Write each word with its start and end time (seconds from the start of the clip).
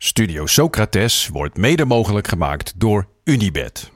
Studio 0.00 0.46
Socrates 0.46 1.28
wordt 1.28 1.56
mede 1.56 1.84
mogelijk 1.84 2.28
gemaakt 2.28 2.80
door 2.80 3.08
Unibed. 3.24 3.90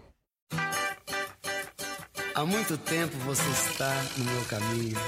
Há 2.33 2.45
muito 2.45 2.77
tempo 2.77 3.17
você 3.25 3.51
está 3.51 3.95
no 4.17 4.25
meu 4.25 4.43
caminho. 4.49 4.99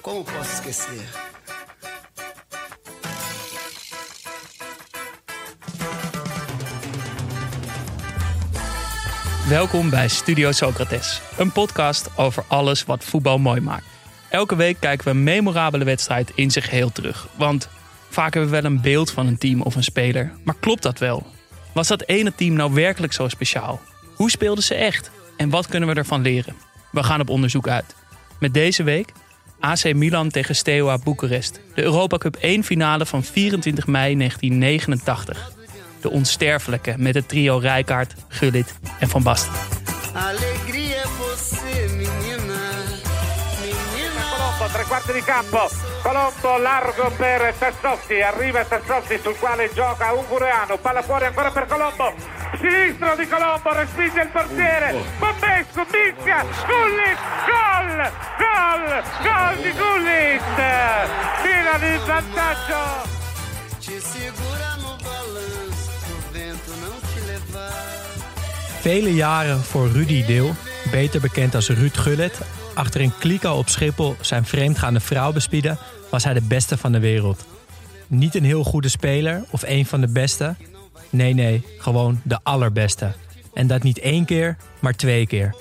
Como 0.00 0.22
posso 0.22 0.52
esquecer? 0.52 1.10
Welkom 9.48 9.90
bij 9.90 10.08
Studio 10.08 10.52
Socrates, 10.52 11.20
een 11.38 11.52
podcast 11.52 12.08
over 12.16 12.44
alles 12.48 12.84
wat 12.84 13.04
voetbal 13.04 13.38
mooi 13.38 13.60
maakt. 13.60 13.86
Elke 14.30 14.56
week 14.56 14.76
kijken 14.80 15.04
we 15.04 15.10
een 15.10 15.22
memorabele 15.22 15.84
wedstrijd 15.84 16.32
in 16.34 16.50
zijn 16.50 16.64
geheel 16.64 16.92
terug. 16.92 17.28
Want 17.36 17.68
vaak 18.14 18.34
hebben 18.34 18.50
we 18.50 18.60
wel 18.60 18.70
een 18.70 18.80
beeld 18.80 19.10
van 19.10 19.26
een 19.26 19.38
team 19.38 19.60
of 19.60 19.74
een 19.74 19.84
speler. 19.84 20.32
Maar 20.44 20.54
klopt 20.60 20.82
dat 20.82 20.98
wel? 20.98 21.26
Was 21.72 21.88
dat 21.88 22.06
ene 22.06 22.34
team 22.34 22.54
nou 22.54 22.74
werkelijk 22.74 23.12
zo 23.12 23.28
speciaal? 23.28 23.80
Hoe 24.14 24.30
speelden 24.30 24.64
ze 24.64 24.74
echt? 24.74 25.10
En 25.36 25.50
wat 25.50 25.66
kunnen 25.66 25.88
we 25.88 25.94
ervan 25.94 26.22
leren? 26.22 26.54
We 26.90 27.02
gaan 27.02 27.20
op 27.20 27.28
onderzoek 27.28 27.68
uit. 27.68 27.94
Met 28.38 28.54
deze 28.54 28.82
week 28.82 29.12
AC 29.60 29.94
Milan 29.94 30.28
tegen 30.28 30.56
Steaua 30.56 30.98
Boekarest. 30.98 31.60
De 31.74 31.82
Europa 31.82 32.18
Cup 32.18 32.36
1 32.36 32.64
finale 32.64 33.06
van 33.06 33.24
24 33.24 33.86
mei 33.86 34.16
1989. 34.16 35.52
De 36.00 36.10
onsterfelijke 36.10 36.94
met 36.96 37.14
het 37.14 37.28
trio 37.28 37.58
Rijkaard, 37.58 38.14
Gullit 38.28 38.74
en 39.00 39.08
Van 39.08 39.22
Basten. 39.22 39.52
Tre 44.84 44.86
quarti 44.86 45.12
di 45.12 45.22
campo. 45.22 45.68
Colombo 46.02 46.58
largo 46.58 47.10
per 47.16 47.54
Tassotti. 47.58 48.20
Arriva 48.20 48.64
Tassotti 48.64 49.18
sul 49.22 49.36
quale 49.38 49.70
gioca 49.72 50.12
Ungureano. 50.12 50.76
Palla 50.78 51.02
fuori 51.02 51.24
ancora 51.26 51.50
per 51.50 51.66
Colombo. 51.66 52.14
Sinistro 52.58 53.16
di 53.16 53.26
Colombo, 53.26 53.72
respinge 53.72 54.20
il 54.20 54.28
portiere. 54.28 54.94
Bombescu, 55.18 55.86
mischia. 55.90 56.44
Gullit, 56.66 57.18
gol! 57.46 58.12
Gol! 58.38 59.02
Gol 59.22 59.56
di 59.62 59.72
Gullit! 59.72 60.42
Milan 61.42 61.92
in 61.92 62.00
vantaggio. 62.06 63.12
Vele 68.80 69.14
jaren 69.14 69.62
voor 69.62 69.88
Rudy 69.88 70.24
Deel, 70.24 70.54
beter 70.90 71.20
bekend 71.20 71.54
als 71.54 71.68
Ruud 71.68 71.96
Gullit, 71.96 72.40
achter 72.74 73.00
een 73.00 73.18
kliko 73.18 73.52
op 73.52 73.68
Schiphol 73.68 74.16
zijn 74.20 74.44
vreemdgaande 74.44 75.00
vrouw 75.00 75.32
bespieden, 75.32 75.78
was 76.10 76.24
hij 76.24 76.34
de 76.34 76.40
beste 76.40 76.76
van 76.76 76.92
de 76.92 76.98
wereld. 76.98 77.44
Niet 78.06 78.34
een 78.34 78.44
heel 78.44 78.64
goede 78.64 78.88
speler 78.88 79.44
of 79.50 79.62
een 79.66 79.86
van 79.86 80.00
de 80.00 80.08
beste. 80.08 80.54
Nee, 81.10 81.34
nee, 81.34 81.64
gewoon 81.78 82.20
de 82.22 82.38
allerbeste. 82.42 83.12
En 83.54 83.66
dat 83.66 83.82
niet 83.82 83.98
één 83.98 84.24
keer, 84.24 84.56
maar 84.78 84.96
twee 84.96 85.26
keer. 85.26 85.54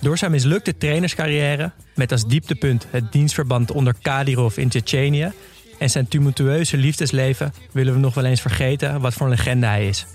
Door 0.00 0.18
zijn 0.18 0.30
mislukte 0.30 0.76
trainerscarrière, 0.76 1.70
met 1.94 2.12
als 2.12 2.26
dieptepunt 2.26 2.86
het 2.90 3.12
dienstverband 3.12 3.70
onder 3.70 3.94
Kadyrov 4.02 4.56
in 4.56 4.68
Tsjetsjenië, 4.68 5.32
en 5.78 5.90
zijn 5.90 6.08
tumultueuze 6.08 6.76
liefdesleven 6.76 7.52
willen 7.72 7.92
we 7.92 7.98
nog 7.98 8.14
wel 8.14 8.24
eens 8.24 8.40
vergeten 8.40 9.00
wat 9.00 9.14
voor 9.14 9.26
een 9.26 9.32
legende 9.32 9.66
hij 9.66 9.88
is. 9.88 10.06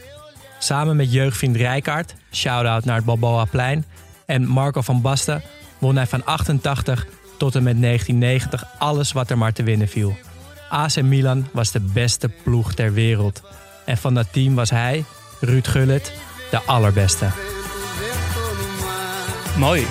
Samen 0.60 0.96
met 0.96 1.12
jeugdvriend 1.14 1.56
Rijkaard, 1.56 2.16
shout-out 2.32 2.86
naar 2.86 2.96
het 2.96 3.06
Balboaplein, 3.06 3.86
en 4.26 4.48
Marco 4.48 4.82
van 4.82 5.02
Basten 5.02 5.42
won 5.84 5.96
hij 5.96 6.08
van 6.08 6.26
88 6.26 7.06
tot 7.38 7.56
en 7.56 7.64
met 7.64 7.82
1990 7.82 8.66
alles 8.80 9.12
wat 9.12 9.30
er 9.30 9.38
maar 9.38 9.54
te 9.54 9.64
winnen 9.64 9.88
viel. 9.88 10.18
AC 10.70 11.02
Milan 11.02 11.48
was 11.52 11.72
de 11.72 11.80
beste 11.80 12.30
ploeg 12.44 12.74
ter 12.74 12.94
wereld. 12.94 13.42
En 13.86 13.98
van 13.98 14.14
dat 14.14 14.28
team 14.34 14.56
was 14.56 14.70
hij, 14.70 15.04
Ruud 15.40 15.68
Gullit, 15.68 16.14
de 16.52 16.60
allerbeste. 16.66 17.28
Mooi. 19.58 19.86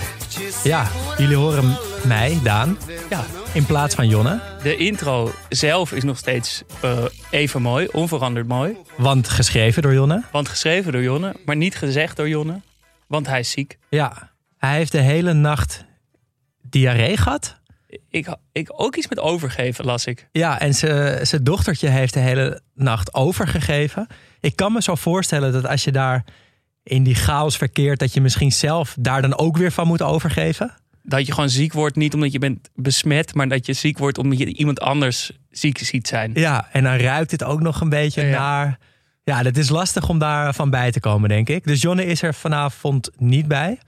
Ja, 0.65 0.87
jullie 1.19 1.37
horen 1.37 1.77
mij, 2.05 2.39
Daan, 2.43 2.79
Ja, 3.11 3.25
in 3.53 3.67
plaats 3.67 3.95
van 3.95 4.09
Jonne. 4.09 4.41
de 4.63 4.77
intro 4.77 5.33
zelf 5.49 5.93
is 5.93 6.03
nog 6.03 6.19
steeds 6.19 6.63
eh, 6.81 7.05
even 7.31 7.63
mooi, 7.63 7.89
onveranderd 7.93 8.49
mooi. 8.49 8.77
Want 8.97 9.29
geschreven 9.29 9.83
door 9.83 9.93
Jonne. 9.93 10.23
Want 10.33 10.49
geschreven 10.49 10.93
door 10.93 11.03
Jonne, 11.03 11.35
maar 11.45 11.57
niet 11.57 11.77
gezegd 11.77 12.17
door 12.17 12.29
Jonne. 12.29 12.61
Want 13.07 13.27
hij 13.27 13.41
is 13.41 13.51
ziek. 13.51 13.79
Ja, 13.89 14.31
hij 14.67 14.77
heeft 14.77 14.93
de 14.93 15.01
hele 15.01 15.33
nacht 15.33 15.85
diarree 16.63 17.17
gehad. 17.17 17.61
Ik, 18.11 18.37
ik 18.53 18.69
ook 18.77 18.97
iets 18.97 19.09
met 19.09 19.19
overgeven, 19.21 19.85
las 19.85 20.07
ik. 20.07 20.29
Ja, 20.33 20.61
en 20.61 20.75
ze- 20.75 21.19
zijn 21.23 21.45
dochtertje 21.45 21.89
heeft 21.89 22.15
de 22.15 22.21
hele 22.21 22.61
nacht 22.75 23.15
overgegeven. 23.15 24.07
Ik 24.41 24.57
kan 24.57 24.73
me 24.73 24.83
zo 24.83 24.95
voorstellen 24.95 25.53
dat 25.53 25.67
als 25.67 25.85
je 25.85 25.93
daar 25.93 26.25
in 26.83 27.03
die 27.03 27.15
chaos 27.15 27.57
verkeert, 27.57 27.99
dat 27.99 28.13
je 28.15 28.21
misschien 28.21 28.53
zelf 28.53 28.97
daar 28.99 29.23
dan 29.23 29.39
ook 29.39 29.57
weer 29.57 29.73
van 29.73 29.87
moet 29.87 30.03
overgeven. 30.03 30.75
Dat 31.03 31.27
je 31.27 31.33
gewoon 31.33 31.49
ziek 31.51 31.73
wordt, 31.73 31.97
niet 31.97 32.15
omdat 32.15 32.33
je 32.33 32.39
bent 32.39 32.69
besmet, 32.75 33.35
maar 33.35 33.49
dat 33.49 33.67
je 33.67 33.73
ziek 33.73 33.99
wordt 33.99 34.19
omdat 34.19 34.39
je 34.39 34.47
iemand 34.47 34.81
anders 34.81 35.33
ziek 35.51 35.79
ziet 35.79 36.09
zijn. 36.09 36.31
Ja, 36.35 36.69
en 36.73 36.83
dan 36.85 36.97
ruikt 36.97 37.31
het 37.31 37.45
ook 37.45 37.61
nog 37.61 37.81
een 37.81 37.89
beetje 37.89 38.23
Ja. 38.23 38.39
naar. 38.39 38.79
Ja, 39.25 39.43
dat 39.43 39.57
is 39.57 39.69
lastig 39.69 40.09
om 40.09 40.19
daar 40.19 40.55
van 40.55 40.71
bij 40.71 40.91
te 40.93 41.01
komen, 41.01 41.29
denk 41.29 41.49
ik. 41.49 41.65
Dus 41.65 41.81
Jonne 41.83 42.05
is 42.07 42.23
er 42.23 42.35
vanavond 42.35 43.11
niet 43.17 43.49
bij. 43.49 43.79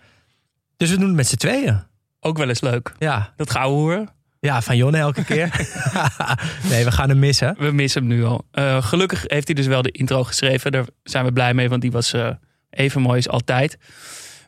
Dus 0.76 0.90
we 0.90 0.96
doen 0.96 1.06
het 1.06 1.16
met 1.16 1.26
z'n 1.28 1.36
tweeën. 1.36 1.82
Ook 2.20 2.38
wel 2.38 2.48
eens 2.48 2.60
leuk. 2.60 2.92
Ja, 2.98 3.32
Dat 3.36 3.50
gaan 3.50 3.62
we 3.62 3.68
horen. 3.68 4.08
ja 4.40 4.62
van 4.62 4.76
Jonne 4.76 4.98
elke 4.98 5.24
keer. 5.24 5.48
nee, 6.70 6.84
we 6.84 6.90
gaan 6.92 7.08
hem 7.08 7.18
missen. 7.18 7.54
We 7.58 7.70
missen 7.72 8.00
hem 8.06 8.10
nu 8.10 8.24
al. 8.24 8.44
Eh, 8.50 8.82
gelukkig 8.84 9.24
heeft 9.26 9.46
hij 9.46 9.54
dus 9.56 9.66
wel 9.66 9.82
de 9.82 9.90
intro 9.90 10.24
geschreven. 10.24 10.72
Daar 10.72 10.84
zijn 11.02 11.24
we 11.24 11.32
blij 11.32 11.54
mee, 11.54 11.68
want 11.68 11.82
die 11.82 11.92
was 11.92 12.12
eh, 12.12 12.28
even 12.70 13.00
mooi 13.02 13.16
als 13.16 13.28
altijd. 13.28 13.78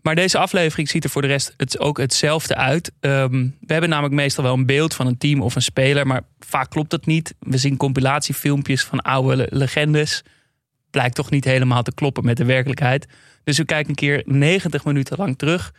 Maar 0.03 0.15
deze 0.15 0.39
aflevering 0.39 0.89
ziet 0.89 1.05
er 1.05 1.11
voor 1.11 1.23
de 1.23 1.29
rest 1.29 1.55
het 1.57 1.79
ook 1.79 1.99
hetzelfde 1.99 2.55
uit. 2.55 2.93
Ehm, 3.01 3.33
we 3.61 3.73
hebben 3.73 3.91
namelijk 3.91 4.15
meestal 4.15 4.45
wel 4.45 4.55
een 4.55 4.67
beeld 4.67 4.95
van 4.95 5.07
een 5.07 5.19
team 5.19 5.43
of 5.43 5.55
een 5.55 5.63
speler, 5.63 6.07
maar 6.07 6.23
vaak 6.39 6.71
klopt 6.71 6.91
dat 6.91 7.07
niet. 7.07 7.35
We 7.39 7.59
zien 7.59 7.77
compilatiefilmpjes 7.77 8.85
van 8.85 9.01
oude 9.01 9.37
le- 9.37 9.47
legendes. 9.51 10.23
Blijkt 10.91 11.15
toch 11.15 11.31
niet 11.31 11.45
helemaal 11.45 11.83
te 11.83 11.95
kloppen 11.95 12.25
met 12.25 12.37
de 12.37 12.45
werkelijkheid. 12.45 13.07
Dus 13.45 13.57
we 13.59 13.65
kijken 13.65 13.89
een 13.89 13.95
keer 13.95 14.23
90 14.25 14.85
minuten 14.85 15.17
lang 15.19 15.39
terug. 15.39 15.73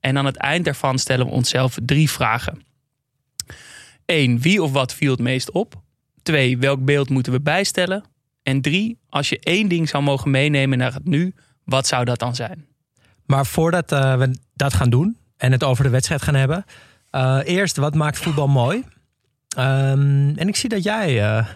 En 0.00 0.18
aan 0.18 0.26
het 0.26 0.36
eind 0.36 0.64
daarvan 0.64 0.98
stellen 0.98 1.26
we 1.26 1.32
onszelf 1.32 1.78
drie 1.84 2.10
vragen. 2.10 2.62
1. 4.04 4.40
Wie 4.40 4.62
of 4.62 4.72
wat 4.72 4.94
viel 4.94 5.10
het 5.10 5.20
meest 5.20 5.50
op? 5.50 5.82
2. 6.22 6.58
Welk 6.58 6.84
beeld 6.84 7.08
moeten 7.08 7.32
we 7.32 7.40
bijstellen? 7.40 8.04
En 8.42 8.60
3. 8.60 8.98
Als 9.08 9.28
je 9.28 9.38
één 9.40 9.68
ding 9.68 9.88
zou 9.88 10.02
mogen 10.02 10.30
meenemen 10.30 10.78
naar 10.78 10.92
het 10.94 11.04
nu, 11.04 11.34
wat 11.64 11.86
zou 11.86 12.04
dat 12.04 12.18
dan 12.18 12.34
zijn? 12.34 12.66
Maar 13.26 13.46
voordat 13.46 13.92
eh, 13.92 14.16
we 14.16 14.38
dat 14.54 14.74
gaan 14.74 14.90
doen 14.90 15.16
en 15.36 15.52
het 15.52 15.64
over 15.64 15.84
de 15.84 15.90
wedstrijd 15.90 16.22
gaan 16.22 16.34
hebben. 16.34 16.64
eh, 17.10 17.38
eerst, 17.44 17.76
wat 17.76 17.94
maakt 17.94 18.18
voetbal 18.18 18.48
mooi? 18.48 18.84
Ehm, 19.56 20.32
en 20.36 20.48
ik 20.48 20.56
zie 20.56 20.68
dat 20.68 20.82
jij 20.82 21.22
eh, 21.22 21.46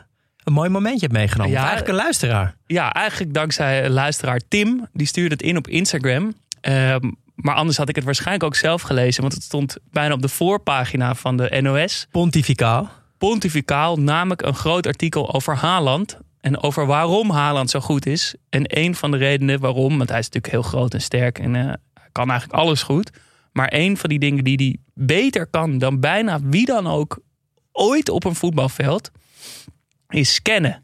een 0.45 0.53
mooi 0.53 0.69
momentje 0.69 1.01
hebt 1.01 1.13
meegenomen. 1.13 1.53
Ja. 1.53 1.59
Eigenlijk 1.59 1.89
een 1.89 1.95
luisteraar. 1.95 2.57
Ja, 2.67 2.93
eigenlijk 2.93 3.35
dankzij 3.35 3.91
luisteraar 3.91 4.41
Tim. 4.49 4.87
Die 4.93 5.07
stuurde 5.07 5.35
het 5.35 5.43
in 5.43 5.57
op 5.57 5.69
Instagram. 5.69 6.35
Ehm, 6.61 7.11
maar 7.35 7.55
anders 7.55 7.77
had 7.77 7.89
ik 7.89 7.95
het 7.95 8.05
waarschijnlijk 8.05 8.45
ook 8.45 8.55
zelf 8.55 8.83
gelezen. 8.83 9.21
Want 9.21 9.35
het 9.35 9.43
stond 9.43 9.77
bijna 9.91 10.15
op 10.15 10.23
de 10.23 10.29
voorpagina 10.29 11.15
van 11.15 11.37
de 11.37 11.61
NOS. 11.63 12.07
Pontificaal. 12.11 12.91
Pontificaal, 13.19 13.97
namelijk 13.97 14.43
een 14.43 14.55
groot 14.55 14.87
artikel 14.87 15.35
over 15.35 15.57
Haaland. 15.57 16.19
En 16.41 16.63
over 16.63 16.87
waarom 16.87 17.31
Haaland 17.31 17.71
zo 17.71 17.81
goed 17.81 18.07
is. 18.07 18.35
En 18.49 18.63
een 18.67 18.95
van 18.95 19.11
de 19.11 19.17
redenen 19.17 19.61
waarom, 19.61 19.97
want 19.99 20.09
hij 20.09 20.19
is 20.19 20.29
natuurlijk 20.29 20.53
heel 20.53 20.71
groot 20.73 20.95
en 20.95 21.01
sterk. 21.01 21.39
En 21.39 21.55
eh, 21.55 21.73
kan 22.13 22.31
eigenlijk 22.31 22.61
alles 22.61 22.83
goed. 22.83 23.11
Maar 23.53 23.69
een 23.73 23.97
van 23.97 24.09
die 24.09 24.19
dingen 24.19 24.45
die 24.45 24.57
hij 24.57 24.77
beter 25.07 25.47
kan 25.47 25.79
dan 25.79 26.01
bijna 26.01 26.41
wie 26.43 26.67
dan 26.67 26.87
ook 26.87 27.19
ooit 27.73 28.09
op 28.09 28.25
een 28.25 28.35
voetbalveld, 28.35 29.11
is 30.09 30.35
scannen. 30.35 30.83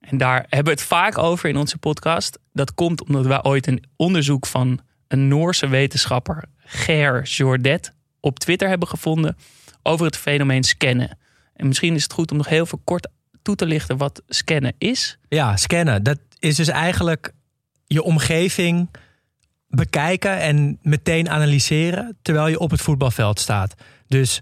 En 0.00 0.18
daar 0.18 0.46
hebben 0.48 0.64
we 0.64 0.80
het 0.80 0.88
vaak 0.88 1.18
over 1.18 1.48
in 1.48 1.56
onze 1.56 1.78
podcast. 1.78 2.38
Dat 2.52 2.74
komt 2.74 3.04
omdat 3.04 3.26
wij 3.26 3.42
ooit 3.42 3.66
een 3.66 3.84
onderzoek 3.96 4.46
van 4.46 4.80
een 5.08 5.28
Noorse 5.28 5.68
wetenschapper, 5.68 6.44
Ger 6.58 7.22
Jordet, 7.22 7.92
op 8.20 8.38
Twitter 8.38 8.68
hebben 8.68 8.88
gevonden 8.88 9.36
over 9.82 10.06
het 10.06 10.16
fenomeen 10.16 10.64
scannen. 10.64 11.18
En 11.54 11.66
misschien 11.66 11.94
is 11.94 12.02
het 12.02 12.12
goed 12.12 12.30
om 12.30 12.36
nog 12.36 12.48
heel 12.48 12.66
veel 12.66 12.80
kort 12.84 13.08
toe 13.42 13.54
te 13.54 13.66
lichten 13.66 13.96
wat 13.96 14.22
scannen 14.28 14.74
is? 14.78 15.18
Ja, 15.28 15.56
scannen. 15.56 16.02
Dat 16.02 16.18
is 16.38 16.56
dus 16.56 16.68
eigenlijk 16.68 17.32
je 17.86 18.02
omgeving 18.02 18.88
bekijken 19.68 20.40
en 20.40 20.78
meteen 20.82 21.28
analyseren 21.28 22.18
terwijl 22.22 22.46
je 22.46 22.58
op 22.58 22.70
het 22.70 22.80
voetbalveld 22.80 23.40
staat. 23.40 23.74
Dus 24.06 24.40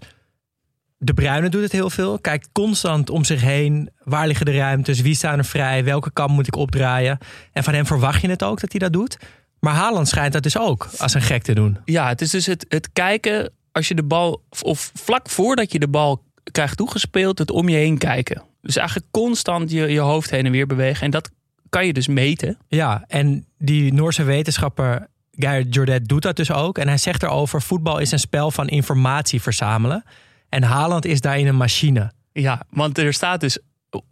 de 0.97 1.13
Bruine 1.13 1.49
doet 1.49 1.61
het 1.61 1.71
heel 1.71 1.89
veel. 1.89 2.19
Kijkt 2.19 2.49
constant 2.51 3.09
om 3.09 3.23
zich 3.23 3.41
heen. 3.41 3.89
Waar 4.03 4.27
liggen 4.27 4.45
de 4.45 4.57
ruimtes? 4.57 5.01
Wie 5.01 5.15
staan 5.15 5.37
er 5.37 5.45
vrij? 5.45 5.83
Welke 5.83 6.11
kant 6.11 6.31
moet 6.31 6.47
ik 6.47 6.55
opdraaien? 6.55 7.17
En 7.51 7.63
van 7.63 7.73
hem 7.73 7.85
verwacht 7.85 8.21
je 8.21 8.29
het 8.29 8.43
ook 8.43 8.59
dat 8.59 8.71
hij 8.71 8.79
dat 8.79 8.93
doet. 8.93 9.17
Maar 9.65 9.73
Haaland 9.73 10.07
schijnt 10.07 10.33
dat 10.33 10.43
dus 10.43 10.57
ook 10.57 10.89
als 10.97 11.13
een 11.13 11.21
gek 11.21 11.43
te 11.43 11.53
doen. 11.53 11.77
Ja, 11.85 12.07
het 12.07 12.21
is 12.21 12.29
dus 12.29 12.45
het, 12.45 12.65
het 12.69 12.89
kijken 12.93 13.51
als 13.71 13.87
je 13.87 13.95
de 13.95 14.03
bal, 14.03 14.43
of 14.61 14.91
vlak 14.93 15.29
voordat 15.29 15.71
je 15.71 15.79
de 15.79 15.87
bal 15.87 16.23
krijgt 16.51 16.77
toegespeeld, 16.77 17.39
het 17.39 17.51
om 17.51 17.69
je 17.69 17.77
heen 17.77 17.97
kijken. 17.97 18.43
Dus 18.61 18.75
eigenlijk 18.75 19.07
constant 19.11 19.71
je, 19.71 19.87
je 19.87 19.99
hoofd 19.99 20.29
heen 20.29 20.45
en 20.45 20.51
weer 20.51 20.67
bewegen. 20.67 21.03
En 21.05 21.11
dat 21.11 21.29
kan 21.69 21.85
je 21.85 21.93
dus 21.93 22.07
meten. 22.07 22.57
Ja, 22.67 23.03
en 23.07 23.45
die 23.57 23.93
Noorse 23.93 24.23
wetenschapper 24.23 25.07
Guy 25.31 25.65
Jordet 25.69 26.07
doet 26.07 26.21
dat 26.21 26.35
dus 26.35 26.51
ook. 26.51 26.77
En 26.77 26.87
hij 26.87 26.97
zegt 26.97 27.23
erover: 27.23 27.61
voetbal 27.61 27.99
is 27.99 28.11
een 28.11 28.19
spel 28.19 28.51
van 28.51 28.67
informatie 28.67 29.41
verzamelen. 29.41 30.03
En 30.49 30.63
Haaland 30.63 31.05
is 31.05 31.21
daarin 31.21 31.47
een 31.47 31.57
machine. 31.57 32.11
Ja, 32.31 32.61
want 32.69 32.97
er 32.97 33.13
staat 33.13 33.39
dus 33.39 33.59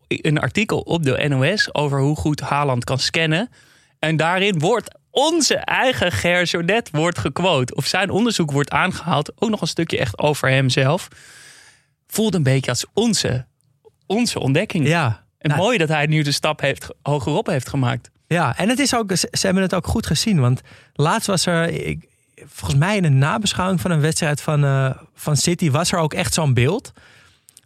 een 0.08 0.40
artikel 0.40 0.80
op 0.80 1.04
de 1.04 1.26
NOS 1.28 1.74
over 1.74 2.00
hoe 2.00 2.16
goed 2.16 2.40
Haaland 2.40 2.84
kan 2.84 3.00
scannen. 3.00 3.50
En 4.00 4.18
daarin 4.18 4.60
wordt 4.60 5.02
onze 5.15 5.56
eigen 5.56 6.12
Ger 6.12 6.44
Jordet 6.44 6.89
wordt 6.92 7.18
gequote. 7.19 7.75
Of 7.75 7.86
zijn 7.86 8.10
onderzoek 8.10 8.51
wordt 8.51 8.69
aangehaald. 8.71 9.31
Ook 9.42 9.50
nog 9.50 9.62
een 9.62 9.68
stukje 9.68 9.98
echt 9.98 10.18
over 10.19 10.50
hemzelf. 10.50 11.07
Voelt 12.07 12.33
een 12.36 12.44
beetje 12.44 12.71
als 12.71 12.86
onze, 12.94 13.45
onze 14.06 14.39
ontdekking. 14.39 14.88
Ja, 14.88 15.24
En 15.38 15.50
nou, 15.50 15.62
mooi 15.62 15.77
dat 15.77 15.89
hij 15.89 16.06
nu 16.06 16.21
de 16.21 16.31
stap 16.31 16.62
heeft, 16.62 16.88
hogerop 17.01 17.48
heeft 17.48 17.69
gemaakt. 17.69 18.10
Ja, 18.27 18.57
en 18.57 18.69
het 18.69 18.80
is 18.80 18.95
ook, 18.95 19.15
ze 19.15 19.27
hebben 19.42 19.63
het 19.63 19.74
ook 19.74 19.88
goed 19.88 20.06
gezien. 20.06 20.39
Want 20.39 20.62
laatst 20.94 21.27
was 21.27 21.45
er, 21.45 21.69
ik, 21.88 22.07
volgens 22.36 22.80
mij 22.80 22.98
in 22.98 23.04
een 23.04 23.18
nabeschouwing 23.18 23.81
van 23.81 23.92
een 23.92 24.01
wedstrijd 24.01 24.42
van, 24.42 24.63
eh, 24.63 24.89
van 25.16 25.38
City, 25.38 25.71
was 25.71 25.92
er 25.92 26.00
ook 26.00 26.13
echt 26.13 26.33
zo'n 26.33 26.54
beeld. 26.54 26.92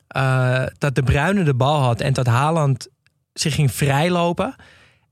eh, 0.08 0.64
dat 0.78 0.96
de 0.96 1.04
Bruine 1.04 1.44
de 1.44 1.54
bal 1.54 1.80
had 1.82 2.02
en 2.02 2.14
dat 2.14 2.26
Haaland 2.26 2.88
zich 3.34 3.56
ging 3.56 3.72
vrijlopen. 3.72 4.56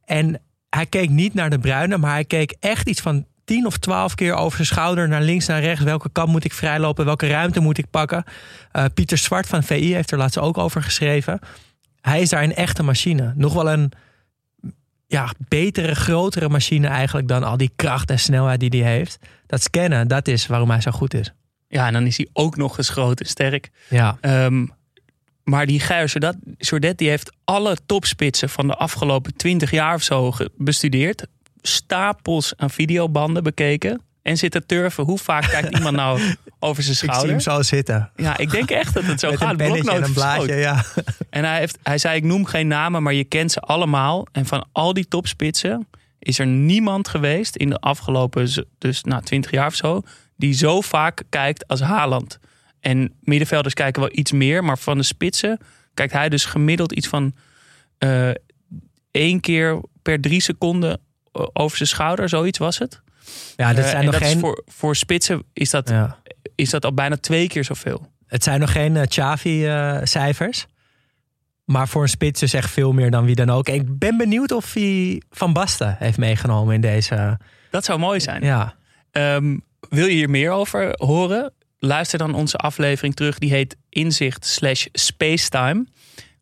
En 0.05 0.41
hij 0.75 0.85
keek 0.85 1.09
niet 1.09 1.33
naar 1.33 1.49
de 1.49 1.59
Bruine, 1.59 1.97
maar 1.97 2.11
hij 2.11 2.25
keek 2.25 2.55
echt 2.59 2.87
iets 2.89 3.01
van 3.01 3.25
10 3.45 3.65
of 3.65 3.77
12 3.77 4.15
keer 4.15 4.33
over 4.33 4.55
zijn 4.55 4.67
schouder 4.67 5.07
naar 5.07 5.21
links, 5.21 5.47
naar 5.47 5.61
rechts. 5.61 5.83
Welke 5.83 6.09
kant 6.11 6.29
moet 6.29 6.43
ik 6.43 6.53
vrijlopen? 6.53 7.05
Welke 7.05 7.27
ruimte 7.27 7.59
moet 7.59 7.77
ik 7.77 7.89
pakken? 7.89 8.23
Eh, 8.71 8.85
Pieter 8.93 9.17
Zwart 9.17 9.47
van 9.47 9.63
VI 9.63 9.93
heeft 9.93 10.11
er 10.11 10.17
laatst 10.17 10.37
ook 10.39 10.57
over 10.57 10.83
geschreven. 10.83 11.39
Hij 12.01 12.21
is 12.21 12.29
daar 12.29 12.43
een 12.43 12.55
echte 12.55 12.83
machine. 12.83 13.33
Nog 13.35 13.53
wel 13.53 13.71
een 13.71 13.91
ja, 15.07 15.33
betere, 15.47 15.95
grotere 15.95 16.49
machine 16.49 16.87
eigenlijk 16.87 17.27
dan 17.27 17.43
al 17.43 17.57
die 17.57 17.71
kracht 17.75 18.09
en 18.09 18.19
snelheid 18.19 18.59
die 18.59 18.83
hij 18.83 18.91
heeft. 18.91 19.17
Dat 19.47 19.61
scannen, 19.61 20.07
dat 20.07 20.27
is 20.27 20.47
waarom 20.47 20.69
hij 20.69 20.81
zo 20.81 20.91
goed 20.91 21.13
is. 21.13 21.33
Ja, 21.67 21.87
en 21.87 21.93
dan 21.93 22.05
is 22.05 22.17
hij 22.17 22.27
ook 22.33 22.55
nog 22.55 22.77
eens 22.77 22.89
groot 22.89 23.19
en 23.19 23.25
sterk. 23.25 23.69
Ja, 23.89 24.17
Ehm, 24.21 24.65
maar 25.45 25.65
die 25.65 25.79
Geir 25.79 26.05
Jordat, 26.05 26.35
Jordet 26.57 26.97
die 26.97 27.09
heeft 27.09 27.31
alle 27.43 27.77
topspitsen 27.85 28.49
van 28.49 28.67
de 28.67 28.75
afgelopen 28.75 29.35
20 29.35 29.71
jaar 29.71 29.95
of 29.95 30.03
zo 30.03 30.33
bestudeerd. 30.57 31.27
Stapels 31.61 32.53
aan 32.57 32.69
videobanden 32.69 33.43
bekeken. 33.43 34.01
En 34.21 34.37
zit 34.37 34.51
te 34.51 34.65
turven. 34.65 35.03
Hoe 35.03 35.17
vaak 35.17 35.49
kijkt 35.49 35.75
iemand 35.75 35.95
nou 35.95 36.19
over 36.59 36.83
zijn 36.83 36.95
ik 36.95 36.99
zie 36.99 37.09
schouder? 37.09 37.29
hem 37.29 37.39
zo 37.39 37.61
zitten. 37.61 38.11
Ja, 38.15 38.37
ik 38.37 38.51
denk 38.51 38.69
echt 38.69 38.93
dat 38.93 39.03
het 39.03 39.19
zo 39.19 39.29
Met 39.29 39.37
gaat. 39.37 39.59
een 39.59 39.87
en 39.87 40.03
een 40.03 40.13
blaadje, 40.13 40.55
ja. 40.55 40.85
En 41.29 41.43
hij, 41.43 41.59
heeft, 41.59 41.77
hij 41.83 41.97
zei, 41.97 42.15
ik 42.15 42.23
noem 42.23 42.45
geen 42.45 42.67
namen, 42.67 43.03
maar 43.03 43.13
je 43.13 43.23
kent 43.23 43.51
ze 43.51 43.59
allemaal. 43.59 44.27
En 44.31 44.45
van 44.45 44.67
al 44.71 44.93
die 44.93 45.07
topspitsen 45.07 45.87
is 46.19 46.39
er 46.39 46.45
niemand 46.45 47.07
geweest 47.07 47.55
in 47.55 47.69
de 47.69 47.79
afgelopen 47.79 48.65
dus, 48.77 49.03
nou, 49.03 49.23
20 49.23 49.51
jaar 49.51 49.67
of 49.67 49.75
zo... 49.75 50.01
die 50.35 50.53
zo 50.53 50.81
vaak 50.81 51.23
kijkt 51.29 51.67
als 51.67 51.81
Haaland. 51.81 52.39
En 52.91 53.13
middenvelders 53.21 53.73
kijken 53.73 54.01
wel 54.01 54.11
iets 54.13 54.31
meer, 54.31 54.63
maar 54.63 54.77
van 54.77 54.97
de 54.97 55.03
spitsen... 55.03 55.59
kijkt 55.93 56.13
hij 56.13 56.29
dus 56.29 56.45
gemiddeld 56.45 56.91
iets 56.91 57.07
van 57.07 57.33
eh 57.97 58.29
één 59.11 59.39
keer 59.39 59.81
per 60.01 60.21
drie 60.21 60.41
seconden 60.41 60.99
eh, 61.31 61.45
over 61.53 61.77
zijn 61.77 61.89
schouder. 61.89 62.29
Zoiets 62.29 62.57
was 62.57 62.77
het. 62.77 63.01
Ja, 63.55 63.73
dat 63.73 63.83
Eh, 63.83 63.89
zijn 63.89 63.97
en 63.97 64.05
nog 64.05 64.13
dat 64.13 64.21
is 64.21 64.27
geen... 64.29 64.39
voor, 64.39 64.63
voor 64.65 64.95
spitsen 64.95 65.43
is 65.53 65.69
dat, 65.69 65.89
Ja. 65.89 66.17
is 66.55 66.69
dat 66.69 66.85
al 66.85 66.93
bijna 66.93 67.17
twee 67.17 67.47
keer 67.47 67.63
zoveel. 67.63 68.07
Het 68.27 68.43
zijn 68.43 68.59
nog 68.59 68.71
geen 68.71 69.07
Xavi-cijfers. 69.07 70.65
maar 71.65 71.87
voor 71.87 72.01
een 72.01 72.09
spits 72.09 72.41
is 72.41 72.53
echt 72.53 72.69
veel 72.71 72.91
meer 72.93 73.11
dan 73.11 73.25
wie 73.25 73.35
dan 73.35 73.49
ook. 73.49 73.67
En 73.67 73.73
ik 73.73 73.99
ben 73.99 74.17
benieuwd 74.17 74.51
of 74.51 74.73
hij 74.73 75.21
Van 75.29 75.53
Basten 75.53 75.95
heeft 75.99 76.17
meegenomen 76.17 76.73
in 76.75 76.81
deze... 76.81 77.39
Dat 77.69 77.85
zou 77.85 77.99
mooi 77.99 78.19
zijn. 78.19 78.43
Ja, 78.43 78.75
Ehm, 79.11 79.57
wil 79.89 80.05
je 80.05 80.13
hier 80.13 80.29
meer 80.29 80.51
over 80.51 80.93
horen? 80.95 81.53
Luister 81.85 82.17
dan 82.19 82.33
onze 82.35 82.57
aflevering 82.57 83.15
terug. 83.15 83.37
Die 83.39 83.49
heet 83.51 83.75
Inzicht 83.89 84.45
slash 84.45 84.85
Spacetime. 84.91 85.85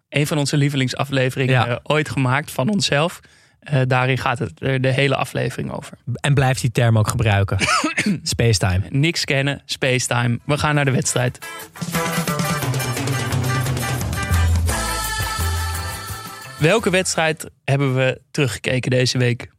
Een 0.10 0.28
van 0.28 0.38
onze 0.38 0.58
lievelingsafleveringen 0.58 1.54
Ja. 1.54 1.68
eh, 1.68 1.76
ooit 1.84 2.10
gemaakt 2.10 2.52
van 2.52 2.70
onszelf. 2.70 3.20
Eh, 3.60 3.82
daarin 3.88 4.18
gaat 4.18 4.40
het 4.40 4.52
er 4.62 4.82
de 4.82 4.92
hele 4.92 5.16
aflevering 5.16 5.72
over. 5.72 5.98
en 6.14 6.34
blijft 6.34 6.62
die 6.62 6.72
term 6.72 6.98
ook 6.98 7.08
gebruiken. 7.08 7.58
Spacetime. 8.24 8.82
Niks 8.90 9.24
kennen, 9.26 9.62
Spacetime. 9.66 10.40
We 10.46 10.58
gaan 10.58 10.76
naar 10.76 10.86
de 10.86 10.92
wedstrijd. 10.92 11.38
Welke 16.60 16.90
wedstrijd 16.90 17.50
hebben 17.64 17.96
we 17.96 18.22
teruggekeken 18.32 18.92
deze 18.92 19.18
week? 19.18 19.52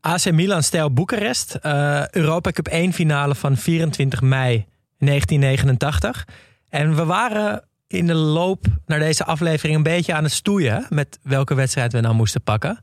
AC 0.00 0.30
Milan 0.32 0.62
stijl 0.62 0.92
Boekarest. 0.92 1.54
eh, 1.54 2.08
Europa 2.08 2.50
Cup 2.50 2.68
1 2.68 2.92
finale 2.92 3.34
van 3.34 3.56
24 3.56 4.20
mei 4.20 4.66
1989. 4.98 6.26
En 6.68 6.96
we 6.96 7.04
waren 7.04 7.64
in 7.86 8.06
de 8.06 8.14
loop 8.14 8.64
naar 8.86 8.98
deze 8.98 9.24
aflevering 9.24 9.76
een 9.76 9.82
beetje 9.82 10.14
aan 10.14 10.22
het 10.24 10.32
stoeien... 10.32 10.86
met 10.88 11.18
welke 11.22 11.54
wedstrijd 11.54 11.92
we 11.92 12.00
nou 12.00 12.14
moesten 12.14 12.42
pakken. 12.42 12.78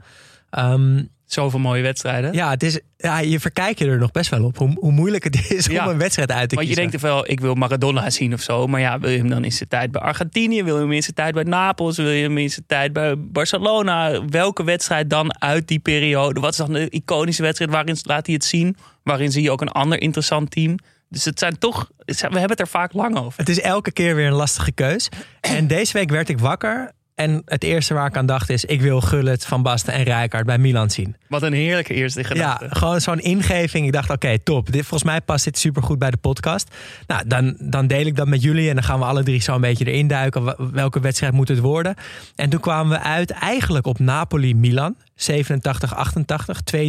Ehm, 0.50 1.04
Zoveel 1.26 1.60
mooie 1.60 1.82
wedstrijden. 1.82 2.34
ja, 2.34 2.50
het 2.50 2.64
is, 2.64 2.80
ja, 2.98 3.20
je 3.20 3.40
verkijk 3.40 3.80
je 3.80 3.86
er 3.86 3.98
nog 3.98 4.12
best 4.12 4.30
wel 4.30 4.44
op 4.44 4.58
hoe, 4.58 4.72
hoe 4.80 4.92
moeilijk 4.92 5.24
het 5.24 5.52
is 5.52 5.66
Ja. 5.66 5.84
om 5.86 5.92
een 5.92 5.98
wedstrijd 5.98 6.32
uit 6.32 6.50
te 6.50 6.56
Want 6.56 6.68
je 6.68 6.74
kiezen. 6.74 6.92
denkt 6.92 7.06
er 7.06 7.12
wel, 7.14 7.30
ik 7.32 7.40
wil 7.40 7.54
Maradona 7.54 8.10
zien 8.10 8.34
of 8.34 8.42
zo. 8.42 8.68
Maar 8.68 8.80
ja, 8.80 9.00
wil 9.00 9.10
je 9.10 9.18
hem 9.18 9.30
dan 9.30 9.44
in 9.44 9.52
zijn 9.52 9.70
tijd 9.70 9.92
bij 9.92 10.02
Argentinië? 10.02 10.64
Wil 10.64 10.76
je 10.76 10.82
hem 10.82 10.92
in 10.92 11.02
zijn 11.04 11.16
tijd 11.16 11.34
bij 11.34 11.44
Napels? 11.44 11.98
Wil 11.98 12.10
je 12.10 12.24
hem 12.24 12.38
in 12.38 12.50
zijn 12.50 12.66
tijd 12.68 12.94
bij 12.94 13.16
Barcelona? 13.18 14.26
Welke 14.26 14.64
wedstrijd 14.64 15.10
dan 15.10 15.42
uit 15.42 15.68
die 15.68 15.80
periode? 15.80 16.40
Wat 16.40 16.52
is 16.52 16.58
dan 16.58 16.74
de 16.74 16.90
iconische 16.90 17.42
wedstrijd? 17.42 17.72
Waarin 17.72 17.98
laat 18.04 18.26
hij 18.26 18.36
het 18.36 18.46
zien? 18.46 18.76
Waarin 19.04 19.32
zie 19.32 19.44
je 19.44 19.52
ook 19.52 19.62
een 19.62 19.72
ander 19.72 20.02
interessant 20.02 20.52
team? 20.52 20.76
Dus 21.14 21.26
het 21.26 21.40
zijn 21.40 21.58
toch, 21.58 21.90
we 22.06 22.14
hebben 22.20 22.50
het 22.50 22.60
er 22.60 22.68
vaak 22.68 22.94
lang 22.94 23.18
over. 23.18 23.34
Het 23.40 23.50
is 23.50 23.60
elke 23.62 23.92
keer 23.92 24.16
weer 24.16 24.28
een 24.28 24.34
lastige 24.34 24.72
keus. 24.72 25.10
En 25.42 25.68
deze 25.68 25.94
week 25.94 26.10
werd 26.10 26.30
ik 26.30 26.40
wakker. 26.40 26.92
En 27.16 27.42
het 27.46 27.64
eerste 27.64 27.94
waar 27.94 28.08
ik 28.08 28.18
aan 28.18 28.26
dacht 28.26 28.50
is... 28.50 28.66
ik 28.66 28.82
wil 28.82 29.02
Gullit, 29.02 29.46
Van 29.46 29.62
Basten 29.62 29.94
en 29.94 30.04
Rijkaard 30.04 30.46
bij 30.46 30.58
Milan 30.58 30.90
zien. 30.90 31.16
Wat 31.28 31.42
een 31.42 31.54
heerlijke 31.54 31.94
eerste 31.94 32.20
Ja, 32.20 32.26
gedachte. 32.28 32.68
gewoon 32.76 33.02
zo'n 33.02 33.20
ingeving. 33.20 33.86
Ik 33.86 33.92
dacht, 33.92 34.10
oké, 34.10 34.40
top. 34.40 34.72
Dit, 34.72 34.82
volgens 34.82 35.04
mij 35.04 35.22
past 35.22 35.44
dit 35.44 35.58
supergoed 35.58 36.00
bij 36.00 36.12
de 36.12 36.18
podcast. 36.18 36.76
Nou, 37.08 37.28
dan, 37.28 37.56
dan 37.60 37.88
deel 37.88 38.06
ik 38.06 38.16
dat 38.16 38.28
met 38.28 38.42
jullie. 38.42 38.70
En 38.70 38.76
dan 38.76 38.84
gaan 38.84 39.00
we 39.00 39.06
alle 39.06 39.24
drie 39.24 39.42
zo 39.42 39.56
een 39.56 39.62
beetje 39.62 39.86
erin 39.86 40.08
duiken. 40.08 40.72
Welke 40.74 41.00
wedstrijd 41.00 41.34
moet 41.34 41.48
het 41.48 41.60
worden? 41.60 41.96
En 42.36 42.50
toen 42.50 42.60
kwamen 42.60 42.98
we 42.98 43.04
uit 43.04 43.32
eigenlijk 43.32 43.86
op 43.86 44.00
Napoli-Milan. 44.00 44.96
87-88. 45.16 45.36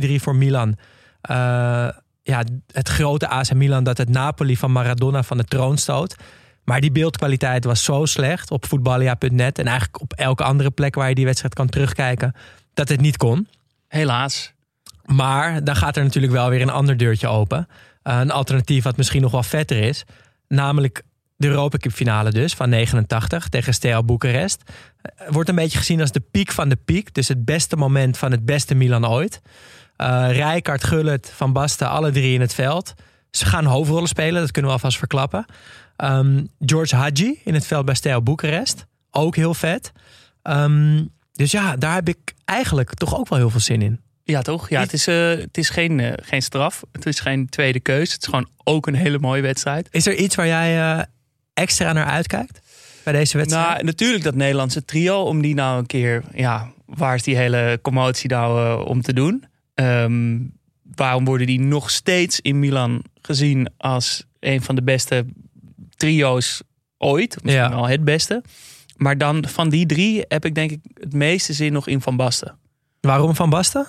2-3 0.07 0.14
voor 0.14 0.37
Milan. 0.37 0.76
Eh, 1.21 1.88
ja, 2.25 2.43
het 2.73 2.88
grote 2.88 3.28
AC 3.28 3.52
Milan 3.52 3.85
dat 3.85 3.99
het 3.99 4.09
Napoli 4.09 4.57
van 4.57 4.73
Maradona 4.73 5.23
van 5.23 5.37
de 5.37 5.45
troon 5.45 5.78
stoot. 5.78 6.16
Maar 6.64 6.81
die 6.81 6.93
beeldkwaliteit 6.93 7.64
was 7.64 7.85
zo 7.85 8.04
slecht 8.04 8.50
op 8.50 8.66
voetballia.net. 8.66 9.59
En 9.59 9.66
eigenlijk 9.66 10.00
op 10.00 10.12
elke 10.12 10.45
andere 10.45 10.71
plek 10.71 10.95
waar 10.95 11.09
je 11.09 11.14
die 11.14 11.25
wedstrijd 11.25 11.54
kan 11.54 11.69
terugkijken. 11.69 12.35
Dat 12.75 12.88
het 12.88 13.00
niet 13.00 13.16
kon. 13.16 13.49
Helaas. 13.88 14.52
Maar 15.04 15.64
dan 15.64 15.76
gaat 15.76 15.97
er 15.97 16.02
natuurlijk 16.02 16.33
wel 16.33 16.49
weer 16.49 16.61
een 16.61 16.71
ander 16.71 16.97
deurtje 16.97 17.28
open. 17.28 17.69
Eh, 18.02 18.19
een 18.19 18.31
alternatief 18.31 18.85
wat 18.85 18.97
misschien 18.97 19.23
nog 19.23 19.33
wel 19.33 19.43
vetter 19.43 19.76
is. 19.76 20.04
Namelijk 20.49 21.02
de 21.37 21.49
Europa 21.49 21.78
Cup 21.78 21.93
finale 21.93 22.31
dus 22.31 22.54
van 22.54 22.69
89 22.69 23.49
tegen 23.49 23.75
Steaua 23.75 24.02
Boekarest. 24.02 24.62
Eh, 25.02 25.28
Wordt 25.31 25.49
een 25.49 25.54
beetje 25.54 25.78
gezien 25.78 26.00
als 26.00 26.12
de 26.12 26.23
piek 26.31 26.52
van 26.52 26.69
de 26.69 26.78
piek. 26.85 27.14
Dus 27.14 27.28
het 27.28 27.45
beste 27.45 27.76
moment 27.76 28.19
van 28.19 28.31
het 28.31 28.45
beste 28.45 28.75
Milan 28.75 29.09
ooit. 29.09 29.40
Eh 29.97 30.27
Rijkaard, 30.31 30.85
Gullit, 30.85 31.33
Van 31.35 31.53
Basten, 31.53 31.89
alle 31.89 32.11
drie 32.11 32.35
in 32.35 32.41
het 32.41 32.55
veld. 32.55 32.95
Ze 33.31 33.47
gaan 33.47 33.65
hoofdrollen 33.65 34.09
spelen, 34.09 34.41
dat 34.41 34.51
kunnen 34.51 34.71
we 34.71 34.77
alvast 34.77 34.99
verklappen. 34.99 35.45
Ehm, 35.97 36.45
George 36.59 36.97
Hadji 36.97 37.41
in 37.45 37.55
het 37.55 37.67
veld 37.67 37.85
bij 37.85 37.95
Steaua 37.95 38.21
Boekarest. 38.21 38.87
Ook 39.11 39.37
heel 39.37 39.55
vet. 39.55 39.93
Ehm, 40.43 41.05
dus 41.33 41.51
ja, 41.51 41.77
daar 41.77 41.95
heb 41.95 42.09
ik 42.09 42.35
eigenlijk 42.45 42.95
toch 42.95 43.19
ook 43.19 43.29
wel 43.29 43.39
heel 43.39 43.51
veel 43.51 43.61
zin 43.61 43.83
in. 43.83 44.01
Ja, 44.25 44.43
toch? 44.43 44.69
Ja, 44.69 44.81
het 44.81 44.93
is, 44.93 45.07
eh, 45.07 45.29
het 45.29 45.59
is 45.59 45.69
geen, 45.69 46.01
eh, 46.01 46.13
geen 46.23 46.43
straf. 46.43 46.83
Het 46.93 47.07
is 47.07 47.21
geen 47.21 47.49
tweede 47.49 47.81
keus. 47.81 48.13
Het 48.13 48.23
is 48.23 48.29
gewoon 48.29 48.49
ook 48.65 48.87
een 48.87 48.95
hele 48.95 49.19
mooie 49.19 49.43
wedstrijd. 49.43 49.89
Is 49.91 50.07
er 50.07 50.15
iets 50.15 50.35
waar 50.35 50.47
jij 50.47 51.07
extra 51.55 51.93
naar 51.93 52.07
uitkijkt? 52.07 52.63
bij 53.05 53.13
deze 53.13 53.37
wedstrijd? 53.37 53.67
Nou, 53.67 53.85
natuurlijk 53.85 54.25
dat 54.25 54.35
Nederlandse 54.35 54.85
trio, 54.85 55.23
om 55.23 55.43
die 55.43 55.55
nou 55.55 55.79
een 55.79 55.87
keer, 55.87 56.23
ja, 56.35 56.73
waar 56.87 57.15
is 57.15 57.23
die 57.23 57.37
hele 57.37 57.79
commotie 57.83 58.31
nou 58.31 58.85
om 58.87 59.03
te 59.03 59.13
doen? 59.13 59.45
Ehm, 59.75 60.38
waarom 60.97 61.25
worden 61.25 61.47
die 61.47 61.61
nog 61.61 61.90
steeds 61.90 62.40
in 62.40 62.59
Milan 62.59 63.04
gezien 63.23 63.69
als 63.76 64.25
een 64.40 64.62
van 64.62 64.75
de 64.75 64.83
beste 64.83 65.25
trio's 65.97 66.62
ooit? 66.99 67.35
Misschien 67.43 67.64
Ja. 67.64 67.71
wel 67.71 67.88
het 67.88 68.04
beste. 68.04 68.43
Maar 68.97 69.19
dan 69.19 69.45
van 69.49 69.69
die 69.69 69.87
drie 69.87 70.25
heb 70.28 70.45
ik 70.45 70.54
denk 70.54 70.71
ik 70.71 70.81
het 70.95 71.12
meeste 71.12 71.52
zin 71.52 71.73
nog 71.73 71.87
in 71.88 72.00
Van 72.00 72.16
Basten. 72.16 72.59
Waarom 73.00 73.35
Van 73.35 73.50
Basten? 73.50 73.87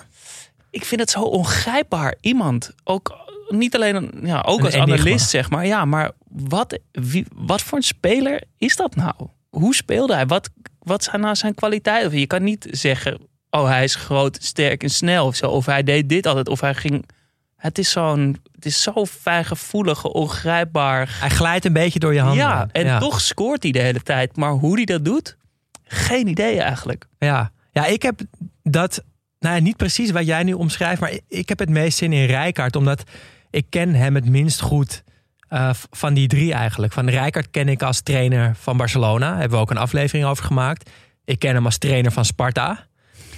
Ik 0.70 0.84
vind 0.84 1.00
het 1.00 1.10
zo 1.10 1.20
ongrijpbaar. 1.22 2.14
Iemand, 2.20 2.74
ook 2.84 3.16
niet 3.48 3.74
alleen 3.74 3.94
een- 3.94 4.12
ja, 4.22 4.40
ook 4.46 4.58
Een 4.58 4.64
als 4.64 4.74
enigma. 4.74 4.94
analist, 4.94 5.30
zeg 5.30 5.50
maar. 5.50 5.66
Ja, 5.66 5.84
maar 5.84 6.10
wat, 6.28 6.78
wie, 6.92 7.26
wat 7.34 7.62
voor 7.62 7.78
een 7.78 7.84
speler 7.84 8.42
is 8.58 8.76
dat 8.76 8.94
nou? 8.96 9.14
Hoe 9.48 9.74
speelde 9.74 10.14
hij? 10.14 10.26
Wat, 10.26 10.50
wat 10.78 11.04
zijn 11.04 11.20
nou 11.20 11.34
zijn 11.34 11.54
kwaliteiten? 11.54 12.18
Je 12.18 12.26
kan 12.26 12.42
niet 12.42 12.66
zeggen, 12.70 13.20
oh 13.60 13.68
hij 13.68 13.84
is 13.84 13.94
groot, 13.94 14.38
sterk 14.40 14.82
en 14.82 14.90
snel. 14.90 15.26
Of, 15.26 15.36
zo, 15.36 15.46
of 15.46 15.66
hij 15.66 15.82
deed 15.82 16.08
dit 16.08 16.26
altijd. 16.26 16.48
Of 16.48 16.60
hij 16.60 16.74
ging... 16.74 17.08
Het 17.56 17.78
is 17.78 17.90
zo'n... 17.90 18.36
Het 18.52 18.66
is 18.66 18.82
zo 18.82 19.06
fijngevoelig, 19.06 20.04
ongrijpbaar. 20.04 21.16
Hij 21.20 21.30
glijdt 21.30 21.64
een 21.64 21.72
beetje 21.72 21.98
door 21.98 22.14
je 22.14 22.20
handen. 22.20 22.38
Ja, 22.44 22.68
en 22.72 22.84
ja. 22.84 22.98
toch 22.98 23.20
scoort 23.20 23.62
hij 23.62 23.72
de 23.72 23.78
hele 23.80 24.02
tijd. 24.02 24.36
Maar 24.36 24.50
hoe 24.50 24.74
hij 24.74 24.84
dat 24.84 25.04
doet, 25.04 25.36
geen 25.84 26.26
idee 26.28 26.60
eigenlijk. 26.60 27.06
Ja. 27.18 27.50
ja, 27.72 27.86
ik 27.86 28.02
heb 28.02 28.20
dat, 28.62 29.04
nou 29.38 29.54
ja, 29.54 29.60
niet 29.60 29.76
precies 29.76 30.10
wat 30.10 30.26
jij 30.26 30.42
nu 30.42 30.52
omschrijft, 30.52 31.00
maar 31.00 31.12
ik- 31.28 31.48
heb 31.48 31.58
het 31.58 31.68
meest 31.70 31.98
zin 31.98 32.12
in 32.12 32.26
Rijkaard, 32.26 32.76
omdat 32.76 33.02
ik 33.50 33.66
ken 33.70 33.94
hem 33.94 34.14
het 34.14 34.28
minst 34.28 34.60
goed 34.60 35.02
eh, 35.48 35.70
van 35.90 36.14
die 36.14 36.28
drie 36.28 36.52
eigenlijk. 36.52 36.92
Van 36.92 37.08
Rijkaard 37.08 37.50
ken 37.50 37.68
ik 37.68 37.82
als 37.82 38.00
trainer 38.00 38.56
van 38.56 38.76
Barcelona, 38.76 39.28
daar 39.30 39.38
hebben 39.38 39.58
we 39.58 39.64
ook 39.64 39.70
een 39.70 39.76
aflevering 39.76 40.26
over 40.26 40.44
gemaakt. 40.44 40.90
Ik 41.24 41.38
ken 41.38 41.54
hem 41.54 41.64
als 41.64 41.78
trainer 41.78 42.12
van 42.12 42.24
Sparta. 42.24 42.86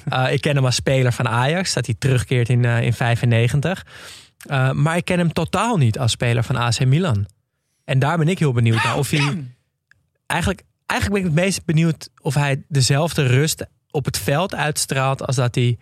Eh, 0.09 0.33
ik 0.33 0.41
ken 0.41 0.55
hem 0.55 0.65
als 0.65 0.75
speler 0.75 1.13
van 1.13 1.29
Ajax, 1.29 1.73
dat 1.73 1.87
hij 1.87 1.95
terugkeert 1.99 2.49
in, 2.49 2.65
eh 2.65 2.83
in 2.83 2.93
95. 2.93 3.87
Eh, 4.47 4.71
maar 4.71 4.97
ik 4.97 5.05
ken 5.05 5.19
hem 5.19 5.33
totaal 5.33 5.77
niet 5.77 5.99
als 5.99 6.11
speler 6.11 6.43
van 6.43 6.57
AC 6.57 6.85
Milan. 6.85 7.27
En 7.85 7.99
daar 7.99 8.19
ben 8.19 8.29
ik 8.29 8.39
heel 8.39 8.53
benieuwd 8.53 8.85
naar. 8.85 8.97
Of 8.97 9.11
hij 9.11 9.45
eigenlijk, 10.27 10.63
eigenlijk 10.87 11.23
ben 11.23 11.31
ik 11.31 11.37
het 11.37 11.45
meest 11.45 11.65
benieuwd 11.65 12.09
of 12.21 12.35
hij 12.35 12.63
dezelfde 12.69 13.27
rust 13.27 13.67
op 13.91 14.05
het 14.05 14.19
veld 14.19 14.55
uitstraalt 14.55 15.27
als 15.27 15.37
dat 15.37 15.55
hij 15.55 15.79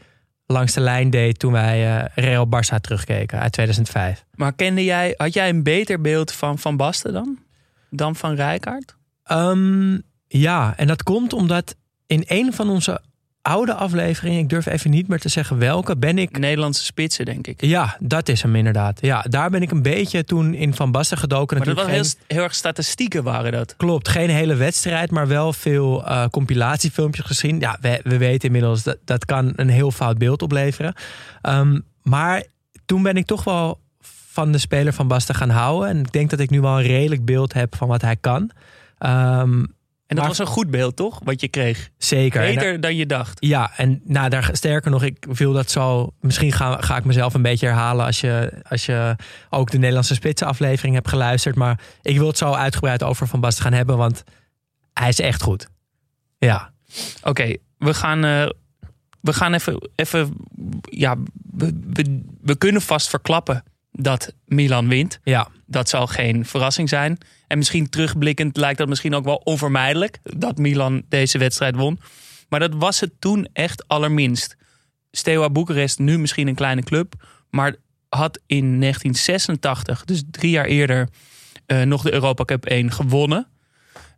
langs 0.46 0.72
de 0.72 0.80
lijn 0.80 1.10
deed 1.10 1.38
toen 1.38 1.52
wij 1.52 2.08
Real 2.14 2.46
Barça 2.46 2.80
terugkeken 2.80 3.40
uit 3.40 3.52
2005. 3.52 4.24
Maar 4.34 4.52
kende 4.52 4.84
jij, 4.84 5.14
had 5.16 5.34
jij 5.34 5.48
een 5.48 5.62
beter 5.62 6.00
beeld 6.00 6.32
van 6.32 6.58
Van 6.58 6.76
Basten 6.76 7.12
dan? 7.12 7.38
Dan 7.90 8.16
van 8.16 8.34
Rijkaard? 8.34 8.96
Ehm, 9.22 9.98
ja, 10.28 10.76
en 10.76 10.86
dat 10.86 11.02
komt 11.02 11.32
omdat 11.32 11.76
in 12.06 12.22
een 12.26 12.52
van 12.52 12.70
onze 12.70 13.00
oude 13.46 13.74
afleveringen, 13.74 14.38
ik 14.38 14.48
durf 14.48 14.66
even 14.66 14.90
niet 14.90 15.08
meer 15.08 15.18
te 15.18 15.28
zeggen 15.28 15.58
welke, 15.58 15.96
ben 15.96 16.18
ik 16.18 16.38
Nederlandse 16.38 16.84
spitsen, 16.84 17.24
denk 17.24 17.46
ik. 17.46 17.64
Ja, 17.64 17.96
dat 18.00 18.28
is 18.28 18.42
hem 18.42 18.56
inderdaad. 18.56 18.98
Ja, 19.00 19.22
daar 19.28 19.50
ben 19.50 19.62
ik 19.62 19.70
een 19.70 19.82
beetje 19.82 20.24
toen 20.24 20.54
in 20.54 20.74
Van 20.74 20.90
Basten 20.90 21.18
gedoken. 21.18 21.56
Maar 21.56 21.66
dat 21.66 21.76
was 21.76 21.86
heel, 21.86 22.04
heel 22.26 22.42
erg 22.42 22.54
statistieken 22.54 23.22
waren 23.22 23.52
dat. 23.52 23.76
Klopt, 23.76 24.08
geen 24.08 24.30
hele 24.30 24.54
wedstrijd, 24.54 25.10
maar 25.10 25.28
wel 25.28 25.52
veel 25.52 26.06
eh, 26.06 26.24
compilatiefilmpjes 26.30 27.26
gezien. 27.26 27.60
Ja, 27.60 27.78
we, 27.80 28.00
we 28.02 28.16
weten 28.16 28.46
inmiddels 28.46 28.82
dat 28.82 28.98
dat 29.04 29.24
kan 29.24 29.52
een 29.56 29.68
heel 29.68 29.90
fout 29.90 30.18
beeld 30.18 30.42
opleveren. 30.42 30.94
Ehm, 31.42 31.80
maar 32.02 32.42
toen 32.86 33.02
ben 33.02 33.16
ik 33.16 33.26
toch 33.26 33.44
wel 33.44 33.80
van 34.30 34.52
de 34.52 34.58
speler 34.58 34.92
van 34.92 35.08
Basten 35.08 35.34
gaan 35.34 35.50
houden. 35.50 35.88
En 35.88 35.98
ik 35.98 36.12
denk 36.12 36.30
dat 36.30 36.40
ik 36.40 36.50
nu 36.50 36.60
wel 36.60 36.78
een 36.78 36.86
redelijk 36.86 37.24
beeld 37.24 37.52
heb 37.52 37.76
van 37.76 37.88
wat 37.88 38.02
hij 38.02 38.16
kan. 38.16 38.50
Ehm, 38.98 39.64
En 40.06 40.16
dat 40.16 40.24
Maar- 40.24 40.36
was 40.36 40.38
een 40.48 40.54
goed 40.54 40.70
beeld, 40.70 40.96
toch? 40.96 41.20
Wat 41.24 41.40
je 41.40 41.48
kreeg. 41.48 41.90
zeker. 41.98 42.40
En 42.44 42.54
Beter 42.54 42.80
dan 42.80 42.96
je 42.96 43.06
dacht. 43.06 43.44
Ja, 43.44 43.72
en 43.76 44.00
nou, 44.04 44.28
daar, 44.28 44.48
sterker 44.52 44.90
nog, 44.90 45.02
ik 45.02 45.26
wil 45.32 45.52
dat 45.52 45.70
zo. 45.70 46.12
Misschien 46.20 46.52
ga, 46.52 46.76
ga 46.80 46.96
ik 46.96 47.04
mezelf 47.04 47.34
een 47.34 47.42
beetje 47.42 47.66
herhalen 47.66 48.06
als 48.06 48.20
je, 48.20 48.52
als 48.68 48.86
je 48.86 49.16
ook 49.50 49.70
de 49.70 49.78
Nederlandse 49.78 50.14
Spitsen 50.14 50.46
aflevering 50.46 50.94
hebt 50.94 51.08
geluisterd. 51.08 51.54
Maar 51.54 51.80
ik 52.02 52.16
wil 52.18 52.26
het 52.26 52.38
zo 52.38 52.52
uitgebreid 52.52 53.02
over 53.02 53.28
Van 53.28 53.40
Basten 53.40 53.62
gaan 53.64 53.72
hebben, 53.72 53.96
want 53.96 54.24
hij 54.92 55.08
is 55.08 55.20
echt 55.20 55.42
goed. 55.42 55.68
Ja, 56.38 56.70
Oké, 57.22 57.56
we 57.78 57.94
gaan, 57.94 58.24
eh, 58.24 58.48
we 59.20 59.32
gaan 59.32 59.54
even, 59.54 59.88
even 59.94 60.34
ja, 60.82 61.16
we, 61.52 61.80
we, 61.92 62.22
we 62.42 62.56
kunnen 62.56 62.82
vast 62.82 63.08
verklappen 63.08 63.62
dat 63.92 64.34
Milan 64.44 64.88
wint. 64.88 65.18
ja, 65.22 65.48
Dat 65.66 65.88
zal 65.88 66.06
geen 66.06 66.44
verrassing 66.44 66.88
zijn. 66.88 67.18
En 67.46 67.58
misschien 67.58 67.88
terugblikkend 67.88 68.56
lijkt 68.56 68.78
dat 68.78 68.88
misschien 68.88 69.14
ook 69.14 69.24
wel 69.24 69.36
onvermijdelijk 69.44 70.18
dat 70.22 70.58
Milan 70.58 71.02
deze 71.08 71.38
wedstrijd 71.38 71.76
won. 71.76 72.00
Maar 72.48 72.60
dat 72.60 72.74
was 72.74 73.00
het 73.00 73.12
toen 73.18 73.48
echt 73.52 73.88
allerminst. 73.88 74.56
Steaua 75.10 75.50
Boekarest, 75.50 75.98
nu 75.98 76.18
misschien 76.18 76.48
een 76.48 76.54
kleine 76.54 76.82
club, 76.82 77.14
maar 77.50 77.76
had 78.08 78.40
in 78.46 78.78
1986, 78.78 80.04
dus 80.04 80.22
drie 80.30 80.50
jaar 80.50 80.64
eerder, 80.64 81.08
eh, 81.66 81.82
nog 81.82 82.02
de 82.02 82.12
Europa 82.12 82.44
Cup 82.44 82.64
1 82.66 82.92
gewonnen. 82.92 83.48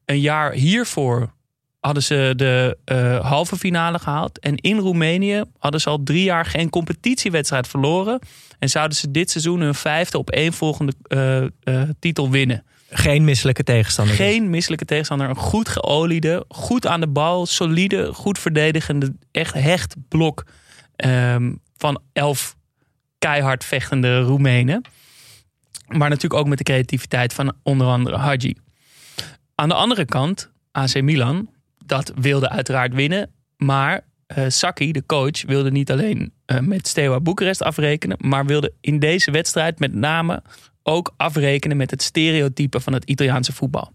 Een 0.04 0.20
jaar 0.20 0.52
hiervoor 0.52 1.32
hadden 1.80 2.02
ze 2.02 2.32
de 2.36 2.78
eh, 2.84 3.28
halve 3.28 3.56
finale 3.56 3.98
gehaald. 3.98 4.38
En 4.38 4.56
in 4.56 4.78
Roemenië 4.78 5.44
hadden 5.58 5.80
ze 5.80 5.88
al 5.88 6.02
drie 6.02 6.22
jaar 6.22 6.44
geen 6.44 6.70
competitiewedstrijd 6.70 7.68
verloren. 7.68 8.20
En 8.58 8.68
zouden 8.68 8.96
ze 8.96 9.10
dit 9.10 9.30
seizoen 9.30 9.60
hun 9.60 9.74
vijfde 9.74 10.18
op 10.18 10.30
één 10.30 10.52
volgende 10.52 10.92
eh, 11.02 11.42
eh, 11.44 11.88
titel 11.98 12.30
winnen. 12.30 12.64
geen 12.90 13.24
misselijke 13.24 13.64
tegenstander. 13.64 14.14
Geen 14.14 14.50
misselijke 14.50 14.84
tegenstander. 14.84 15.28
Een 15.28 15.36
goed 15.36 15.68
geoliede, 15.68 16.44
goed 16.48 16.86
aan 16.86 17.00
de 17.00 17.08
bal, 17.08 17.46
solide, 17.46 18.14
goed 18.14 18.38
verdedigende, 18.38 19.14
echt 19.30 19.54
hecht 19.54 19.94
blok 20.08 20.44
ehm, 20.96 21.52
van 21.76 22.00
elf 22.12 22.56
keihard 23.18 23.64
vechtende 23.64 24.20
Roemenen. 24.20 24.82
Maar 25.88 26.08
natuurlijk 26.08 26.40
ook 26.40 26.48
met 26.48 26.58
de 26.58 26.64
creativiteit 26.64 27.32
van 27.32 27.52
onder 27.62 27.86
andere 27.86 28.16
Hadji. 28.16 28.56
Aan 29.54 29.68
de 29.68 29.74
andere 29.74 30.04
kant, 30.04 30.50
AC 30.72 31.02
Milan, 31.02 31.48
dat 31.88 32.12
wilde 32.20 32.48
uiteraard 32.48 32.94
winnen. 32.94 33.30
Maar 33.56 34.06
Saki, 34.48 34.92
de 34.92 35.06
coach, 35.06 35.42
wilde 35.42 35.70
niet 35.70 35.90
alleen 35.90 36.32
eh, 36.44 36.58
met 36.58 36.88
Steaua 36.88 37.20
Boekarest 37.20 37.62
afrekenen. 37.62 38.16
Maar 38.20 38.46
wilde 38.46 38.72
in 38.80 38.98
deze 38.98 39.30
wedstrijd 39.30 39.78
met 39.78 39.94
name 39.94 40.42
ook 40.82 41.14
afrekenen 41.16 41.76
met 41.76 41.90
het 41.90 42.02
stereotype 42.02 42.80
van 42.80 42.92
het 42.92 43.04
Italiaanse 43.04 43.52
voetbal. 43.52 43.92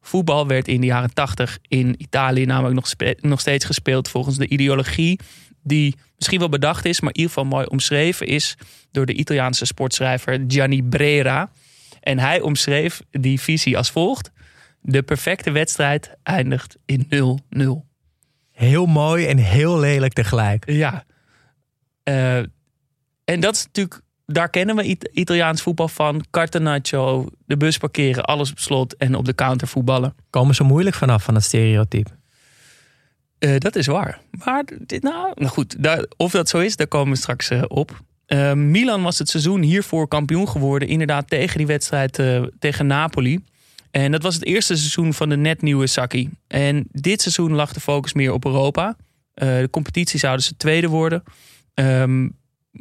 Voetbal 0.00 0.46
werd 0.46 0.68
in 0.68 0.80
de 0.80 0.86
jaren 0.86 1.14
80 1.14 1.58
in 1.68 1.94
Italië 1.98 2.44
namelijk 2.44 2.74
nog, 2.74 3.14
nog 3.20 3.40
steeds 3.40 3.64
gespeeld 3.64 4.08
volgens 4.08 4.36
de 4.36 4.48
ideologie 4.48 5.20
die 5.62 5.96
misschien 6.16 6.38
wel 6.38 6.48
bedacht 6.48 6.84
is, 6.84 7.00
maar 7.00 7.10
in 7.10 7.20
ieder 7.20 7.32
geval 7.32 7.50
mooi 7.50 7.66
omschreven 7.66 8.26
is 8.26 8.56
door 8.90 9.06
de 9.06 9.14
Italiaanse 9.14 9.64
sportschrijver 9.64 10.44
Gianni 10.48 10.82
Brera. 10.82 11.50
En 12.00 12.18
hij 12.18 12.40
omschreef 12.40 13.02
die 13.10 13.40
visie 13.40 13.76
als 13.76 13.90
volgt. 13.90 14.30
De 14.88 15.02
perfecte 15.02 15.50
wedstrijd 15.50 16.16
eindigt 16.22 16.76
in 16.84 17.06
0-0. 17.58 17.86
Heel 18.52 18.86
mooi 18.86 19.26
en 19.26 19.38
heel 19.38 19.78
lelijk 19.78 20.12
tegelijk. 20.12 20.70
Ja. 20.70 21.04
Eh, 22.02 22.36
en 23.24 23.40
dat 23.40 23.54
is 23.54 23.64
natuurlijk, 23.64 24.00
daar 24.26 24.48
kennen 24.50 24.76
we 24.76 24.84
It- 24.84 25.10
Italiaans 25.12 25.62
voetbal 25.62 25.88
van. 25.88 26.24
Cartonaccio, 26.30 27.26
de 27.46 27.56
bus 27.56 27.78
parkeren, 27.78 28.24
alles 28.24 28.50
op 28.50 28.58
slot 28.58 28.96
en 28.96 29.14
op 29.14 29.24
de 29.24 29.34
counter 29.34 29.68
voetballen. 29.68 30.14
Komen 30.30 30.54
ze 30.54 30.62
moeilijk 30.62 30.96
vanaf 30.96 31.22
van 31.22 31.34
het 31.34 31.44
stereotype. 31.44 32.10
Eh, 33.38 33.58
dat 33.58 33.76
is 33.76 33.86
waar. 33.86 34.20
Maar 34.44 34.64
dit, 34.86 35.02
nou, 35.02 35.32
nou 35.34 35.50
goed, 35.50 35.82
daar, 35.82 36.04
of 36.16 36.30
dat 36.30 36.48
zo 36.48 36.58
is, 36.58 36.76
daar 36.76 36.86
komen 36.88 37.12
we 37.12 37.18
straks 37.18 37.50
eh, 37.50 37.62
op. 37.68 38.04
Milan 38.54 39.02
was 39.02 39.18
het 39.18 39.28
seizoen 39.28 39.62
hiervoor 39.62 40.08
kampioen 40.08 40.48
geworden. 40.48 40.88
Inderdaad 40.88 41.28
tegen 41.28 41.58
die 41.58 41.66
wedstrijd 41.66 42.22
tegen 42.58 42.86
Napoli. 42.86 43.44
En 43.96 44.12
dat 44.12 44.22
was 44.22 44.34
het 44.34 44.44
eerste 44.44 44.76
seizoen 44.76 45.14
van 45.14 45.28
de 45.28 45.36
net 45.36 45.62
nieuwe 45.62 45.86
Saki. 45.86 46.30
En 46.46 46.88
dit 46.92 47.20
seizoen 47.22 47.52
lag 47.52 47.72
de 47.72 47.80
focus 47.80 48.12
meer 48.12 48.32
op 48.32 48.44
Europa. 48.44 48.96
Eh, 49.34 49.48
de 49.48 49.68
competitie 49.70 50.18
zouden 50.18 50.44
ze 50.44 50.56
tweede 50.56 50.88
worden. 50.88 51.22
Ehm, 51.74 52.28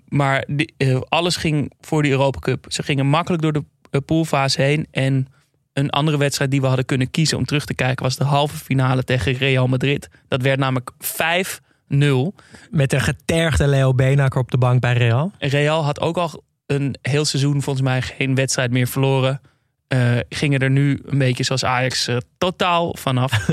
maar 0.07 0.43
die- 0.47 0.73
eh, 0.77 0.99
alles 1.09 1.35
ging 1.35 1.71
voor 1.81 2.01
die 2.01 2.11
Europa 2.11 2.39
Cup. 2.39 2.65
Ze 2.67 2.83
gingen 2.83 3.05
makkelijk 3.07 3.41
door 3.41 3.53
de 3.53 3.63
eh, 3.91 4.01
poolfase 4.05 4.61
heen. 4.61 4.87
En 4.91 5.27
een 5.73 5.89
andere 5.89 6.17
wedstrijd 6.17 6.51
die 6.51 6.61
we 6.61 6.67
hadden 6.67 6.85
kunnen 6.85 7.11
kiezen 7.11 7.37
om 7.37 7.45
terug 7.45 7.65
te 7.65 7.73
kijken... 7.73 8.03
was 8.03 8.15
de 8.17 8.23
halve 8.23 8.57
finale 8.57 9.03
tegen 9.03 9.33
Real 9.33 9.67
Madrid. 9.67 10.09
Dat 10.27 10.41
werd 10.41 10.59
namelijk 10.59 10.91
5-0. 10.99 12.33
Met 12.71 12.93
een 12.93 13.01
getergde 13.01 13.67
Leo 13.67 13.93
Benaker 13.93 14.39
op 14.39 14.51
de 14.51 14.57
bank 14.57 14.79
bij 14.81 14.93
Real. 14.93 15.31
Real 15.39 15.83
had 15.83 15.99
ook 15.99 16.17
al 16.17 16.43
een 16.65 16.95
heel 17.01 17.25
seizoen 17.25 17.61
volgens 17.61 17.85
mij 17.85 18.01
geen 18.01 18.35
wedstrijd 18.35 18.71
meer 18.71 18.87
verloren. 18.87 19.41
Eh, 19.87 20.17
gingen 20.29 20.59
er 20.59 20.69
nu 20.69 20.99
een 21.05 21.17
beetje 21.17 21.43
zoals 21.43 21.65
Ajax 21.65 22.07
eh, 22.07 22.17
totaal 22.37 22.95
vanaf. 22.99 23.49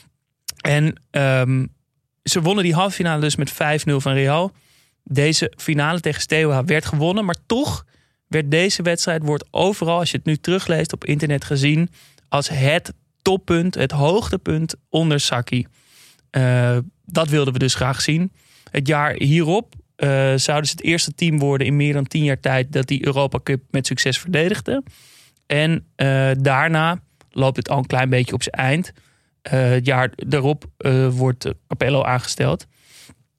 en 0.76 1.02
ehm, 1.10 1.66
ze 2.22 2.42
wonnen 2.42 2.64
die 2.64 2.74
halve 2.74 2.94
finale 2.94 3.20
dus 3.20 3.36
met 3.36 3.52
5-0 3.52 3.54
van 3.96 4.12
Real. 4.12 4.52
Deze 5.04 5.52
finale 5.56 6.00
tegen 6.00 6.20
Steaua 6.20 6.64
werd 6.64 6.84
gewonnen, 6.84 7.24
maar 7.24 7.36
toch 7.46 7.84
werd 8.28 8.50
deze 8.50 8.82
wedstrijd 8.82 9.22
wordt 9.22 9.44
overal, 9.50 9.98
als 9.98 10.10
je 10.10 10.16
het 10.16 10.26
nu 10.26 10.36
terugleest 10.36 10.92
op 10.92 11.04
internet 11.04 11.44
gezien, 11.44 11.90
als 12.28 12.48
het 12.48 12.92
toppunt, 13.22 13.74
het 13.74 13.90
hoogtepunt 13.90 14.74
onder 14.88 15.20
Saki. 15.20 15.66
Eh, 16.30 16.78
dat 17.04 17.28
wilden 17.28 17.52
we 17.52 17.58
dus 17.58 17.74
graag 17.74 18.00
zien. 18.00 18.32
Het 18.70 18.86
jaar 18.86 19.14
hierop 19.14 19.74
eh, 19.96 20.08
zouden 20.36 20.68
ze 20.68 20.74
het 20.76 20.82
eerste 20.82 21.14
team 21.14 21.38
worden 21.38 21.66
in 21.66 21.76
meer 21.76 21.92
dan 21.92 22.06
tien 22.06 22.24
jaar 22.24 22.40
tijd 22.40 22.72
dat 22.72 22.86
die 22.86 23.06
Europa 23.06 23.38
Cup 23.42 23.62
met 23.70 23.86
succes 23.86 24.18
verdedigde. 24.18 24.82
En 25.52 25.86
eh, 25.94 26.30
daarna 26.38 27.00
loopt 27.30 27.56
het 27.56 27.68
al 27.68 27.78
een 27.78 27.86
klein 27.86 28.08
beetje 28.08 28.34
op 28.34 28.42
zijn 28.42 28.54
eind. 28.54 28.92
Eh, 29.42 29.70
het 29.70 29.86
jaar 29.86 30.12
daarop 30.14 30.64
eh, 30.76 31.08
wordt 31.08 31.52
Capello 31.68 32.02
aangesteld. 32.04 32.66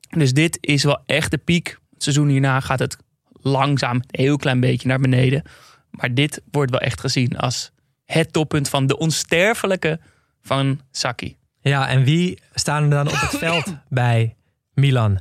Dus 0.09 0.33
dit 0.33 0.57
is 0.61 0.83
wel 0.83 1.01
echt 1.05 1.31
de 1.31 1.37
piek. 1.37 1.77
Het 1.93 2.03
seizoen 2.03 2.27
hierna 2.27 2.59
gaat 2.59 2.79
het 2.79 2.97
langzaam 3.31 3.95
een 3.95 4.03
heel 4.07 4.37
klein 4.37 4.59
beetje 4.59 4.87
naar 4.87 4.99
beneden. 4.99 5.43
Maar 5.89 6.13
dit 6.13 6.41
wordt 6.51 6.71
wel 6.71 6.79
echt 6.79 6.99
gezien 6.99 7.37
als 7.37 7.71
het 8.05 8.33
toppunt 8.33 8.69
van 8.69 8.87
de 8.87 8.97
onsterfelijke 8.97 9.99
van 10.41 10.81
Saki. 10.91 11.37
Ja, 11.61 11.89
en 11.89 12.03
wie 12.03 12.39
staan 12.53 12.83
er 12.83 12.89
dan 12.89 13.07
op 13.07 13.19
het 13.19 13.37
veld 13.45 13.75
bij 13.89 14.35
Milan? 14.73 15.19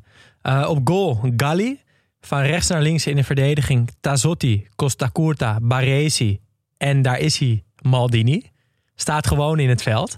Op 0.67 0.81
goal 0.85 1.33
Galli. 1.37 1.81
Van 2.21 2.41
rechts 2.41 2.69
naar 2.69 2.83
links 2.83 3.07
in 3.07 3.17
de 3.17 3.25
verdediging 3.25 3.91
Tazotti, 4.01 4.67
Costa 4.77 5.11
Curta, 5.13 5.59
Baresi. 5.63 6.41
En 6.83 7.03
daar 7.03 7.19
is 7.19 7.39
hij, 7.39 7.65
Maldini. 7.83 8.51
Staat 8.95 9.27
gewoon 9.27 9.59
in 9.59 9.69
het 9.69 9.83
veld. 9.83 10.15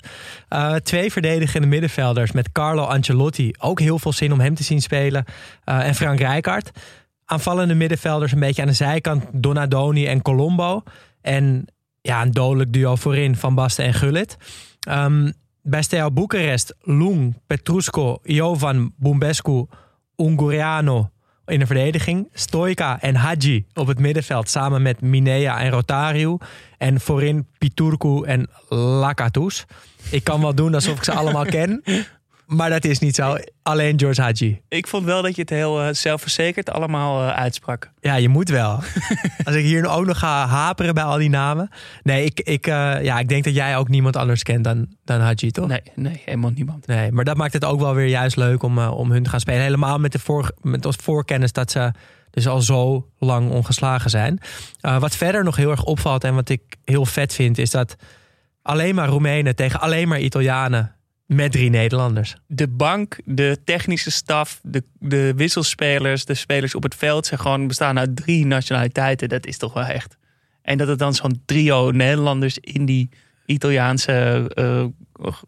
Eh, 0.48 0.74
twee 0.74 1.12
verdedigende 1.12 1.66
middenvelders 1.66 2.32
met 2.32 2.52
Carlo 2.52 2.82
Ancelotti. 2.82 3.50
Ook 3.58 3.80
heel 3.80 3.98
veel 3.98 4.12
zin 4.12 4.32
om 4.32 4.40
hem 4.40 4.54
te 4.54 4.62
zien 4.62 4.80
spelen. 4.80 5.24
Eh, 5.64 5.86
en 5.86 5.94
Frank 5.94 6.18
Rijkaard. 6.18 6.70
Aanvallende 7.24 7.74
middenvelders 7.74 8.32
een 8.32 8.40
beetje 8.40 8.62
aan 8.62 8.68
de 8.68 8.74
zijkant. 8.74 9.24
Donadoni 9.32 10.06
en 10.06 10.22
Colombo. 10.22 10.82
En 11.20 11.64
ja, 12.00 12.22
een 12.22 12.30
dodelijk 12.30 12.72
duo 12.72 12.96
voorin 12.96 13.36
van 13.36 13.54
Basten 13.54 13.84
en 13.84 13.94
Gullit. 13.94 14.36
Ehm, 14.80 15.30
bij 15.62 15.82
Steaua 15.82 16.10
Boekarest, 16.10 16.74
Lung, 16.80 17.40
Petrusco, 17.46 18.18
Jovan, 18.22 18.92
Bumbescu, 18.96 19.66
Ungureano 20.16 21.10
in 21.46 21.58
de 21.58 21.66
verdediging. 21.66 22.28
Stoica 22.32 23.00
en 23.00 23.14
Hadji 23.14 23.66
op 23.74 23.86
het 23.86 23.98
middenveld 23.98 24.48
samen 24.48 24.82
met 24.82 25.00
Minea 25.00 25.60
en 25.60 25.70
Rotariu. 25.70 26.38
En 26.78 27.00
voorin 27.00 27.46
Piturku 27.58 28.22
en 28.22 28.48
Lakatus. 28.68 29.64
Ik 30.10 30.24
kan 30.24 30.40
wel 30.40 30.54
doen 30.54 30.74
alsof 30.74 30.96
ik 30.96 31.04
ze 31.04 31.12
allemaal 31.12 31.44
ken. 31.44 31.82
Maar 32.54 32.70
dat 32.70 32.84
is 32.84 32.98
niet 32.98 33.14
zo. 33.14 33.36
Alleen 33.62 33.98
George 33.98 34.22
Hadji. 34.22 34.60
Ik 34.68 34.86
vond 34.86 35.04
wel 35.04 35.22
dat 35.22 35.34
je 35.34 35.40
het 35.40 35.50
heel 35.50 35.82
eh, 35.82 35.88
zelfverzekerd 35.92 36.70
allemaal 36.70 37.22
eh, 37.22 37.36
uitsprak. 37.36 37.90
Ja, 38.00 38.14
je 38.14 38.28
moet 38.28 38.48
wel. 38.48 38.70
Als 39.44 39.54
ik 39.54 39.64
hier 39.64 39.88
ook 39.88 40.06
nog 40.06 40.18
ga 40.18 40.46
haperen 40.46 40.94
bij 40.94 41.04
al 41.04 41.18
die 41.18 41.28
namen. 41.28 41.68
Nee, 42.02 42.24
ik, 42.24 42.40
ik, 42.40 42.66
eh, 42.66 43.02
ja, 43.02 43.18
ik 43.18 43.28
denk 43.28 43.44
dat 43.44 43.54
jij 43.54 43.76
ook 43.76 43.88
niemand 43.88 44.16
anders 44.16 44.42
kent 44.42 44.64
dan, 44.64 44.86
dan 45.04 45.20
Hadji, 45.20 45.50
toch? 45.50 45.66
Nee, 45.66 45.82
nee, 45.94 46.22
helemaal 46.24 46.50
niemand. 46.50 46.86
Nee, 46.86 47.12
maar 47.12 47.24
dat 47.24 47.36
maakt 47.36 47.52
het 47.52 47.64
ook 47.64 47.80
wel 47.80 47.94
weer 47.94 48.08
juist 48.08 48.36
leuk 48.36 48.62
om, 48.62 48.78
om 48.78 49.10
hun 49.10 49.22
te 49.22 49.30
gaan 49.30 49.40
spelen. 49.40 49.62
Helemaal 49.62 49.98
met 49.98 50.12
de 50.12 50.18
voor, 50.18 50.52
met 50.60 50.86
als 50.86 50.96
voorkennis 50.96 51.52
dat 51.52 51.70
ze 51.70 51.92
dus 52.30 52.46
al 52.46 52.60
zo 52.60 53.08
lang 53.18 53.50
ongeslagen 53.50 54.10
zijn. 54.10 54.40
Wat 54.80 55.16
verder 55.16 55.44
nog 55.44 55.56
heel 55.56 55.70
erg 55.70 55.84
opvalt 55.84 56.24
en 56.24 56.34
wat 56.34 56.48
ik 56.48 56.62
heel 56.84 57.06
vet 57.06 57.34
vind, 57.34 57.58
is 57.58 57.70
dat 57.70 57.96
alleen 58.62 58.94
maar 58.94 59.08
Roemenen 59.08 59.56
tegen 59.56 59.80
alleen 59.80 60.08
maar 60.08 60.20
Italianen 60.20 60.94
met 61.26 61.52
drie 61.52 61.70
Nederlanders. 61.70 62.36
De 62.46 62.68
bank, 62.68 63.18
de 63.24 63.58
technische 63.64 64.10
staf, 64.10 64.60
de, 64.62 64.82
de 64.98 65.32
wisselspelers, 65.36 66.24
de 66.24 66.34
spelers 66.34 66.74
op 66.74 66.82
het 66.82 66.94
veld 66.94 67.26
zijn 67.26 67.40
gewoon 67.40 67.66
bestaan 67.66 67.98
uit 67.98 68.16
drie 68.16 68.46
nationaliteiten. 68.46 69.28
Dat 69.28 69.46
is 69.46 69.58
toch 69.58 69.72
wel 69.72 69.84
echt. 69.84 70.16
En 70.62 70.78
dat 70.78 70.88
het 70.88 70.98
dan 70.98 71.14
zo'n 71.14 71.42
trio 71.44 71.90
Nederlanders 71.90 72.58
in 72.58 72.84
die 72.84 73.08
Italiaanse, 73.46 74.50
eh, 74.54 74.84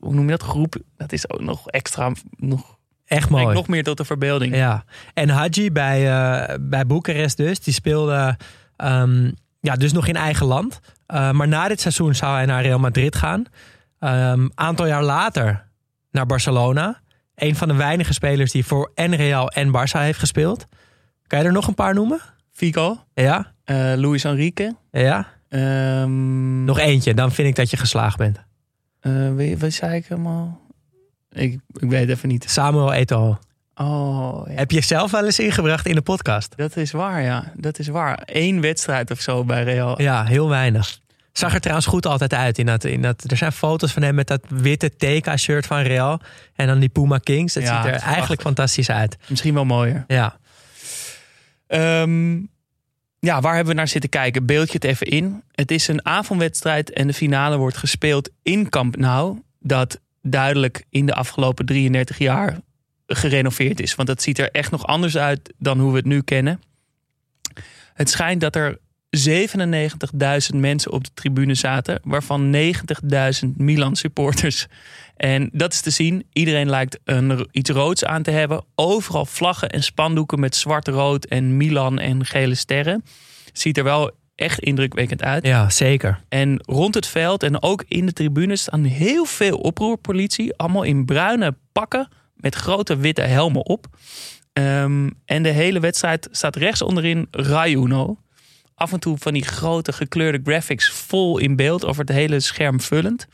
hoe 0.01 0.15
noem 0.15 0.25
je 0.25 0.31
dat, 0.31 0.43
groep, 0.43 0.77
dat 0.97 1.13
is 1.13 1.31
ook 1.31 1.41
nog 1.41 1.69
extra, 1.69 2.13
nog, 2.37 2.77
Echt 3.07 3.29
mooi. 3.29 3.55
nog 3.55 3.69
meer 3.69 3.85
tot 3.85 3.97
de 3.97 4.05
verbeelding. 4.05 4.57
Ja, 4.57 4.85
en 5.15 5.29
Hadji 5.29 5.73
bij, 5.73 6.11
eh, 6.11 6.55
bij 6.61 6.87
Boekarest 6.87 7.37
dus, 7.37 7.61
die 7.61 7.75
speelde 7.75 8.37
ehm, 8.77 9.31
ja, 9.61 9.75
dus 9.75 9.93
nog 9.93 10.07
in 10.07 10.17
eigen 10.17 10.47
land. 10.47 10.81
Uh, 11.09 11.31
maar 11.31 11.49
na 11.49 11.69
dit 11.69 11.81
seizoen 11.81 12.15
zou 12.15 12.35
hij 12.35 12.47
naar 12.47 12.63
Real 12.63 12.79
Madrid 12.79 13.17
gaan. 13.17 13.45
Een 13.99 14.53
aantal 14.55 14.87
jaar 14.87 15.03
later 15.03 15.66
naar 16.17 16.27
Barcelona. 16.27 17.01
Een 17.35 17.57
van 17.57 17.69
de 17.69 17.75
weinige 17.75 18.13
spelers 18.13 18.53
die 18.53 18.65
voor 18.67 18.91
en 18.95 19.17
Real 19.17 19.49
en 19.51 19.69
Barça 19.69 19.99
heeft 20.01 20.19
gespeeld. 20.19 20.67
Kan 21.27 21.39
je 21.39 21.45
er 21.45 21.53
nog 21.53 21.67
een 21.67 21.75
paar 21.75 21.95
noemen? 21.95 22.21
Figo, 22.53 22.99
Ja, 23.15 23.53
eh 23.65 23.93
Luis 23.97 24.25
Enrique. 24.25 24.77
ja. 24.91 25.27
ehm, 25.49 26.65
Nog 26.65 26.79
eentje, 26.79 27.15
dan 27.15 27.33
vind 27.33 27.49
ik 27.49 27.55
dat 27.55 27.71
je 27.71 27.77
geslaagd 27.77 28.17
bent. 28.19 28.39
eh, 29.01 29.35
wie, 29.35 29.59
wat 29.59 29.73
zei 29.73 29.95
ik 29.97 30.07
helemaal? 30.07 30.61
Ik, 31.31 31.61
ik 31.73 31.91
weet 31.91 32.09
even 32.09 32.29
niet. 32.29 32.51
Samuel 32.51 32.93
Eto'o. 32.93 33.39
Oh, 33.75 34.43
ja. 34.49 34.55
Heb 34.55 34.71
je 34.71 34.81
zelf 34.81 35.11
wel 35.11 35.25
eens 35.25 35.39
ingebracht 35.39 35.87
in 35.87 35.95
de 35.95 36.03
podcast? 36.03 36.57
dat 36.57 36.77
is 36.77 36.91
waar, 36.93 37.23
ja. 37.23 37.53
Dat 37.57 37.79
is 37.79 37.89
waar. 37.89 38.23
Eén 38.25 38.61
wedstrijd 38.61 39.11
of 39.11 39.21
zo 39.21 39.45
bij 39.45 39.63
Real. 39.65 40.03
Ja, 40.03 40.25
heel 40.25 40.49
weinig. 40.49 40.99
Zag 41.39 41.55
er 41.55 41.61
trouwens 41.61 41.87
goed 41.87 42.07
altijd 42.07 42.35
uit. 42.35 42.59
In 42.59 42.67
dat, 42.67 42.85
in 42.85 43.03
dat, 43.03 43.31
er 43.31 43.37
zijn 43.37 43.53
foto's 43.53 43.93
van 43.93 44.03
hem 44.03 44.15
met 44.15 44.27
dat 44.27 44.41
witte 44.49 44.91
TK-shirt 44.97 45.67
van 45.67 45.81
Real. 45.81 46.21
En 46.55 46.67
dan 46.67 46.79
die 46.79 46.89
Puma 46.89 47.19
Kings. 47.19 47.53
Dat 47.55 47.63
Ja, 47.63 47.83
ziet 47.83 47.93
er 47.93 48.01
eigenlijk 48.01 48.41
fantastisch 48.41 48.91
uit. 48.91 49.17
Misschien 49.29 49.55
wel 49.55 49.65
mooier. 49.65 50.05
Ja, 50.07 50.37
Ehm, 51.67 52.35
ja, 53.19 53.41
waar 53.41 53.55
hebben 53.55 53.73
we 53.73 53.79
naar 53.79 53.89
zitten 53.89 54.11
kijken? 54.11 54.47
Beeld 54.47 54.67
je 54.69 54.75
het 54.75 54.85
even 54.85 55.07
in. 55.07 55.43
Het 55.53 55.71
is 55.71 55.89
een 55.89 56.07
avondwedstrijd 56.07 56.93
en 56.93 57.07
de 57.07 57.13
finale 57.15 57.57
wordt 57.57 57.77
gespeeld 57.77 58.31
in 58.43 58.69
Camp 58.69 58.97
Nou. 58.97 59.43
Dat 59.61 60.01
duidelijk 60.23 60.85
in 60.91 61.07
de 61.07 61.15
afgelopen 61.15 61.67
33 61.67 62.19
jaar 62.19 62.59
gerenoveerd 63.07 63.81
is. 63.81 63.95
Want 63.95 64.09
het 64.09 64.23
ziet 64.23 64.39
er 64.39 64.51
echt 64.51 64.71
nog 64.71 64.87
anders 64.87 65.17
uit 65.17 65.53
dan 65.59 65.79
hoe 65.79 65.91
we 65.91 65.97
het 65.97 66.07
nu 66.07 66.23
kennen. 66.23 66.61
Het 67.95 68.11
schijnt 68.11 68.41
dat 68.41 68.57
er 68.57 68.79
97.000 69.17 70.57
mensen 70.57 70.93
op 70.93 71.05
de 71.05 71.11
tribune 71.15 71.55
zaten, 71.55 72.01
waarvan 72.05 72.57
90.000 72.57 73.49
Milan 73.57 73.97
supporters. 73.97 74.67
En 75.17 75.49
dat 75.53 75.73
is 75.73 75.81
te 75.81 75.91
zien. 75.91 76.27
Iedereen 76.33 76.71
lijkt 76.71 76.99
een, 77.05 77.49
iets 77.51 77.71
roods 77.71 78.05
aan 78.05 78.23
te 78.23 78.31
hebben. 78.31 78.65
Overal 78.75 79.27
vlaggen 79.27 79.71
en 79.71 79.83
spandoeken 79.83 80.41
met 80.41 80.57
zwart-rood 80.57 81.25
en 81.25 81.57
Milan 81.57 81.99
en 81.99 82.25
gele 82.25 82.55
sterren. 82.55 83.05
Ziet 83.53 83.79
er 83.79 83.85
wel 83.85 84.11
echt 84.35 84.59
indrukwekkend 84.59 85.23
uit. 85.23 85.47
ja 85.47 85.71
zeker. 85.71 86.21
En 86.29 86.63
rond 86.67 86.95
het 86.95 87.07
veld 87.07 87.43
en 87.43 87.63
ook 87.63 87.85
in 87.89 88.07
de 88.07 88.13
tribunes 88.13 88.61
staan 88.61 88.85
heel 88.85 89.25
veel 89.25 89.57
oproerpolitie. 89.57 90.57
Allemaal 90.57 90.83
in 90.83 91.05
bruine 91.05 91.57
pakken 91.73 92.09
met 92.35 92.55
grote 92.55 92.97
witte 92.97 93.23
helmen 93.23 93.67
op. 93.67 93.87
Ehm, 94.53 95.11
en 95.25 95.43
de 95.43 95.49
hele 95.49 95.81
wedstrijd 95.81 96.29
staat 96.31 96.57
rechts 96.57 96.83
onderin 96.83 97.29
Rai 97.31 97.75
Uno. 97.75 98.19
Af 98.79 98.93
en 98.93 99.01
toe 99.01 99.19
van 99.19 99.33
die 99.33 99.45
grote 99.45 99.93
gekleurde 99.93 100.41
graphics 100.45 100.91
vol 100.91 101.39
in 101.39 101.57
beeld 101.57 101.85
over 101.85 102.01
het 102.01 102.15
hele 102.15 102.41
scherm 102.41 102.81
vullend. 102.81 103.27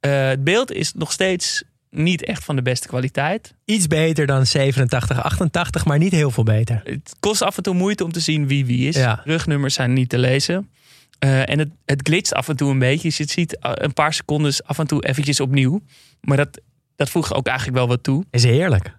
Eh, 0.00 0.28
het 0.28 0.44
beeld 0.44 0.72
is 0.72 0.92
nog 0.92 1.12
steeds 1.12 1.62
niet 1.90 2.24
echt 2.24 2.44
van 2.44 2.56
de 2.56 2.62
beste 2.62 2.88
kwaliteit. 2.88 3.54
Iets 3.64 3.86
beter 3.86 4.26
dan 4.26 4.46
87, 4.46 5.22
88, 5.22 5.84
maar 5.84 5.98
niet 5.98 6.12
heel 6.12 6.30
veel 6.30 6.42
beter. 6.42 6.80
Het 6.84 7.14
kost 7.20 7.42
af 7.42 7.56
en 7.56 7.62
toe 7.62 7.74
moeite 7.74 8.04
om 8.04 8.12
te 8.12 8.20
zien 8.20 8.46
wie 8.46 8.66
wie 8.66 8.88
is. 8.88 8.96
Ja. 8.96 9.20
Rugnummers 9.24 9.74
zijn 9.74 9.92
niet 9.92 10.08
te 10.08 10.18
lezen. 10.18 10.70
Eh, 11.18 11.48
en 11.48 11.58
het, 11.58 11.70
het 11.84 12.00
glitst 12.08 12.34
af 12.34 12.48
en 12.48 12.56
toe 12.56 12.70
een 12.70 12.78
beetje. 12.78 13.08
Dus 13.08 13.16
je 13.16 13.28
ziet 13.28 13.58
eh, 13.58 13.70
een 13.74 13.92
paar 13.92 14.12
seconden 14.12 14.54
af 14.64 14.78
en 14.78 14.86
toe 14.86 15.06
eventjes 15.06 15.40
opnieuw. 15.40 15.80
Maar 16.20 16.36
dat, 16.36 16.60
dat 16.96 17.10
voegt 17.10 17.34
ook 17.34 17.46
eigenlijk 17.46 17.78
wel 17.78 17.88
wat 17.88 18.02
toe. 18.02 18.24
Is 18.30 18.44
heerlijk. 18.44 18.96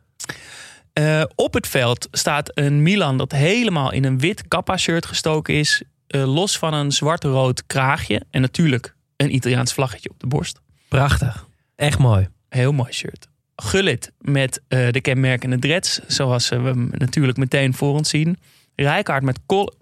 Eh, 0.95 1.23
op 1.36 1.53
het 1.53 1.67
veld 1.67 2.08
staat 2.12 2.51
een 2.53 2.81
Milan 2.84 3.17
dat 3.17 3.31
helemaal 3.31 3.91
in 3.91 4.03
een 4.05 4.19
wit 4.19 4.47
kappa-shirt 4.47 5.05
gestoken 5.05 5.53
is. 5.53 5.84
eh, 6.08 6.34
los 6.34 6.58
van 6.58 6.73
een 6.73 6.91
zwart-rood 6.91 7.65
kraagje. 7.65 8.21
En 8.29 8.41
natuurlijk 8.41 8.95
een 9.17 9.36
Italiaans 9.36 9.73
vlaggetje 9.73 10.10
op 10.10 10.19
de 10.19 10.27
borst. 10.27 10.60
Prachtig. 10.88 11.47
Echt 11.75 11.99
mooi. 11.99 12.27
Heel 12.49 12.71
mooi 12.71 12.91
shirt. 12.91 13.27
Gullit 13.55 14.12
met 14.19 14.62
eh, 14.67 14.91
de 14.91 15.01
kenmerkende 15.01 15.60
dreads, 15.60 15.99
zoals 16.08 16.49
we 16.49 16.55
hem 16.55 16.89
natuurlijk 16.91 17.38
meteen 17.38 17.73
voor 17.73 17.93
ons 17.93 18.10
zien. 18.10 18.38
Rijkaard 18.75 19.23
met 19.23 19.39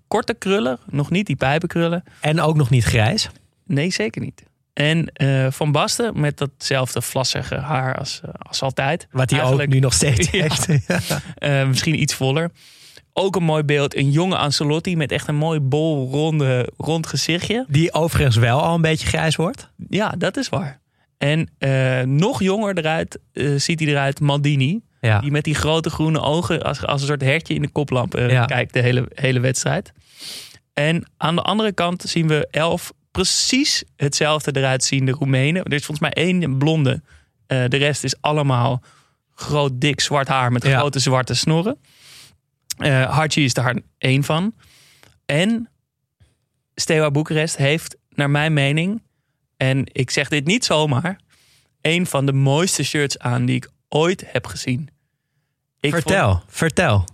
korte 0.08 0.34
krullen, 0.34 0.80
nog 0.90 1.10
niet 1.10 1.26
die 1.26 1.36
pijpenkrullen. 1.36 2.04
En 2.20 2.42
ook 2.42 2.56
nog 2.56 2.70
niet 2.70 2.84
grijs. 2.84 3.30
Nee, 3.66 3.92
zeker 3.92 4.22
niet. 4.22 4.44
En 4.74 5.08
eh, 5.08 5.48
Van 5.52 5.72
Basten 5.72 6.20
met 6.20 6.38
datzelfde 6.38 7.02
vlassige 7.02 7.56
haar 7.56 7.98
als, 7.98 8.22
eh, 8.24 8.30
als 8.38 8.62
altijd. 8.62 9.08
Wat 9.12 9.30
hij 9.30 9.44
ook 9.44 9.68
nu 9.68 9.80
nog 9.80 9.94
steeds 9.94 10.30
Ja. 10.32 10.42
heeft. 10.42 10.68
Eh, 11.36 11.68
misschien 11.68 12.02
iets 12.02 12.14
voller. 12.14 12.52
Ook 13.14 13.36
een 13.36 13.44
mooi 13.44 13.64
beeld. 13.64 13.96
Een 13.96 14.12
jonge 14.12 14.38
Ancelotti 14.38 14.96
met 14.96 15.12
echt 15.12 15.28
een 15.28 15.36
mooi 15.36 15.60
bol, 15.60 16.10
ronde, 16.12 16.72
rond 16.78 17.08
gezichtje. 17.08 17.66
Die 17.68 17.94
overigens 17.94 18.36
wel 18.36 18.62
al 18.62 18.76
een 18.76 18.82
beetje 18.82 19.08
grijs 19.08 19.36
wordt. 19.36 19.70
Ja, 19.90 20.10
dat 20.18 20.38
is 20.38 20.50
waar. 20.50 20.82
En 21.18 21.50
nog 22.18 22.42
jonger 22.44 22.78
eruit 22.78 23.20
ziet 23.58 23.80
hij 23.80 23.90
eruit 23.90 24.20
Maldini. 24.20 24.82
Ja. 25.02 25.20
Die 25.20 25.32
met 25.32 25.44
die 25.44 25.56
grote 25.56 25.90
groene 25.90 26.22
ogen 26.22 26.62
als, 26.64 26.86
als 26.86 27.02
een 27.02 27.08
soort 27.08 27.22
hertje 27.22 27.54
in 27.54 27.62
de 27.62 27.68
koplamp 27.72 28.18
Ja. 28.18 28.46
kijkt 28.46 28.74
de 28.74 28.80
hele, 28.80 29.06
hele 29.14 29.40
wedstrijd. 29.40 29.92
En 30.74 31.12
aan 31.18 31.36
de 31.36 31.42
andere 31.42 31.72
kant 31.72 32.02
zien 32.08 32.28
we 32.28 32.48
elf 32.52 32.92
precies 33.14 33.84
hetzelfde 33.96 34.56
eruit 34.60 34.84
ziende 34.84 35.12
Roemenen. 35.12 35.64
Er 35.64 35.74
is 35.74 35.86
volgens 35.86 36.00
mij 36.14 36.26
één 36.26 36.58
blonde. 36.58 37.02
Eh, 37.48 37.64
de 37.68 37.78
rest 37.78 38.04
is 38.04 38.22
allemaal 38.22 38.84
groot, 39.36 39.82
dik, 39.82 40.00
zwart 40.02 40.28
haar 40.28 40.52
met 40.52 40.64
Ja. 40.64 40.78
grote 40.80 41.00
zwarte 41.00 41.34
snorren. 41.34 41.78
Hachi 43.10 43.44
is 43.44 43.54
daar 43.54 43.76
één 43.98 44.24
van. 44.24 44.54
En 45.26 45.70
Steaua 46.76 47.12
Boekarest 47.12 47.56
heeft, 47.58 47.96
naar 48.10 48.30
mijn 48.30 48.54
mening, 48.54 49.02
en 49.58 49.84
ik 49.92 50.10
zeg 50.12 50.28
dit 50.28 50.46
niet 50.46 50.66
zomaar, 50.66 51.20
een 51.82 52.06
van 52.06 52.26
de 52.26 52.34
mooiste 52.34 52.84
shirts 52.84 53.20
aan 53.20 53.46
die 53.46 53.56
ik 53.56 53.70
ooit 53.90 54.24
heb 54.32 54.46
gezien. 54.48 54.90
Ik 55.80 55.92
vond- 55.92 56.04
vertel, 56.04 56.44
vertel. 56.48 57.06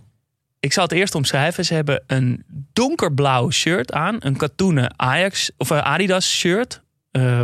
Ik 0.60 0.72
zal 0.72 0.82
het 0.82 0.92
eerst 0.92 1.14
omschrijven. 1.14 1.64
Ze 1.64 1.74
hebben 1.74 2.02
een 2.06 2.44
donkerblauw 2.72 3.50
shirt 3.50 3.92
aan. 3.92 4.16
Een 4.18 4.36
katoenen 4.36 4.98
Ajax 4.98 5.50
of 5.56 5.70
eh, 5.70 5.78
Adidas 5.78 6.30
shirt. 6.38 6.82
Eh, 7.10 7.42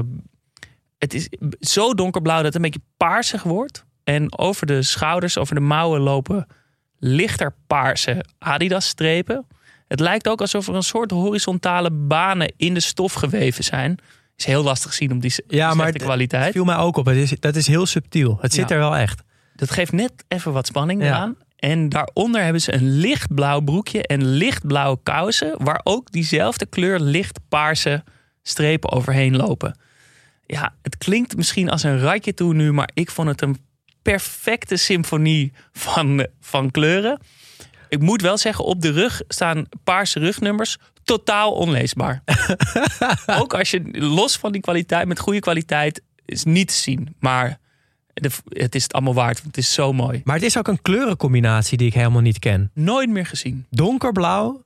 het 0.98 1.14
is 1.14 1.28
zo 1.60 1.94
donkerblauw 1.94 2.36
dat 2.36 2.44
het 2.44 2.54
een 2.54 2.62
beetje 2.62 2.80
paarsig 2.96 3.42
wordt. 3.42 3.84
En 4.04 4.38
over 4.38 4.66
de 4.66 4.82
schouders, 4.82 5.38
over 5.38 5.54
de 5.54 5.60
mouwen 5.60 6.00
lopen 6.00 6.46
lichter 6.98 7.54
paarse 7.66 8.24
Adidas 8.38 8.86
strepen. 8.86 9.46
Het 9.88 10.00
lijkt 10.00 10.28
ook 10.28 10.40
alsof 10.40 10.68
er 10.68 10.74
een 10.74 10.82
soort 10.82 11.10
horizontale 11.10 11.90
banen 11.90 12.52
in 12.56 12.74
de 12.74 12.80
stof 12.80 13.12
geweven 13.12 13.64
zijn. 13.64 13.98
Is 14.36 14.44
heel 14.44 14.62
lastig 14.62 14.92
zien 14.94 15.12
op 15.12 15.20
die 15.22 15.32
Ja, 15.46 15.74
maar 15.74 15.86
het 15.86 16.02
kwaliteit. 16.02 16.52
viel 16.52 16.64
mij 16.64 16.76
ook 16.76 16.96
op. 16.96 17.06
Het 17.06 17.16
is, 17.16 17.34
dat 17.40 17.56
is 17.56 17.66
heel 17.66 17.86
subtiel. 17.86 18.38
Het 18.40 18.54
zit 18.54 18.68
Ja. 18.68 18.74
er 18.74 18.80
wel 18.80 18.96
echt. 18.96 19.22
Dat 19.54 19.70
geeft 19.70 19.92
net 19.92 20.12
even 20.28 20.52
wat 20.52 20.66
spanning 20.66 21.02
Ja. 21.02 21.06
eraan. 21.08 21.36
En 21.56 21.88
daaronder 21.88 22.42
hebben 22.42 22.62
ze 22.62 22.74
een 22.74 22.90
lichtblauw 22.90 23.60
broekje 23.60 24.06
en 24.06 24.26
lichtblauwe 24.26 24.98
kousen. 25.02 25.64
Waar 25.64 25.80
ook 25.84 26.12
diezelfde 26.12 26.66
kleur 26.66 27.00
lichtpaarse 27.00 28.04
strepen 28.42 28.92
overheen 28.92 29.36
lopen. 29.36 29.78
Ja, 30.46 30.74
het 30.82 30.98
klinkt 30.98 31.36
misschien 31.36 31.70
als 31.70 31.82
een 31.82 32.00
ratje 32.00 32.34
toe 32.34 32.54
nu, 32.54 32.72
maar 32.72 32.90
ik 32.94 33.10
vond 33.10 33.28
het 33.28 33.42
een 33.42 33.58
perfecte 34.02 34.76
symfonie 34.76 35.52
van, 35.72 36.26
van 36.40 36.70
kleuren. 36.70 37.20
Ik 37.88 38.00
moet 38.00 38.22
wel 38.22 38.38
zeggen, 38.38 38.64
op 38.64 38.80
de 38.80 38.90
rug 38.90 39.22
staan 39.28 39.66
paarse 39.84 40.18
rugnummers 40.18 40.76
totaal 41.04 41.52
onleesbaar. 41.52 42.22
ook 43.40 43.54
als 43.54 43.70
je 43.70 43.82
los 43.92 44.36
van 44.36 44.52
die 44.52 44.60
kwaliteit, 44.60 45.06
met 45.06 45.18
goede 45.18 45.40
kwaliteit, 45.40 46.02
is 46.24 46.44
niet 46.44 46.68
te 46.68 46.74
zien. 46.74 47.14
Maar 47.18 47.58
de- 48.22 48.30
het 48.48 48.74
is 48.74 48.82
het 48.82 48.92
allemaal 48.92 49.14
waard, 49.14 49.42
want 49.42 49.56
het 49.56 49.64
is 49.64 49.72
zo 49.72 49.92
mooi. 49.92 50.20
Maar 50.24 50.34
het 50.34 50.44
is 50.44 50.58
ook 50.58 50.68
een 50.68 50.82
kleurencombinatie 50.82 51.78
die 51.78 51.86
ik 51.86 51.94
helemaal 51.94 52.20
niet 52.20 52.38
ken. 52.38 52.70
Nooit 52.74 53.08
meer 53.10 53.26
gezien. 53.26 53.66
Donkerblauw 53.70 54.62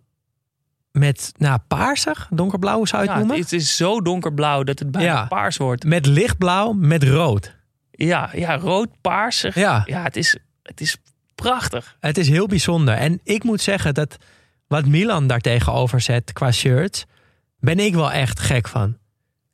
met, 0.93 1.33
nou, 1.37 1.59
paarsig. 1.69 2.27
Donkerblauw, 2.31 2.85
zou 2.85 3.03
je 3.03 3.09
Ja, 3.09 3.15
het 3.15 3.21
het, 3.23 3.29
noemen? 3.31 3.45
het 3.51 3.53
is 3.61 3.77
zo 3.77 4.01
donkerblauw 4.01 4.63
dat 4.63 4.79
het 4.79 4.91
bijna 4.91 5.09
Ja. 5.13 5.25
paars 5.27 5.57
wordt. 5.57 5.85
Met 5.85 6.07
lichtblauw 6.07 6.73
met 6.73 7.03
rood. 7.05 7.55
Ja, 7.91 8.31
ja 8.35 8.57
rood-paarsig. 8.57 9.55
Ja. 9.55 9.83
ja 9.87 10.03
het, 10.03 10.17
is, 10.17 10.37
het 10.63 10.81
is 10.81 10.97
prachtig. 11.35 11.97
Het 12.01 12.19
is 12.19 12.29
heel 12.29 12.47
bijzonder. 12.47 12.95
En 12.95 13.21
ik 13.25 13.45
moet 13.45 13.61
zeggen 13.61 13.95
dat 13.95 14.17
wat 14.67 14.87
Milan 14.87 15.27
daar 15.27 15.41
tegenover 15.41 16.01
zet 16.01 16.33
qua 16.33 16.53
shirts, 16.53 17.05
ben 17.59 17.79
ik 17.79 17.95
wel 17.95 18.13
echt 18.13 18.41
gek 18.41 18.69
van. 18.69 18.97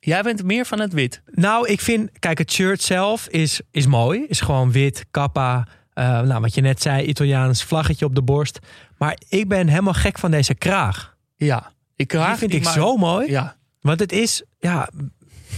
Jij 0.07 0.21
bent 0.21 0.43
meer 0.43 0.65
van 0.65 0.79
het 0.79 0.93
wit. 0.93 1.21
Nou, 1.31 1.67
ik 1.67 1.81
vind, 1.81 2.09
kijk, 2.19 2.37
het 2.37 2.51
shirt 2.51 2.81
zelf 2.81 3.27
is, 3.27 3.61
is 3.71 3.85
mooi. 3.87 4.25
Is 4.27 4.41
gewoon 4.41 4.71
wit, 4.71 5.05
kappa. 5.11 5.67
eh, 5.93 6.21
nou, 6.21 6.41
wat 6.41 6.53
je 6.55 6.61
net 6.61 6.81
zei, 6.81 7.05
Italiaans 7.05 7.63
vlaggetje 7.63 8.05
op 8.05 8.15
de 8.15 8.21
borst. 8.21 8.59
Maar 8.97 9.17
ik 9.29 9.47
ben 9.47 9.67
helemaal 9.67 9.93
gek 9.93 10.17
van 10.19 10.31
deze 10.31 10.53
kraag. 10.55 11.15
Ja. 11.35 11.57
Ik 11.57 11.73
Die 11.95 12.05
kraag 12.05 12.37
vind 12.37 12.53
ik 12.53 12.63
maar- 12.63 12.73
zo 12.73 12.97
mooi. 12.97 13.29
Ja. 13.31 13.55
Want 13.81 13.99
het 13.99 14.11
is 14.11 14.43
ja, 14.59 14.89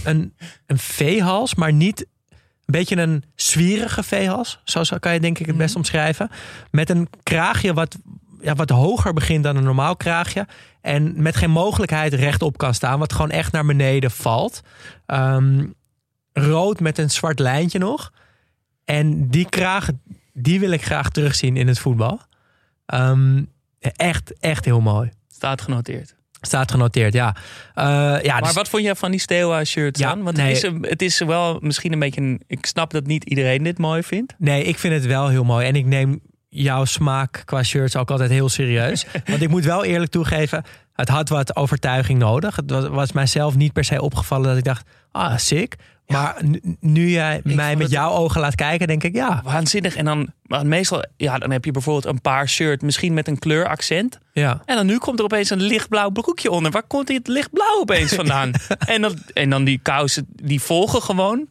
een, 0.04 0.34
een 0.66 0.78
veehals, 0.78 1.54
maar 1.54 1.72
niet 1.72 2.00
een 2.30 2.36
beetje 2.78 2.96
een 2.96 3.24
zwierige 3.34 4.02
veehals. 4.02 4.60
Zo 4.64 4.84
zo 4.84 4.98
kan 4.98 5.12
je 5.14 5.20
denk 5.20 5.38
ik 5.38 5.46
het 5.46 5.56
best 5.56 5.76
omschrijven. 5.76 6.30
Met 6.70 6.90
een 6.90 7.08
kraagje 7.22 7.74
wat, 7.74 7.96
ja, 8.40 8.54
wat 8.54 8.70
hoger 8.70 9.12
begint 9.12 9.44
dan 9.44 9.56
een 9.56 9.64
normaal 9.64 9.96
kraagje. 9.96 10.46
En 10.80 11.22
met 11.22 11.36
geen 11.36 11.50
mogelijkheid 11.50 12.14
rechtop 12.14 12.58
kan 12.58 12.74
staan. 12.74 12.98
Wat 12.98 13.12
gewoon 13.12 13.30
echt 13.30 13.52
naar 13.52 13.64
beneden 13.66 14.10
valt. 14.10 14.60
Ehm, 15.06 15.66
rood 16.32 16.80
met 16.80 16.98
een 16.98 17.10
zwart 17.10 17.38
lijntje 17.38 17.78
nog. 17.78 18.12
En 18.84 19.28
die 19.28 19.48
kraag, 19.48 19.88
die 20.32 20.60
wil 20.60 20.70
ik 20.70 20.84
graag 20.84 21.10
terugzien 21.10 21.56
in 21.56 21.68
het 21.68 21.78
voetbal. 21.78 22.20
Ehm, 22.86 23.42
echt, 23.78 24.38
echt 24.40 24.64
heel 24.64 24.80
mooi. 24.80 25.10
Staat 25.28 25.60
genoteerd. 25.60 26.14
Staat 26.40 26.70
genoteerd, 26.70 27.12
ja. 27.12 27.36
Eh, 27.74 27.84
ja 28.22 28.32
Maar 28.32 28.42
dus- 28.42 28.52
wat 28.52 28.68
vond 28.68 28.82
jij 28.82 28.94
van 28.94 29.10
die 29.10 29.20
Steaua 29.20 29.64
shirts 29.64 30.00
Ja, 30.00 30.10
aan? 30.10 30.22
Want 30.22 30.36
nee. 30.36 30.46
het, 30.46 30.56
is, 30.56 30.62
een- 30.62 30.86
het 30.88 31.02
is 31.02 31.18
wel 31.18 31.58
misschien 31.60 31.92
een 31.92 31.98
beetje... 31.98 32.20
Een, 32.20 32.40
ik 32.46 32.66
snap 32.66 32.90
dat 32.90 33.06
niet 33.06 33.24
iedereen 33.24 33.62
dit 33.62 33.78
mooi 33.78 34.02
vindt. 34.02 34.34
Nee, 34.38 34.64
ik 34.64 34.78
vind 34.78 34.94
het 34.94 35.06
wel 35.06 35.28
heel 35.28 35.44
mooi. 35.44 35.66
En 35.66 35.76
ik 35.76 35.84
neem 35.86 36.20
jouw 36.50 36.84
smaak 36.84 37.42
qua 37.44 37.62
shirts 37.62 37.96
ook 37.96 38.10
altijd 38.10 38.30
heel 38.30 38.48
serieus. 38.48 39.06
Want 39.26 39.42
ik 39.42 39.48
moet 39.48 39.64
wel 39.64 39.84
eerlijk 39.84 40.10
toegeven, 40.10 40.64
het 40.94 41.08
had 41.08 41.28
wat 41.28 41.56
overtuiging 41.56 42.18
nodig. 42.18 42.56
Het 42.56 42.70
was, 42.70 42.88
was 42.88 43.12
mijzelf 43.12 43.56
niet 43.56 43.72
per 43.72 43.84
se 43.84 44.02
opgevallen 44.02 44.48
dat 44.48 44.56
ik 44.56 44.64
dacht, 44.64 44.86
ah, 45.12 45.36
sick. 45.36 45.76
Maar 46.06 46.36
nu, 46.44 46.60
nu 46.80 47.10
jij 47.10 47.40
mij 47.44 47.76
met 47.76 47.90
jouw 47.90 48.10
ogen 48.10 48.40
laat 48.40 48.54
kijken, 48.54 48.86
denk 48.86 49.04
ik, 49.04 49.14
ja. 49.14 49.40
Waanzinnig. 49.44 49.96
En 49.96 50.04
dan 50.04 50.32
maar 50.46 50.66
meestal... 50.66 51.04
Ja, 51.16 51.38
dan 51.38 51.50
heb 51.50 51.64
je 51.64 51.70
bijvoorbeeld 51.70 52.14
een 52.14 52.20
paar 52.20 52.48
shirt. 52.48 52.82
Misschien 52.82 53.14
met 53.14 53.28
een 53.28 53.38
kleuraccent. 53.38 54.18
ja. 54.32 54.62
En 54.64 54.76
dan 54.76 54.86
nu 54.86 54.98
komt 54.98 55.18
er 55.18 55.24
opeens 55.24 55.50
een 55.50 55.62
lichtblauw 55.62 56.10
broekje 56.10 56.50
onder. 56.50 56.70
Waar 56.70 56.82
komt 56.82 57.06
dit 57.06 57.28
lichtblauw 57.28 57.80
opeens 57.80 58.14
vandaan? 58.14 58.52
en, 58.86 59.00
dan, 59.00 59.18
en 59.32 59.50
dan 59.50 59.64
die 59.64 59.80
kousen, 59.82 60.26
die 60.28 60.60
volgen 60.60 61.02
gewoon. 61.02 61.48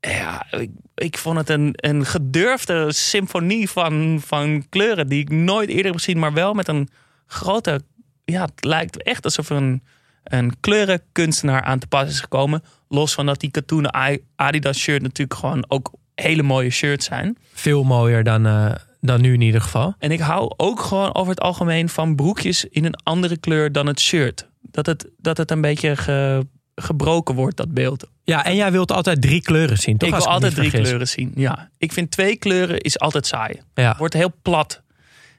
Ja, 0.00 0.46
ik, 0.50 0.70
ik 0.94 1.18
vond 1.18 1.36
het 1.38 1.48
een, 1.48 1.72
een 1.74 2.04
gedurfde 2.06 2.92
symfonie 2.92 3.70
van, 3.70 4.20
van 4.24 4.68
kleuren... 4.68 5.08
die 5.08 5.20
ik 5.20 5.30
nooit 5.30 5.68
eerder 5.68 5.84
heb 5.84 5.94
gezien, 5.94 6.18
maar 6.18 6.32
wel 6.32 6.54
met 6.54 6.68
een 6.68 6.88
grote... 7.26 7.80
Ja, 8.24 8.40
het 8.44 8.64
lijkt 8.64 9.02
echt 9.02 9.24
alsof 9.24 9.50
er 9.50 9.56
een, 9.56 9.82
een 10.24 10.60
kleurenkunstenaar 10.60 11.62
aan 11.62 11.78
te 11.78 11.86
pas 11.86 12.08
is 12.08 12.20
gekomen. 12.20 12.62
Los 12.88 13.14
van 13.14 13.26
dat 13.26 13.40
die 13.40 13.50
katoenen 13.50 14.20
Adidas 14.36 14.78
shirt 14.78 15.02
natuurlijk 15.02 15.40
gewoon 15.40 15.64
ook 15.68 15.92
hele 16.14 16.42
mooie 16.42 16.70
shirts 16.70 17.06
zijn. 17.06 17.36
Veel 17.52 17.82
mooier 17.84 18.24
dan, 18.24 18.46
eh, 18.46 18.74
dan 19.00 19.20
nu 19.20 19.32
in 19.32 19.40
ieder 19.40 19.60
geval. 19.60 19.94
En 19.98 20.10
ik 20.10 20.20
hou 20.20 20.52
ook 20.56 20.80
gewoon 20.80 21.14
over 21.14 21.30
het 21.30 21.40
algemeen 21.40 21.88
van 21.88 22.16
broekjes 22.16 22.64
in 22.64 22.84
een 22.84 22.96
andere 23.02 23.36
kleur 23.36 23.72
dan 23.72 23.86
het 23.86 24.00
shirt. 24.00 24.48
Dat 24.62 24.86
het, 24.86 25.08
dat 25.18 25.36
het 25.36 25.50
een 25.50 25.60
beetje 25.60 25.96
ge- 25.96 26.46
gebroken 26.82 27.34
wordt, 27.34 27.56
dat 27.56 27.74
beeld. 27.74 28.06
Ja, 28.24 28.44
en 28.44 28.54
jij 28.56 28.72
wilt 28.72 28.92
altijd 28.92 29.22
drie 29.22 29.42
kleuren 29.42 29.76
zien, 29.78 29.96
toch? 29.96 30.08
ik 30.08 30.14
wil 30.14 30.26
altijd 30.26 30.54
drie 30.54 30.68
vergis. 30.70 30.86
kleuren 30.88 31.08
zien. 31.08 31.32
Ja. 31.34 31.70
Ik 31.78 31.92
vind 31.92 32.10
twee 32.10 32.36
kleuren 32.36 32.80
is 32.80 32.98
altijd 32.98 33.26
saai. 33.26 33.60
Ja. 33.74 33.94
Wordt 33.98 34.14
heel 34.14 34.32
plat. 34.42 34.82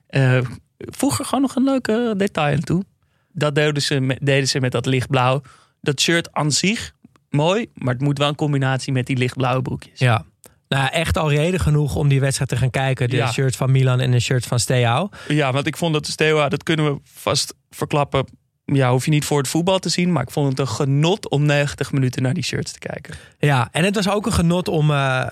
Eh, 0.08 0.40
voeg 0.78 1.20
er 1.20 1.26
gewoon 1.26 1.42
nog 1.42 1.56
een 1.56 1.64
leuke 1.64 2.14
detail 2.18 2.54
aan 2.56 2.60
toe. 2.64 2.84
Dat 3.32 3.56
deden 3.56 3.82
ze, 3.82 4.00
met, 4.00 4.18
deden 4.22 4.48
ze 4.48 4.60
met 4.60 4.72
dat 4.72 4.86
lichtblauw. 4.86 5.42
Dat 5.82 6.02
shirt 6.02 6.34
aan 6.34 6.52
zich, 6.52 6.94
mooi. 7.30 7.66
Maar 7.74 7.94
het 7.94 8.04
moet 8.04 8.18
wel 8.18 8.28
een 8.28 8.36
combinatie 8.36 8.94
met 8.94 9.06
die 9.06 9.18
lichtblauwe 9.18 9.62
broekjes. 9.62 10.00
ja. 10.00 10.26
Nou, 10.68 10.90
echt 10.92 11.18
al 11.18 11.30
reden 11.30 11.60
genoeg 11.60 11.96
om 11.96 12.08
die 12.08 12.20
wedstrijd 12.20 12.50
te 12.50 12.58
gaan 12.58 12.70
kijken. 12.70 13.10
De 13.10 13.16
Ja. 13.16 13.32
shirt 13.32 13.56
van 13.56 13.72
Milan 13.72 14.00
en 14.00 14.12
de 14.12 14.20
shirt 14.20 14.46
van 14.46 14.60
Steaua. 14.60 15.10
Ja, 15.28 15.52
want 15.52 15.68
ik 15.68 15.78
vond 15.78 15.94
dat 15.94 16.08
Steaua, 16.08 16.50
dat 16.50 16.64
kunnen 16.64 16.94
we 16.94 17.00
vast 17.04 17.54
verklappen. 17.70 18.26
Ja, 18.74 18.92
hoef 18.92 19.06
je 19.06 19.12
niet 19.12 19.26
voor 19.26 19.38
het 19.38 19.48
voetbal 19.48 19.80
te 19.80 19.90
zien. 19.90 20.12
Maar 20.12 20.24
ik 20.24 20.32
vond 20.32 20.50
het 20.50 20.60
een 20.60 20.68
genot 20.68 21.30
om 21.30 21.46
90 21.46 21.92
minuten 21.92 22.22
naar 22.22 22.34
die 22.34 22.44
shirts 22.44 22.72
te 22.72 22.80
kijken. 22.80 23.16
Ja, 23.40 23.70
en 23.72 23.84
het 23.84 23.96
was 23.96 24.10
ook 24.10 24.26
een 24.26 24.34
genot 24.34 24.68
om 24.68 24.92
eh, 24.92 25.28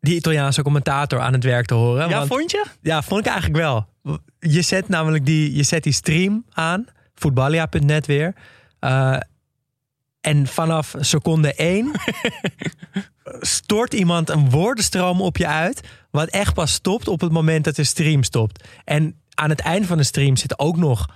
die 0.00 0.14
Italiaanse 0.14 0.62
commentator 0.62 1.20
aan 1.20 1.32
het 1.32 1.44
werk 1.44 1.66
te 1.66 1.74
horen. 1.74 2.08
Ja, 2.08 2.16
want- 2.16 2.28
vond 2.28 2.50
je? 2.50 2.64
Ja, 2.82 3.02
vond 3.02 3.20
ik 3.20 3.26
eigenlijk 3.32 3.56
wel. 3.60 3.86
Je 4.38 4.62
zet 4.62 4.88
namelijk 4.88 5.26
die, 5.26 5.54
je 5.56 5.62
zet 5.62 5.82
die 5.82 5.92
stream 5.92 6.44
aan, 6.52 6.86
voetballia.net 7.14 8.06
weer. 8.06 8.34
Eh, 8.80 9.16
en 10.20 10.46
vanaf 10.46 10.94
seconde 11.00 11.54
1 11.54 11.90
stort 13.40 13.94
iemand 13.94 14.30
een 14.30 14.50
woordenstroom 14.50 15.20
op 15.20 15.36
je 15.36 15.46
uit. 15.46 15.80
Wat 16.10 16.28
echt 16.28 16.54
pas 16.54 16.72
stopt 16.72 17.08
op 17.08 17.20
het 17.20 17.32
moment 17.32 17.64
dat 17.64 17.76
de 17.76 17.84
stream 17.84 18.22
stopt. 18.22 18.64
En 18.84 19.20
aan 19.34 19.50
het 19.50 19.60
eind 19.60 19.86
van 19.86 19.96
de 19.96 20.04
stream 20.04 20.36
zit 20.36 20.58
ook 20.58 20.76
nog 20.76 21.08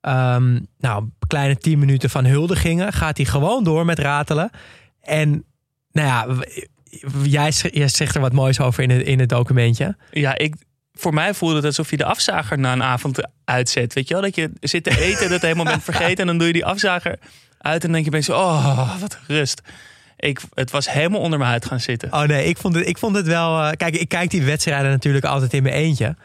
ehm, 0.00 0.58
nou, 0.78 1.08
kleine 1.26 1.56
10 1.56 1.78
minuten 1.78 2.10
van 2.10 2.24
huldigingen. 2.24 2.92
Gaat 2.92 3.16
hij 3.16 3.26
gewoon 3.26 3.64
door 3.64 3.84
met 3.84 3.98
ratelen. 3.98 4.50
En 5.00 5.44
nou 5.92 6.08
ja, 6.08 6.44
jij, 7.22 7.50
zegt 7.88 8.14
er 8.14 8.20
wat 8.20 8.32
moois 8.32 8.60
over 8.60 8.82
in 8.82 8.90
het, 8.90 9.02
in 9.02 9.18
het 9.18 9.28
documentje. 9.28 9.96
Ja, 10.10 10.38
ik, 10.38 10.54
voor 10.92 11.14
mij 11.14 11.34
voelde 11.34 11.56
het 11.56 11.64
alsof 11.64 11.90
je 11.90 11.96
de 11.96 12.04
afzager 12.04 12.58
na 12.58 12.72
een 12.72 12.82
avond 12.82 13.28
uitzet. 13.44 13.92
Weet 13.92 14.08
je 14.08 14.14
wel? 14.14 14.22
Dat 14.22 14.34
je 14.34 14.50
zit 14.60 14.84
te 14.84 15.00
eten, 15.00 15.30
dat 15.30 15.40
helemaal 15.40 15.64
bent 15.64 15.82
vergeten. 15.82 16.18
En 16.18 16.26
dan 16.26 16.38
doe 16.38 16.46
je 16.46 16.52
die 16.52 16.64
afzager 16.64 17.18
uit 17.58 17.84
en 17.84 17.92
denk 17.92 18.04
je 18.04 18.10
opeens... 18.10 18.28
Oh, 18.28 19.00
wat 19.00 19.18
rust. 19.26 19.62
Ik, 20.16 20.40
het 20.54 20.70
was 20.70 20.90
helemaal 20.90 21.20
onder 21.20 21.38
mijn 21.38 21.50
huid 21.50 21.64
gaan 21.64 21.80
zitten. 21.80 22.12
Oh 22.12 22.22
nee, 22.22 22.44
ik 22.44 22.56
vond 22.56 22.74
het, 22.74 22.86
ik 22.86 22.98
vond 22.98 23.16
het 23.16 23.26
wel. 23.26 23.62
eh, 23.62 23.70
kijk, 23.76 23.96
ik 23.96 24.08
kijk 24.08 24.30
die 24.30 24.42
wedstrijden 24.42 24.90
natuurlijk 24.90 25.24
altijd 25.24 25.52
in 25.52 25.62
mijn 25.62 25.74
eentje. 25.74 26.16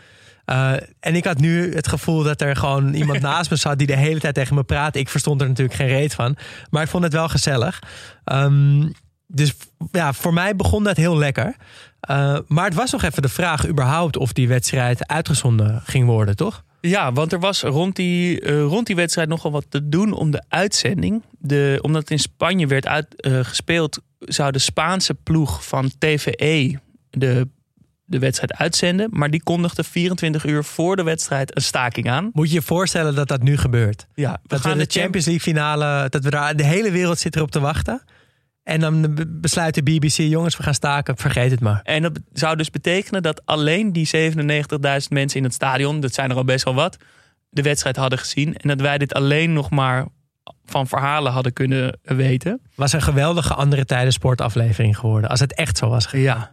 Eh, 0.45 0.73
en 0.99 1.15
ik 1.15 1.25
had 1.25 1.39
nu 1.39 1.73
het 1.73 1.87
gevoel 1.87 2.23
dat 2.23 2.41
er 2.41 2.55
gewoon 2.55 2.93
iemand 2.93 3.21
naast 3.31 3.49
me 3.49 3.55
zat 3.55 3.77
die 3.77 3.87
de 3.87 3.97
hele 3.97 4.19
tijd 4.19 4.33
tegen 4.33 4.55
me 4.55 4.63
praatte. 4.63 4.99
Ik 4.99 5.09
verstond 5.09 5.41
er 5.41 5.47
natuurlijk 5.47 5.77
geen 5.77 5.87
reet 5.87 6.13
van. 6.13 6.37
Maar 6.69 6.83
ik 6.83 6.89
vond 6.89 7.03
het 7.03 7.13
wel 7.13 7.29
gezellig. 7.29 7.81
Ehm, 8.23 8.89
dus 9.27 9.53
ja, 9.91 10.13
voor 10.13 10.33
mij 10.33 10.55
begon 10.55 10.83
dat 10.83 10.97
heel 10.97 11.17
lekker. 11.17 11.55
Eh, 11.99 12.37
maar 12.47 12.65
het 12.65 12.73
was 12.73 12.91
nog 12.91 13.03
even 13.03 13.21
de 13.21 13.29
vraag 13.29 13.67
überhaupt 13.67 14.17
of 14.17 14.33
die 14.33 14.47
wedstrijd 14.47 15.07
uitgezonden 15.07 15.81
ging 15.83 16.05
worden, 16.05 16.35
toch? 16.35 16.63
Ja, 16.81 17.11
want 17.11 17.33
er 17.33 17.39
was 17.39 17.61
rond 17.61 17.95
die, 17.95 18.41
eh, 18.41 18.61
rond 18.61 18.87
die 18.87 18.95
wedstrijd 18.95 19.29
nogal 19.29 19.51
wat 19.51 19.65
te 19.69 19.89
doen 19.89 20.13
om 20.13 20.31
de 20.31 20.43
uitzending. 20.47 21.23
De, 21.37 21.79
omdat 21.81 22.01
het 22.01 22.11
in 22.11 22.19
Spanje 22.19 22.67
werd 22.67 22.87
uitgespeeld, 22.87 23.47
gespeeld, 23.47 23.99
zou 24.19 24.51
de 24.51 24.59
Spaanse 24.59 25.13
ploeg 25.13 25.65
van 25.65 25.91
TVE 25.97 26.79
de, 27.09 27.47
de 28.05 28.19
wedstrijd 28.19 28.53
uitzenden. 28.53 29.07
Maar 29.11 29.29
die 29.29 29.43
kondigde 29.43 29.83
24 29.83 30.45
uur 30.45 30.63
voor 30.63 30.95
de 30.95 31.03
wedstrijd 31.03 31.55
een 31.55 31.61
staking 31.61 32.09
aan. 32.09 32.29
Moet 32.33 32.47
je 32.49 32.53
je 32.55 32.61
voorstellen 32.61 33.15
dat 33.15 33.27
dat 33.27 33.41
nu 33.43 33.57
gebeurt? 33.57 34.07
Ja, 34.13 34.31
we 34.31 34.37
Dat 34.47 34.61
we 34.61 34.67
gaan 34.67 34.77
de 34.77 34.85
de 34.87 34.99
Champions 34.99 35.25
League 35.25 35.43
finale, 35.53 36.09
dat 36.09 36.23
we 36.23 36.29
daar, 36.29 36.55
de 36.55 36.63
hele 36.65 36.91
wereld 36.91 37.19
zit 37.19 37.35
erop 37.35 37.51
te 37.51 37.59
wachten. 37.59 38.01
En 38.63 38.79
dan 38.79 39.13
be- 39.15 39.27
besluit 39.27 39.73
de 39.75 39.83
BBC, 39.83 40.15
jongens, 40.17 40.57
we 40.57 40.63
gaan 40.63 40.73
staken, 40.73 41.17
vergeet 41.17 41.51
het 41.51 41.59
maar. 41.59 41.79
En 41.83 42.01
dat 42.01 42.19
zou 42.33 42.55
dus 42.55 42.69
betekenen 42.69 43.23
dat 43.23 43.45
alleen 43.45 43.93
die 43.93 44.09
97.000 44.33 45.07
mensen 45.09 45.37
in 45.37 45.43
het 45.43 45.53
stadion, 45.53 45.99
dat 45.99 46.13
zijn 46.13 46.29
er 46.29 46.35
al 46.35 46.43
best 46.45 46.63
wel 46.65 46.73
wat, 46.75 46.97
de 47.49 47.61
wedstrijd 47.61 47.95
hadden 47.95 48.19
gezien. 48.19 48.57
En 48.57 48.67
dat 48.67 48.81
wij 48.81 48.97
dit 48.97 49.13
alleen 49.13 49.53
nog 49.53 49.69
maar 49.69 50.05
van 50.65 50.87
verhalen 50.87 51.31
hadden 51.31 51.53
kunnen 51.53 51.99
weten. 52.01 52.61
Was 52.75 52.93
een 52.93 53.01
geweldige 53.01 53.53
andere 53.53 53.85
tijden 53.85 54.13
sportaflevering 54.13 54.97
geworden. 54.97 55.29
Als 55.29 55.39
het 55.39 55.53
echt 55.53 55.77
zo 55.77 55.89
was. 55.89 56.05
gegaan. 56.05 56.21
Ja. 56.25 56.51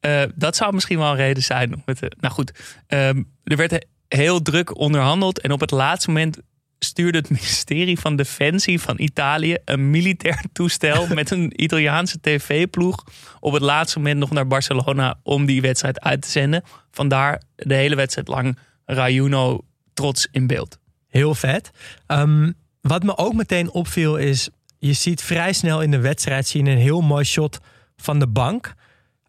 Eh, 0.00 0.22
dat 0.34 0.56
zou 0.56 0.74
misschien 0.74 0.98
wel 0.98 1.10
een 1.10 1.16
reden 1.16 1.42
zijn. 1.42 1.74
Om 1.74 1.82
het, 1.84 1.96
te- 1.98 2.12
nou 2.20 2.34
goed, 2.34 2.52
ehm, 2.86 3.22
er 3.44 3.56
werd 3.56 3.70
he- 3.70 3.78
heel 4.08 4.42
druk 4.42 4.78
onderhandeld. 4.78 5.40
En 5.40 5.52
op 5.52 5.60
het 5.60 5.70
laatste 5.70 6.10
moment 6.10 6.38
stuurde 6.78 7.18
het 7.18 7.30
ministerie 7.40 7.98
van 7.98 8.16
Defensie 8.16 8.80
van 8.80 8.94
Italië 9.00 9.56
een 9.64 9.90
militair 9.90 10.44
toestel 10.52 11.06
met 11.14 11.30
een 11.30 11.62
Italiaanse 11.62 12.20
tv-ploeg 12.20 13.04
op 13.40 13.52
het 13.52 13.62
laatste 13.62 13.98
moment 13.98 14.18
nog 14.18 14.30
naar 14.30 14.46
Barcelona 14.46 15.18
om 15.22 15.46
die 15.46 15.60
wedstrijd 15.60 16.00
uit 16.00 16.22
te 16.22 16.28
zenden. 16.30 16.62
Vandaar 16.90 17.42
de 17.56 17.74
hele 17.74 17.96
wedstrijd 17.96 18.28
lang 18.28 18.58
Rayuno 18.84 19.60
trots 19.94 20.28
in 20.32 20.46
beeld. 20.46 20.78
Heel 21.08 21.34
vet. 21.34 21.70
Ehm, 22.06 22.52
wat 22.80 23.02
me 23.02 23.16
ook 23.16 23.34
meteen 23.34 23.70
opviel 23.70 24.16
is, 24.16 24.48
je 24.78 24.92
ziet 24.92 25.22
vrij 25.22 25.52
snel 25.52 25.82
in 25.82 25.90
de 25.90 26.00
wedstrijd 26.00 26.46
zien 26.46 26.66
een 26.66 26.78
heel 26.78 27.00
mooi 27.00 27.24
shot 27.24 27.58
van 27.96 28.18
de 28.18 28.26
bank. 28.28 28.74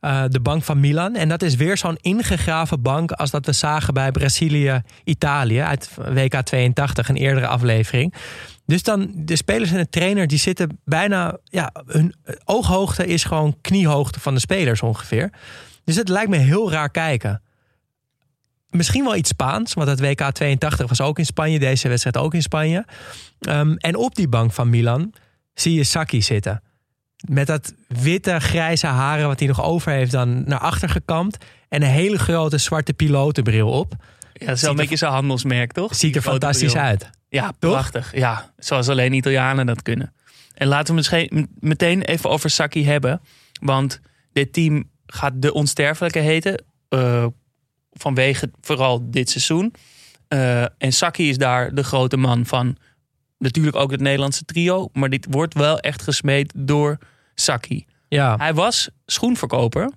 Eh, 0.01 0.23
de 0.27 0.39
bank 0.39 0.63
van 0.63 0.79
Milan. 0.79 1.15
En 1.15 1.29
dat 1.29 1.41
is 1.41 1.55
weer 1.55 1.77
zo'n 1.77 1.97
ingegraven 2.01 2.81
bank 2.81 3.11
als 3.11 3.31
dat 3.31 3.45
we 3.45 3.51
zagen 3.51 3.93
bij 3.93 4.11
Brazilië-Italië 4.11 5.59
uit 5.61 5.89
WK 5.95 6.41
82, 6.41 7.09
een 7.09 7.15
eerdere 7.15 7.47
aflevering. 7.47 8.13
Dus 8.65 8.83
dan 8.83 9.11
de 9.15 9.35
spelers 9.35 9.71
en 9.71 9.77
de 9.77 9.89
trainer 9.89 10.27
die 10.27 10.37
zitten 10.37 10.79
bijna, 10.85 11.37
ja, 11.43 11.71
hun 11.85 12.15
ooghoogte 12.43 13.05
is 13.05 13.23
gewoon 13.23 13.57
kniehoogte 13.61 14.19
van 14.19 14.33
de 14.33 14.39
spelers 14.39 14.81
ongeveer. 14.81 15.29
Dus 15.83 15.95
het 15.95 16.09
lijkt 16.09 16.29
me 16.29 16.37
heel 16.37 16.71
raar 16.71 16.89
kijken. 16.89 17.41
Misschien 18.69 19.03
wel 19.03 19.15
iets 19.15 19.29
Spaans, 19.29 19.73
want 19.73 19.89
het 19.89 19.99
WK 19.99 20.31
82 20.31 20.87
was 20.87 21.01
ook 21.01 21.19
in 21.19 21.25
Spanje, 21.25 21.59
deze 21.59 21.87
wedstrijd 21.87 22.17
ook 22.17 22.33
in 22.33 22.41
Spanje. 22.41 22.85
Ehm, 23.39 23.73
en 23.73 23.95
op 23.95 24.15
die 24.15 24.27
bank 24.27 24.51
van 24.51 24.69
Milan 24.69 25.13
zie 25.53 25.73
je 25.73 25.83
Saki 25.83 26.21
zitten. 26.21 26.61
Met 27.29 27.47
dat 27.47 27.73
witte, 27.87 28.39
grijze 28.39 28.87
haren 28.87 29.27
wat 29.27 29.39
hij 29.39 29.47
nog 29.47 29.63
over 29.63 29.91
heeft 29.91 30.11
dan 30.11 30.43
naar 30.43 30.59
achter 30.59 30.89
gekamd. 30.89 31.37
En 31.69 31.81
een 31.81 31.89
hele 31.89 32.19
grote 32.19 32.57
zwarte 32.57 32.93
pilotenbril 32.93 33.69
op. 33.69 33.93
Ja, 34.33 34.45
dat 34.45 34.55
is 34.55 34.61
wel 34.61 34.71
een 34.71 34.75
beetje 34.77 34.95
zijn 34.95 35.11
handelsmerk, 35.11 35.71
toch? 35.71 35.95
Ziet 35.95 36.15
er 36.15 36.21
fantastisch 36.21 36.75
uit. 36.75 37.09
Ja, 37.29 37.51
prachtig. 37.59 38.15
Ja, 38.15 38.53
zoals 38.57 38.89
alleen 38.89 39.13
Italianen 39.13 39.65
dat 39.65 39.81
kunnen. 39.81 40.13
En 40.53 40.67
laten 40.67 40.87
we 40.87 40.93
misschien 40.93 41.49
meteen 41.59 42.01
even 42.01 42.29
over 42.29 42.49
Saki 42.49 42.85
hebben. 42.85 43.21
Want 43.61 43.99
dit 44.33 44.53
team 44.53 44.89
gaat 45.05 45.33
de 45.35 45.53
onsterfelijke 45.53 46.19
heten. 46.19 46.63
eh, 46.89 47.25
vanwege 47.91 48.51
vooral 48.61 49.11
dit 49.11 49.29
seizoen. 49.29 49.73
Eh, 50.27 50.61
en 50.61 50.93
Saki 50.93 51.29
is 51.29 51.37
daar 51.37 51.73
de 51.75 51.83
grote 51.83 52.17
man 52.17 52.45
van. 52.45 52.77
Natuurlijk 53.37 53.75
ook 53.75 53.91
het 53.91 54.01
Nederlandse 54.01 54.45
trio. 54.45 54.89
Maar 54.93 55.09
dit 55.09 55.27
wordt 55.29 55.53
wel 55.53 55.79
echt 55.79 56.01
gesmeed 56.01 56.53
door 56.55 56.97
Saki. 57.35 57.85
Ja, 58.07 58.35
Hij 58.37 58.53
was 58.53 58.89
schoenverkoper. 59.05 59.91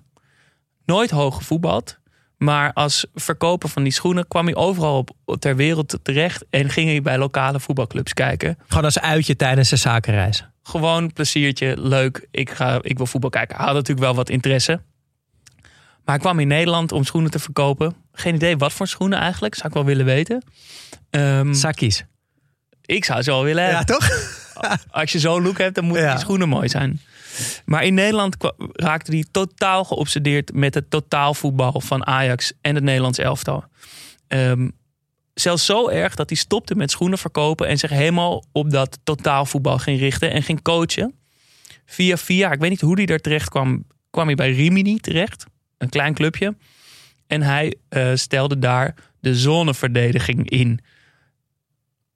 Nooit 0.85 1.09
hoog 1.09 1.35
gevoetbald. 1.35 1.99
Maar 2.37 2.73
als 2.73 3.05
verkoper 3.13 3.69
van 3.69 3.83
die 3.83 3.91
schoenen 3.91 4.27
kwam 4.27 4.45
hij 4.45 4.55
overal 4.55 4.97
op, 5.25 5.39
ter 5.39 5.55
wereld 5.55 5.99
terecht. 6.03 6.45
En 6.49 6.69
ging 6.69 6.89
hij 6.89 7.01
bij 7.01 7.17
lokale 7.17 7.59
voetbalclubs 7.59 8.13
kijken. 8.13 8.57
gewoon 8.67 8.83
als 8.83 8.99
uitje 8.99 9.35
tijdens 9.35 9.69
de 9.69 9.75
zakenreis. 9.75 10.45
Gewoon 10.63 11.13
pleziertje, 11.13 11.75
leuk. 11.79 12.27
Ik, 12.31 12.49
ga, 12.49 12.77
ik 12.81 12.97
wil 12.97 13.05
voetbal 13.05 13.29
kijken. 13.29 13.55
Hij 13.55 13.65
had 13.65 13.73
natuurlijk 13.73 14.05
wel 14.05 14.15
wat 14.15 14.29
interesse. 14.29 14.81
Maar 15.61 16.15
hij 16.15 16.17
kwam 16.23 16.39
in 16.39 16.47
Nederland 16.47 16.91
om 16.91 17.03
schoenen 17.03 17.31
te 17.31 17.39
verkopen. 17.39 17.95
Geen 18.11 18.35
idee 18.35 18.57
wat 18.57 18.73
voor 18.73 18.87
schoenen 18.87 19.19
eigenlijk. 19.19 19.55
Zou 19.55 19.67
ik 19.67 19.73
wel 19.73 19.85
willen 19.85 20.05
weten. 20.05 20.43
Ehm, 21.09 21.53
Sakkies. 21.53 22.05
ik 22.81 23.05
zou 23.05 23.21
ze 23.21 23.31
wel 23.31 23.43
willen 23.43 23.63
hebben. 23.63 23.79
Ja, 23.87 23.93
toch? 23.99 24.09
Als 24.91 25.11
je 25.11 25.19
zo'n 25.19 25.41
look 25.43 25.57
hebt, 25.57 25.75
dan 25.75 25.83
moeten 25.85 26.03
Ja. 26.03 26.11
die 26.11 26.19
schoenen 26.19 26.49
mooi 26.49 26.69
zijn. 26.69 27.01
Maar 27.65 27.83
in 27.83 27.93
Nederland 27.93 28.35
raakte 28.71 29.11
hij 29.11 29.25
totaal 29.31 29.83
geobsedeerd 29.83 30.53
met 30.53 30.73
het 30.73 30.89
totaalvoetbal 30.89 31.81
van 31.81 32.05
Ajax 32.05 32.53
en 32.61 32.75
het 32.75 32.83
Nederlands 32.83 33.17
elftal. 33.17 33.63
Ehm, 34.27 34.69
zelfs 35.33 35.65
zo 35.65 35.89
erg 35.89 36.15
dat 36.15 36.29
hij 36.29 36.37
stopte 36.37 36.75
met 36.75 36.91
schoenen 36.91 37.17
verkopen 37.17 37.67
en 37.67 37.77
zich 37.77 37.89
helemaal 37.89 38.45
op 38.51 38.69
dat 38.69 38.99
totaalvoetbal 39.03 39.77
ging 39.77 39.99
richten 39.99 40.31
en 40.31 40.43
ging 40.43 40.61
coachen. 40.61 41.13
Via 41.85 42.17
via, 42.17 42.51
ik 42.51 42.59
weet 42.59 42.69
niet 42.69 42.81
hoe 42.81 42.95
hij 42.95 43.05
daar 43.05 43.19
terecht 43.19 43.49
kwam, 43.49 43.83
kwam 44.09 44.25
hij 44.25 44.35
bij 44.35 44.51
Rimini 44.51 44.97
terecht, 44.97 45.45
een 45.77 45.89
klein 45.89 46.13
clubje. 46.13 46.55
En 47.27 47.41
hij 47.41 47.75
eh, 47.89 48.11
stelde 48.13 48.59
daar 48.59 48.95
de 49.19 49.35
zoneverdediging 49.35 50.49
in. 50.49 50.79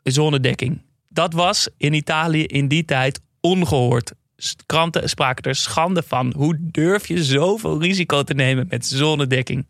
Zonedekking. 0.04 0.82
Dat 1.10 1.34
was 1.34 1.70
in 1.78 1.94
Italië 1.94 2.44
in 2.44 2.68
die 2.68 2.86
tijd 2.86 3.22
ongehoord. 3.40 4.14
Kranten 4.66 5.10
spraken 5.10 5.44
er 5.44 5.56
schande 5.56 6.04
van. 6.04 6.34
Hoe 6.36 6.58
durf 6.60 7.08
je 7.08 7.24
zoveel 7.24 7.82
risico 7.82 8.24
te 8.24 8.34
nemen 8.34 8.66
met 8.70 8.86
zonnedekking? 8.86 9.70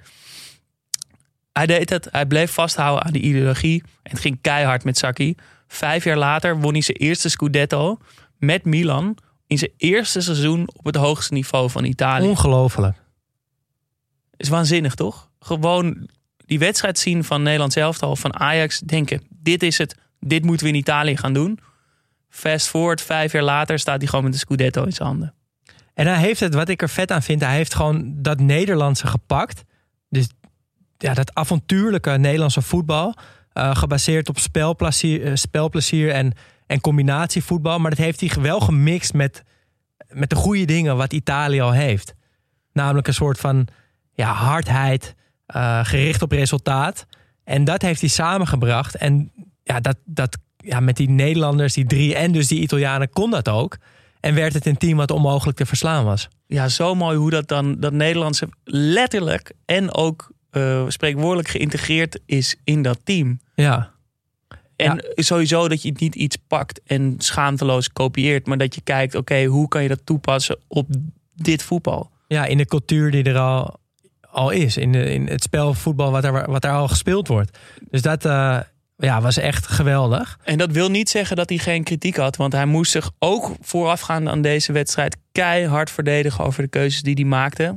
Hij 1.51 1.65
deed 1.65 1.89
het. 1.89 2.07
Hij 2.11 2.25
bleef 2.25 2.51
vasthouden 2.51 3.03
aan 3.05 3.11
die 3.11 3.21
ideologie. 3.21 3.83
En 4.03 4.11
het 4.11 4.19
ging 4.19 4.37
keihard 4.41 4.83
met 4.83 4.97
Sacchi. 4.97 5.35
Vijf 5.67 6.03
jaar 6.03 6.17
later 6.17 6.59
won 6.59 6.71
hij 6.71 6.81
zijn 6.81 6.97
eerste 6.97 7.29
Scudetto 7.29 7.97
met 8.37 8.65
Milan. 8.65 9.17
In 9.47 9.57
zijn 9.57 9.71
eerste 9.77 10.21
seizoen 10.21 10.69
op 10.73 10.85
het 10.85 10.95
hoogste 10.95 11.33
niveau 11.33 11.69
van 11.69 11.83
Italië. 11.83 12.27
Ongelooflijk. 12.27 12.97
Is 14.37 14.49
waanzinnig, 14.49 14.95
toch? 14.95 15.29
Gewoon 15.39 16.09
die 16.37 16.59
wedstrijd 16.59 16.99
zien 16.99 17.23
van 17.23 17.41
Nederlands 17.41 17.75
elftal, 17.75 18.15
van 18.15 18.39
Ajax. 18.39 18.79
Denken, 18.79 19.21
dit 19.29 19.63
is 19.63 19.77
het. 19.77 19.95
Dit 20.19 20.43
moeten 20.43 20.65
we 20.65 20.71
in 20.71 20.79
Italië 20.79 21.17
gaan 21.17 21.33
doen. 21.33 21.59
Fast 22.29 22.67
forward, 22.67 23.01
vijf 23.01 23.31
jaar 23.31 23.43
later 23.43 23.79
staat 23.79 23.97
hij 23.97 24.07
gewoon 24.07 24.23
met 24.23 24.33
de 24.33 24.39
Scudetto 24.39 24.83
in 24.83 24.93
zijn 24.93 25.07
handen. 25.07 25.33
En 25.93 26.07
hij 26.07 26.17
heeft 26.17 26.39
het, 26.39 26.53
wat 26.53 26.69
ik 26.69 26.81
er 26.81 26.89
vet 26.89 27.11
aan 27.11 27.23
vind, 27.23 27.41
hij 27.41 27.55
heeft 27.55 27.73
gewoon 27.73 28.13
dat 28.21 28.39
Nederlandse 28.39 29.07
gepakt. 29.07 29.63
Dus 30.09 30.27
ja, 30.97 31.13
dat 31.13 31.33
avontuurlijke 31.35 32.11
Nederlandse 32.11 32.61
voetbal. 32.61 33.13
eh, 33.53 33.75
gebaseerd 33.75 34.29
op 34.29 34.39
spelplezier, 34.39 35.25
eh, 35.25 35.35
spelplezier 35.35 36.11
en, 36.11 36.33
en 36.65 36.81
combinatievoetbal. 36.81 37.79
Maar 37.79 37.89
dat 37.89 37.99
heeft 37.99 38.19
hij 38.19 38.41
wel 38.41 38.59
gemixt 38.59 39.13
met, 39.13 39.43
met 40.09 40.29
de 40.29 40.35
goede 40.35 40.65
dingen 40.65 40.97
wat 40.97 41.13
Italië 41.13 41.61
al 41.61 41.71
heeft. 41.71 42.13
Namelijk 42.73 43.07
een 43.07 43.13
soort 43.13 43.39
van 43.39 43.67
ja, 44.13 44.33
hardheid, 44.33 45.15
eh, 45.45 45.85
gericht 45.85 46.21
op 46.21 46.31
resultaat. 46.31 47.05
En 47.43 47.63
dat 47.63 47.81
heeft 47.81 47.99
hij 47.99 48.09
samengebracht. 48.09 48.95
En 48.95 49.31
ja, 49.63 49.79
dat, 49.79 49.97
dat, 50.05 50.37
ja, 50.65 50.79
met 50.79 50.97
die 50.97 51.09
Nederlanders, 51.09 51.73
die 51.73 51.85
drie 51.85 52.15
en 52.15 52.31
dus 52.31 52.47
die 52.47 52.61
Italianen 52.61 53.09
kon 53.09 53.31
dat 53.31 53.49
ook. 53.49 53.77
En 54.19 54.35
werd 54.35 54.53
het 54.53 54.65
een 54.65 54.77
team 54.77 54.97
wat 54.97 55.11
onmogelijk 55.11 55.57
te 55.57 55.65
verslaan 55.65 56.05
was. 56.05 56.27
Ja, 56.47 56.67
zo 56.67 56.95
mooi 56.95 57.17
hoe 57.17 57.29
dat 57.29 57.47
dan, 57.47 57.79
dat 57.79 57.93
Nederlandse 57.93 58.49
letterlijk 58.63 59.51
en 59.65 59.93
ook 59.93 60.31
eh, 60.49 60.83
spreekwoordelijk 60.87 61.47
geïntegreerd 61.47 62.19
is 62.25 62.55
in 62.63 62.81
dat 62.81 62.99
team. 63.03 63.39
Ja, 63.55 63.91
En 64.75 65.05
sowieso 65.15 65.67
dat 65.67 65.81
je 65.81 65.93
niet 65.95 66.15
iets 66.15 66.37
pakt 66.47 66.81
en 66.85 67.15
schaamteloos 67.17 67.91
kopieert, 67.91 68.47
maar 68.47 68.57
dat 68.57 68.75
je 68.75 68.81
kijkt, 68.81 69.15
oké, 69.15 69.45
hoe 69.45 69.67
kan 69.67 69.81
je 69.83 69.89
dat 69.89 70.05
toepassen 70.05 70.57
op 70.67 70.87
dit 71.35 71.63
voetbal? 71.63 72.11
ja 72.29 72.45
in 72.45 72.57
de 72.57 72.65
cultuur 72.65 73.11
die 73.11 73.23
er 73.23 73.37
al, 73.37 73.79
al 74.21 74.49
is. 74.49 74.77
In, 74.77 74.91
de, 74.91 75.13
in 75.13 75.27
het 75.27 75.43
spel 75.43 75.73
voetbal 75.73 76.11
wat 76.11 76.23
er, 76.23 76.51
wat 76.51 76.63
er 76.63 76.71
al 76.71 76.87
gespeeld 76.87 77.27
wordt. 77.27 77.57
Dus 77.89 78.01
dat 78.01 78.25
eh, 78.25 78.59
ja, 78.99 79.21
was 79.21 79.37
echt 79.37 79.67
geweldig. 79.67 80.39
En 80.43 80.57
dat 80.57 80.71
wil 80.71 80.89
niet 80.89 81.09
zeggen 81.09 81.35
dat 81.35 81.49
hij 81.49 81.57
geen 81.57 81.83
kritiek 81.83 82.15
had, 82.15 82.35
want 82.35 82.53
hij 82.53 82.65
moest 82.65 82.91
zich 82.91 83.11
ook 83.19 83.55
voorafgaand 83.61 84.27
aan 84.27 84.41
deze 84.41 84.71
wedstrijd 84.71 85.17
keihard 85.31 85.91
verdedigen 85.91 86.43
over 86.43 86.63
de 86.63 86.69
keuzes 86.69 87.01
die 87.01 87.13
hij 87.13 87.23
maakte. 87.23 87.75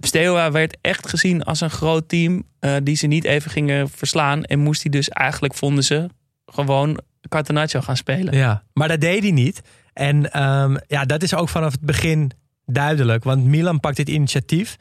Steaua 0.00 0.50
werd 0.50 0.76
echt 0.80 1.08
gezien 1.08 1.42
als 1.42 1.60
een 1.60 1.70
groot 1.70 2.08
team 2.08 2.42
eh, 2.58 2.76
die 2.82 2.96
ze 2.96 3.06
niet 3.06 3.24
even 3.24 3.50
gingen 3.50 3.88
verslaan. 3.88 4.44
En 4.44 4.58
moest 4.58 4.82
hij 4.82 4.90
dus 4.90 5.08
eigenlijk, 5.08 5.54
vonden 5.54 5.84
ze, 5.84 6.08
gewoon 6.46 7.00
Catenaccio 7.28 7.80
gaan 7.80 7.96
spelen. 7.96 8.36
Ja, 8.36 8.62
maar 8.72 8.88
dat 8.88 9.00
deed 9.00 9.22
hij 9.22 9.30
niet. 9.30 9.60
En 9.92 10.32
ehm, 10.32 10.76
ja, 10.86 11.04
dat 11.04 11.22
is 11.22 11.34
ook 11.34 11.48
vanaf 11.48 11.72
het 11.72 11.80
begin 11.80 12.30
duidelijk. 12.66 13.24
Want 13.24 13.44
Milan 13.44 13.80
pakt 13.80 13.96
dit 13.96 14.08
initiatief. 14.08 14.76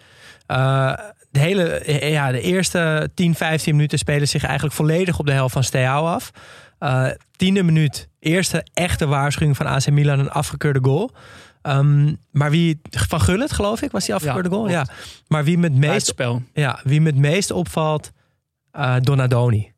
Eh, 0.46 0.94
de, 1.38 1.44
hele, 1.44 2.10
ja, 2.10 2.32
de 2.32 2.42
eerste 2.42 3.10
10, 3.14 3.36
15 3.36 3.76
minuten 3.76 3.98
spelen 3.98 4.28
zich 4.28 4.44
eigenlijk 4.44 4.76
volledig 4.76 5.20
op 5.20 5.26
de 5.26 5.32
helft 5.32 5.54
van 5.54 5.64
Steaua 5.64 6.14
af. 6.14 6.32
Eh, 6.80 7.08
tiende 7.36 7.64
minuut, 7.64 8.10
eerste 8.20 8.66
echte 8.74 9.08
waarschuwing 9.08 9.58
van 9.58 9.66
AC 9.66 9.90
Milan, 9.90 10.20
een 10.20 10.32
afgekeurde 10.32 10.80
goal. 10.82 11.12
Ehm, 11.62 12.14
maar 12.32 12.50
wie, 12.50 12.82
van 12.90 13.22
Gullit 13.22 13.52
geloof 13.52 13.82
ik, 13.82 13.92
was 13.92 14.06
die 14.06 14.16
afgekeurde 14.16 14.50
Ja, 14.50 14.56
goal? 14.56 14.70
Ja. 14.70 14.86
Maar 15.28 15.44
wie 15.44 15.58
me 15.58 15.64
het 15.64 15.72
meest, 15.72 15.88
Buitenspel. 15.88 16.42
ja, 16.54 16.80
wie 16.84 17.02
me 17.02 17.08
het 17.08 17.18
meest 17.18 17.52
opvalt, 17.52 18.12
eh, 18.72 18.96
Donadoni. 19.02 19.72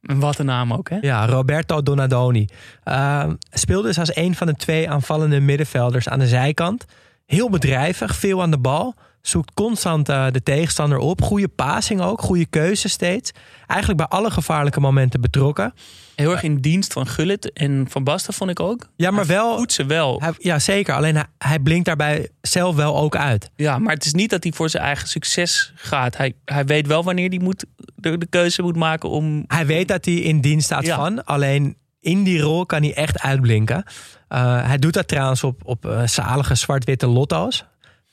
Wat 0.00 0.38
een 0.38 0.46
naam 0.46 0.72
ook, 0.72 0.90
hè? 0.90 0.98
Ja, 1.00 1.26
Roberto 1.26 1.82
Donadoni. 1.82 2.46
Ehm, 2.84 3.34
speelde 3.50 3.88
dus 3.88 3.98
als 3.98 4.16
een 4.16 4.34
van 4.34 4.46
de 4.46 4.54
twee 4.54 4.90
aanvallende 4.90 5.40
middenvelders 5.40 6.08
aan 6.08 6.18
de 6.18 6.26
zijkant. 6.28 6.84
Heel 7.26 7.50
bedrijvig, 7.50 8.16
veel 8.16 8.42
aan 8.42 8.50
de 8.50 8.58
bal. 8.58 8.94
Zoekt 9.22 9.54
constant 9.54 10.08
eh, 10.08 10.26
de 10.30 10.42
tegenstander 10.42 10.98
op. 10.98 11.22
Goede 11.22 11.48
passing 11.48 12.00
ook, 12.00 12.20
goede 12.20 12.46
keuze 12.46 12.88
steeds. 12.88 13.30
Eigenlijk 13.66 14.00
bij 14.08 14.18
alle 14.18 14.30
gevaarlijke 14.30 14.80
momenten 14.80 15.20
betrokken. 15.20 15.74
Heel 16.14 16.30
erg 16.32 16.42
in 16.42 16.60
dienst 16.60 16.92
van 16.92 17.06
Gullit 17.06 17.52
en 17.52 17.86
Van 17.88 18.04
Basten 18.04 18.34
vond 18.34 18.50
ik 18.50 18.60
ook. 18.60 18.88
Ja, 18.96 19.10
maar 19.10 19.26
Hij 19.26 19.34
wel... 19.34 19.56
voedt 19.56 19.72
ze 19.72 19.86
wel. 19.86 20.20
Hij, 20.20 20.32
ja, 20.38 20.58
zeker. 20.58 20.94
Alleen 20.94 21.14
hij, 21.14 21.24
hij 21.38 21.58
blinkt 21.58 21.84
daarbij 21.86 22.28
zelf 22.40 22.76
wel 22.76 22.96
ook 22.98 23.16
uit. 23.16 23.50
Ja, 23.56 23.78
maar 23.78 23.94
het 23.94 24.04
is 24.04 24.12
niet 24.12 24.30
dat 24.30 24.42
hij 24.42 24.52
voor 24.52 24.68
zijn 24.68 24.82
eigen 24.82 25.08
succes 25.08 25.72
gaat. 25.76 26.16
Hij, 26.16 26.34
hij 26.44 26.64
weet 26.64 26.86
wel 26.86 27.04
wanneer 27.04 27.28
hij 27.28 27.38
moet, 27.38 27.64
de, 27.94 28.18
de 28.18 28.26
keuze 28.26 28.62
moet 28.62 28.76
maken 28.76 29.08
om... 29.08 29.44
Hij 29.46 29.66
weet 29.66 29.88
dat 29.88 30.04
hij 30.04 30.14
in 30.14 30.40
dienst 30.40 30.64
staat 30.66 30.86
Ja. 30.86 30.96
van. 30.96 31.24
Alleen 31.24 31.76
in 32.00 32.22
die 32.22 32.40
rol 32.40 32.66
kan 32.66 32.82
hij 32.82 32.94
echt 32.94 33.20
uitblinken. 33.20 33.84
Uh, 34.28 34.66
hij 34.66 34.78
doet 34.78 34.92
dat 34.92 35.08
trouwens 35.08 35.44
op, 35.44 35.60
op 35.64 35.86
uh, 35.86 36.06
zalige 36.06 36.54
zwart-witte 36.54 37.06
lotto's. 37.06 37.64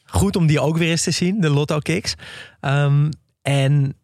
Goed 0.08 0.36
om 0.36 0.48
die 0.48 0.60
ook 0.60 0.78
weer 0.78 0.90
eens 0.90 1.04
te 1.04 1.12
zien, 1.12 1.42
de 1.42 1.50
lotto-kicks. 1.50 2.16
Um, 2.62 3.10
en 3.42 3.96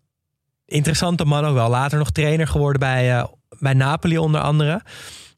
interessante 0.66 1.26
man 1.26 1.46
ook 1.46 1.54
wel. 1.54 1.70
Later 1.70 1.98
nog 1.98 2.12
trainer 2.12 2.48
geworden 2.48 2.80
bij, 2.80 3.18
uh, 3.18 3.26
bij 3.60 3.74
Napoli 3.74 4.18
onder 4.18 4.42
andere. 4.42 4.82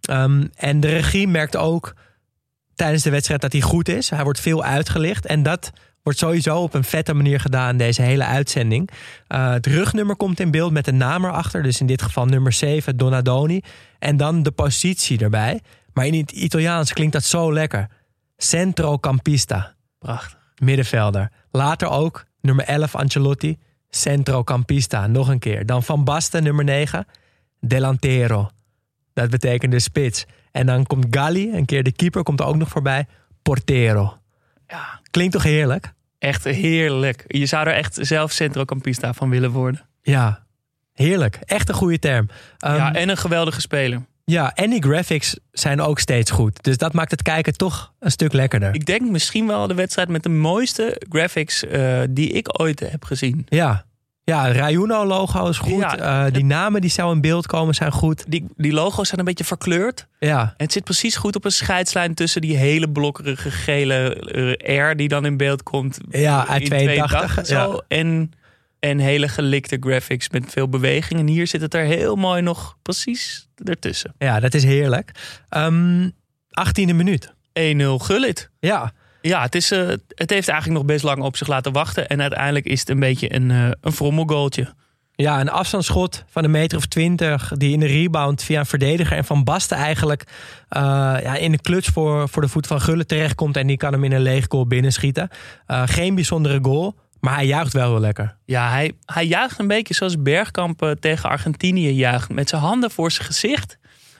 Um, 0.09 0.49
en 0.55 0.79
de 0.79 0.87
regie 0.87 1.27
merkt 1.27 1.57
ook 1.57 1.93
tijdens 2.75 3.03
de 3.03 3.09
wedstrijd 3.09 3.41
dat 3.41 3.51
hij 3.51 3.61
goed 3.61 3.89
is. 3.89 4.09
Hij 4.09 4.23
wordt 4.23 4.39
veel 4.39 4.63
uitgelicht. 4.63 5.25
En 5.25 5.43
dat 5.43 5.71
wordt 6.03 6.19
sowieso 6.19 6.57
op 6.57 6.73
een 6.73 6.83
vette 6.83 7.13
manier 7.13 7.39
gedaan, 7.39 7.77
deze 7.77 8.01
hele 8.01 8.25
uitzending. 8.25 8.89
Uh, 9.27 9.51
het 9.51 9.65
rugnummer 9.65 10.15
komt 10.15 10.39
in 10.39 10.51
beeld 10.51 10.71
met 10.71 10.87
een 10.87 10.97
naam 10.97 11.25
erachter. 11.25 11.63
Dus 11.63 11.79
in 11.79 11.85
dit 11.85 12.01
geval 12.01 12.25
nummer 12.25 12.53
7, 12.53 12.97
Donadoni. 12.97 13.61
En 13.99 14.17
dan 14.17 14.43
de 14.43 14.51
positie 14.51 15.19
erbij. 15.19 15.61
Maar 15.93 16.05
in 16.05 16.13
het 16.13 16.31
Italiaans 16.31 16.93
klinkt 16.93 17.13
dat 17.13 17.23
zo 17.23 17.53
lekker. 17.53 17.87
Centrocampista. 18.37 19.75
Prachtig. 19.99 20.34
Middenvelder. 20.61 21.31
Later 21.51 21.89
ook 21.89 22.25
nummer 22.41 22.65
11, 22.65 22.95
Ancelotti. 22.95 23.57
Centrocampista. 23.89 25.07
Nog 25.07 25.27
een 25.27 25.39
keer. 25.39 25.65
Dan 25.65 25.83
Van 25.83 26.03
Basten, 26.03 26.43
nummer 26.43 26.63
9. 26.63 27.05
Delantero. 27.59 28.49
Dat 29.13 29.29
betekent 29.29 29.71
de 29.71 29.79
spits. 29.79 30.25
En 30.51 30.65
dan 30.65 30.85
komt 30.85 31.05
Galli, 31.09 31.51
een 31.53 31.65
keer 31.65 31.83
de 31.83 31.91
keeper, 31.91 32.23
komt 32.23 32.39
er 32.39 32.45
ook 32.45 32.55
nog 32.55 32.69
voorbij. 32.69 33.05
Portero. 33.41 34.17
Ja, 34.67 34.99
Klinkt 35.11 35.33
toch 35.33 35.43
heerlijk? 35.43 35.93
echt 36.19 36.43
heerlijk. 36.43 37.23
Je 37.27 37.45
zou 37.45 37.67
er 37.67 37.73
echt 37.73 37.97
zelf 38.01 38.31
centrocampista 38.31 39.13
van 39.13 39.29
willen 39.29 39.51
worden. 39.51 39.81
Ja, 40.01 40.45
heerlijk. 40.93 41.39
Echt 41.45 41.69
een 41.69 41.75
goede 41.75 41.99
term. 41.99 42.29
Um, 42.67 42.75
ja, 42.75 42.93
en 42.93 43.09
een 43.09 43.17
geweldige 43.17 43.61
speler. 43.61 44.05
Ja, 44.25 44.53
en 44.53 44.69
die 44.69 44.83
graphics 44.83 45.37
zijn 45.51 45.81
ook 45.81 45.99
steeds 45.99 46.31
goed. 46.31 46.63
Dus 46.63 46.77
dat 46.77 46.93
maakt 46.93 47.11
het 47.11 47.21
kijken 47.21 47.57
toch 47.57 47.93
een 47.99 48.11
stuk 48.11 48.33
lekkerder. 48.33 48.73
Ik 48.73 48.85
denk 48.85 49.01
misschien 49.01 49.47
wel 49.47 49.67
de 49.67 49.73
wedstrijd 49.73 50.09
met 50.09 50.23
de 50.23 50.29
mooiste 50.29 51.01
graphics 51.09 51.63
uh, 51.63 52.01
die 52.09 52.29
ik 52.29 52.61
ooit 52.61 52.79
heb 52.79 53.03
gezien. 53.03 53.45
Ja, 53.49 53.85
ja 54.23 54.51
Rayuno-logo 54.51 55.47
is 55.47 55.57
goed. 55.57 55.79
Ja, 55.79 56.25
uh, 56.25 56.33
die 56.33 56.45
namen 56.45 56.81
die 56.81 56.89
zo 56.89 57.11
in 57.11 57.21
beeld 57.21 57.47
komen 57.47 57.75
zijn 57.75 57.91
goed. 57.91 58.23
Die, 58.27 58.45
die 58.57 58.73
logo's 58.73 59.07
zijn 59.07 59.19
een 59.19 59.25
beetje 59.25 59.43
verkleurd. 59.43 60.07
Ja. 60.19 60.41
En 60.41 60.53
het 60.57 60.71
zit 60.71 60.83
precies 60.83 61.15
goed 61.15 61.35
op 61.35 61.45
een 61.45 61.51
scheidslijn 61.51 62.13
tussen 62.13 62.41
die 62.41 62.57
hele 62.57 62.89
blokkerige 62.89 63.51
gele 63.51 64.23
uh, 64.67 64.91
R 64.91 64.95
die 64.95 65.07
dan 65.07 65.25
in 65.25 65.37
beeld 65.37 65.63
komt. 65.63 65.97
Ja, 66.09 66.47
uit 66.47 66.65
82. 66.65 67.07
82 67.07 67.45
zo. 67.45 67.71
Ja. 67.71 67.97
En, 67.97 68.31
en 68.89 68.99
hele 68.99 69.27
gelikte 69.27 69.77
graphics 69.79 70.29
met 70.29 70.43
veel 70.47 70.69
beweging. 70.69 71.19
En 71.19 71.27
hier 71.27 71.47
zit 71.47 71.61
het 71.61 71.73
er 71.73 71.85
heel 71.85 72.15
mooi 72.15 72.41
nog 72.41 72.77
precies 72.81 73.47
ertussen. 73.63 74.13
Ja, 74.17 74.39
dat 74.39 74.53
is 74.53 74.63
heerlijk. 74.63 75.11
Um, 75.49 76.11
18e 76.49 76.95
minuut. 76.95 77.33
1-0 77.59 77.63
Gullit. 77.97 78.49
Ja. 78.59 78.93
Ja, 79.21 79.41
het, 79.41 79.55
is, 79.55 79.71
uh, 79.71 79.87
het 80.07 80.29
heeft 80.29 80.47
eigenlijk 80.47 80.79
nog 80.79 80.85
best 80.85 81.03
lang 81.03 81.21
op 81.21 81.37
zich 81.37 81.47
laten 81.47 81.71
wachten. 81.71 82.07
En 82.07 82.21
uiteindelijk 82.21 82.65
is 82.65 82.79
het 82.79 82.89
een 82.89 82.99
beetje 82.99 83.35
een, 83.35 83.49
uh, 83.49 83.69
een 83.81 83.91
frommelgoaltje. 83.91 84.73
Ja, 85.15 85.39
een 85.39 85.49
afstandsschot 85.49 86.23
van 86.27 86.43
een 86.43 86.51
meter 86.51 86.77
of 86.77 86.85
twintig. 86.85 87.51
Die 87.55 87.73
in 87.73 87.79
de 87.79 87.85
rebound 87.85 88.43
via 88.43 88.59
een 88.59 88.65
verdediger 88.65 89.17
en 89.17 89.25
Van 89.25 89.43
Basten 89.43 89.77
eigenlijk 89.77 90.23
uh, 90.23 90.81
ja, 91.21 91.35
in 91.35 91.51
de 91.51 91.61
kluts 91.61 91.87
voor, 91.87 92.29
voor 92.29 92.41
de 92.41 92.47
voet 92.47 92.67
van 92.67 92.81
Gullit 92.81 93.07
terechtkomt. 93.07 93.57
En 93.57 93.67
die 93.67 93.77
kan 93.77 93.93
hem 93.93 94.03
in 94.03 94.11
een 94.11 94.21
leeg 94.21 94.45
goal 94.49 94.67
binnenschieten. 94.67 95.29
Geen 95.67 96.15
bijzondere 96.15 96.59
goal, 96.61 96.95
maar 97.25 97.35
hij 97.35 97.45
juicht 97.45 97.73
wel 97.73 97.89
heel 97.89 97.99
lekker. 97.99 98.37
Ja, 98.45 98.69
hij, 98.69 98.91
hij 99.05 99.25
juicht 99.25 99.59
een 99.59 99.67
beetje 99.67 99.93
zoals 99.93 100.21
Bergkamp 100.21 100.83
uh, 100.83 100.91
tegen 100.91 101.29
Argentinië 101.29 101.89
juicht. 101.91 102.29
Met 102.29 102.49
zijn 102.49 102.61
handen 102.61 102.91
voor 102.91 103.11
zijn 103.11 103.27
gezicht. 103.27 103.77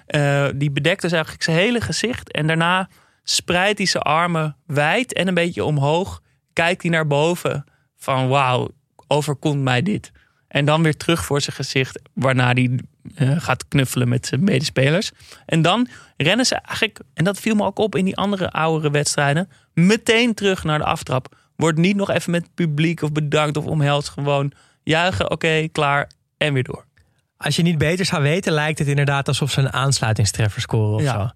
Uh, 0.08 0.48
die 0.56 0.72
bedekt 0.72 1.02
dus 1.02 1.12
eigenlijk 1.12 1.44
zijn 1.44 1.58
hele 1.58 1.82
gezicht. 1.82 2.32
En 2.32 2.48
daarna 2.48 2.90
spreidt 3.24 3.78
hij 3.78 3.88
zijn 3.88 4.04
armen 4.04 4.56
wijd 4.66 5.14
en 5.14 5.28
een 5.28 5.34
beetje 5.34 5.64
omhoog. 5.64 6.22
Kijkt 6.54 6.82
hij 6.82 6.92
naar 6.92 7.08
boven 7.08 7.66
van 7.98 8.28
wauw, 8.28 8.70
overkomt 9.08 9.62
mij 9.62 9.82
dit. 9.82 10.12
En 10.48 10.66
dan 10.66 10.84
weer 10.84 10.98
terug 10.98 11.26
voor 11.26 11.42
zijn 11.42 11.56
gezicht, 11.56 12.00
waarna 12.14 12.52
hij 12.54 12.80
uh, 13.18 13.42
gaat 13.42 13.68
knuffelen 13.68 14.10
met 14.10 14.26
zijn 14.26 14.44
medespelers. 14.44 15.12
En 15.46 15.62
dan 15.62 15.88
rennen 16.18 16.46
ze 16.46 16.56
eigenlijk, 16.56 17.00
en 17.14 17.24
dat 17.24 17.40
viel 17.40 17.56
me 17.56 17.66
ook 17.66 17.80
op 17.80 17.96
in 17.96 18.06
die 18.06 18.18
andere 18.18 18.52
oudere 18.52 18.92
wedstrijden, 18.92 19.50
meteen 19.74 20.34
terug 20.34 20.64
naar 20.64 20.78
de 20.78 20.86
aftrap. 20.86 21.36
Wordt 21.56 21.78
niet 21.78 21.96
nog 21.96 22.10
even 22.10 22.32
met 22.32 22.54
publiek 22.54 23.02
of 23.02 23.12
bedankt 23.12 23.58
of 23.58 23.66
omhelst. 23.66 24.10
Gewoon 24.10 24.52
juichen, 24.84 25.26
oké, 25.26 25.34
okay, 25.34 25.70
klaar 25.70 26.10
en 26.38 26.54
weer 26.54 26.64
door. 26.64 26.86
Als 27.38 27.56
je 27.56 27.62
niet 27.62 27.78
beter 27.78 28.06
zou 28.06 28.22
weten, 28.24 28.54
lijkt 28.54 28.80
het 28.80 28.88
inderdaad 28.88 29.28
alsof 29.28 29.52
ze 29.52 29.60
een 29.60 29.74
aansluitingstreffer 29.74 30.62
scoren 30.62 30.96
of 30.96 31.02
ja. 31.02 31.14
zo. 31.14 31.30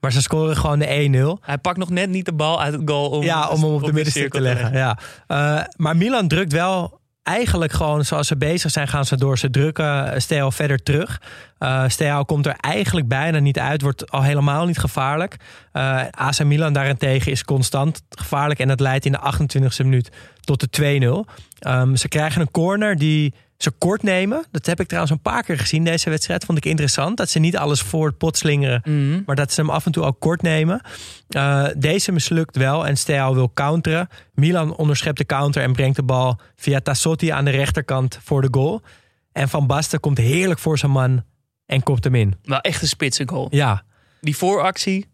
Maar 0.00 0.12
ze 0.12 0.22
scoren 0.22 0.56
gewoon 0.56 0.78
de 0.78 1.36
1-0. 1.40 1.44
Hij 1.44 1.58
pakt 1.58 1.78
nog 1.78 1.90
net 1.90 2.10
niet 2.10 2.24
de 2.24 2.32
bal 2.32 2.60
uit 2.60 2.72
het 2.72 2.82
goal 2.84 3.10
om, 3.10 3.22
ja, 3.22 3.48
om 3.48 3.60
hem 3.60 3.70
op, 3.70 3.80
op 3.80 3.86
de 3.86 3.92
middenstuk 3.92 4.32
te 4.32 4.40
leggen. 4.40 4.66
Te 4.66 4.72
leggen. 4.72 4.96
Ja. 5.28 5.58
Uh, 5.58 5.64
maar 5.76 5.96
Milan 5.96 6.28
drukt 6.28 6.52
wel 6.52 7.00
eigenlijk 7.22 7.72
gewoon 7.72 8.04
zoals 8.04 8.26
ze 8.26 8.36
bezig 8.36 8.70
zijn, 8.70 8.88
gaan 8.88 9.04
ze 9.04 9.16
door. 9.16 9.38
Ze 9.38 9.50
drukken 9.50 10.22
Steaua 10.22 10.50
verder 10.50 10.82
terug. 10.82 11.20
Uh, 11.58 12.20
komt 12.26 12.46
er 12.46 12.56
eigenlijk 12.60 13.08
bijna 13.08 13.38
niet 13.38 13.58
uit. 13.58 13.82
Wordt 13.82 14.10
al 14.10 14.22
helemaal 14.22 14.66
niet 14.66 14.78
gevaarlijk. 14.78 15.36
Uh, 15.72 16.02
AC 16.10 16.44
Milan 16.44 16.72
daarentegen 16.72 17.32
is 17.32 17.44
constant 17.44 18.02
gevaarlijk. 18.10 18.60
En 18.60 18.68
dat 18.68 18.80
leidt 18.80 19.04
in 19.04 19.12
de 19.12 19.20
28e 19.34 19.76
minuut 19.84 20.10
tot 20.40 20.76
de 20.76 21.24
2-0. 21.26 21.68
Um, 21.68 21.96
ze 21.96 22.08
krijgen 22.08 22.40
een 22.40 22.50
corner 22.50 22.96
die 22.96 23.34
ze 23.62 23.70
kort 23.70 24.02
nemen. 24.02 24.44
Dat 24.50 24.66
heb 24.66 24.80
ik 24.80 24.86
trouwens 24.86 25.12
een 25.12 25.20
paar 25.22 25.42
keer 25.42 25.58
gezien 25.58 25.84
deze 25.84 26.10
wedstrijd. 26.10 26.44
Vond 26.44 26.58
ik 26.58 26.64
interessant. 26.64 27.16
Dat 27.16 27.30
ze 27.30 27.38
niet 27.38 27.56
alles 27.56 27.80
voor 27.80 28.06
het 28.06 28.18
pot 28.18 28.36
slingeren. 28.36 28.80
Mhm. 28.84 28.94
Mm. 28.94 29.22
Maar 29.26 29.36
dat 29.36 29.52
ze 29.52 29.60
hem 29.60 29.70
af 29.70 29.86
en 29.86 29.92
toe 29.92 30.04
ook 30.04 30.20
kort 30.20 30.42
nemen. 30.42 30.80
Uh, 31.28 31.66
deze 31.76 32.12
mislukt 32.12 32.56
wel 32.56 32.86
en 32.86 32.96
Steaua 32.96 33.34
wil 33.34 33.50
counteren. 33.54 34.08
Milan 34.34 34.76
onderschept 34.76 35.18
de 35.18 35.24
counter 35.24 35.62
en 35.62 35.72
brengt 35.72 35.96
de 35.96 36.02
bal 36.02 36.40
via 36.56 36.80
Tassotti 36.80 37.28
aan 37.28 37.44
de 37.44 37.50
rechterkant 37.50 38.18
voor 38.22 38.42
de 38.42 38.48
goal. 38.50 38.82
En 39.32 39.48
Van 39.48 39.66
Basten 39.66 40.00
komt 40.00 40.18
heerlijk 40.18 40.60
voor 40.60 40.78
zijn 40.78 40.92
man 40.92 41.24
en 41.66 41.82
kopt 41.82 42.04
hem 42.04 42.14
in. 42.14 42.34
Wel 42.42 42.60
echt 42.60 42.82
een 42.82 42.88
spitse 42.88 43.28
goal. 43.28 43.46
Ja. 43.50 43.82
Die 44.20 44.36
vooractie, 44.36 45.11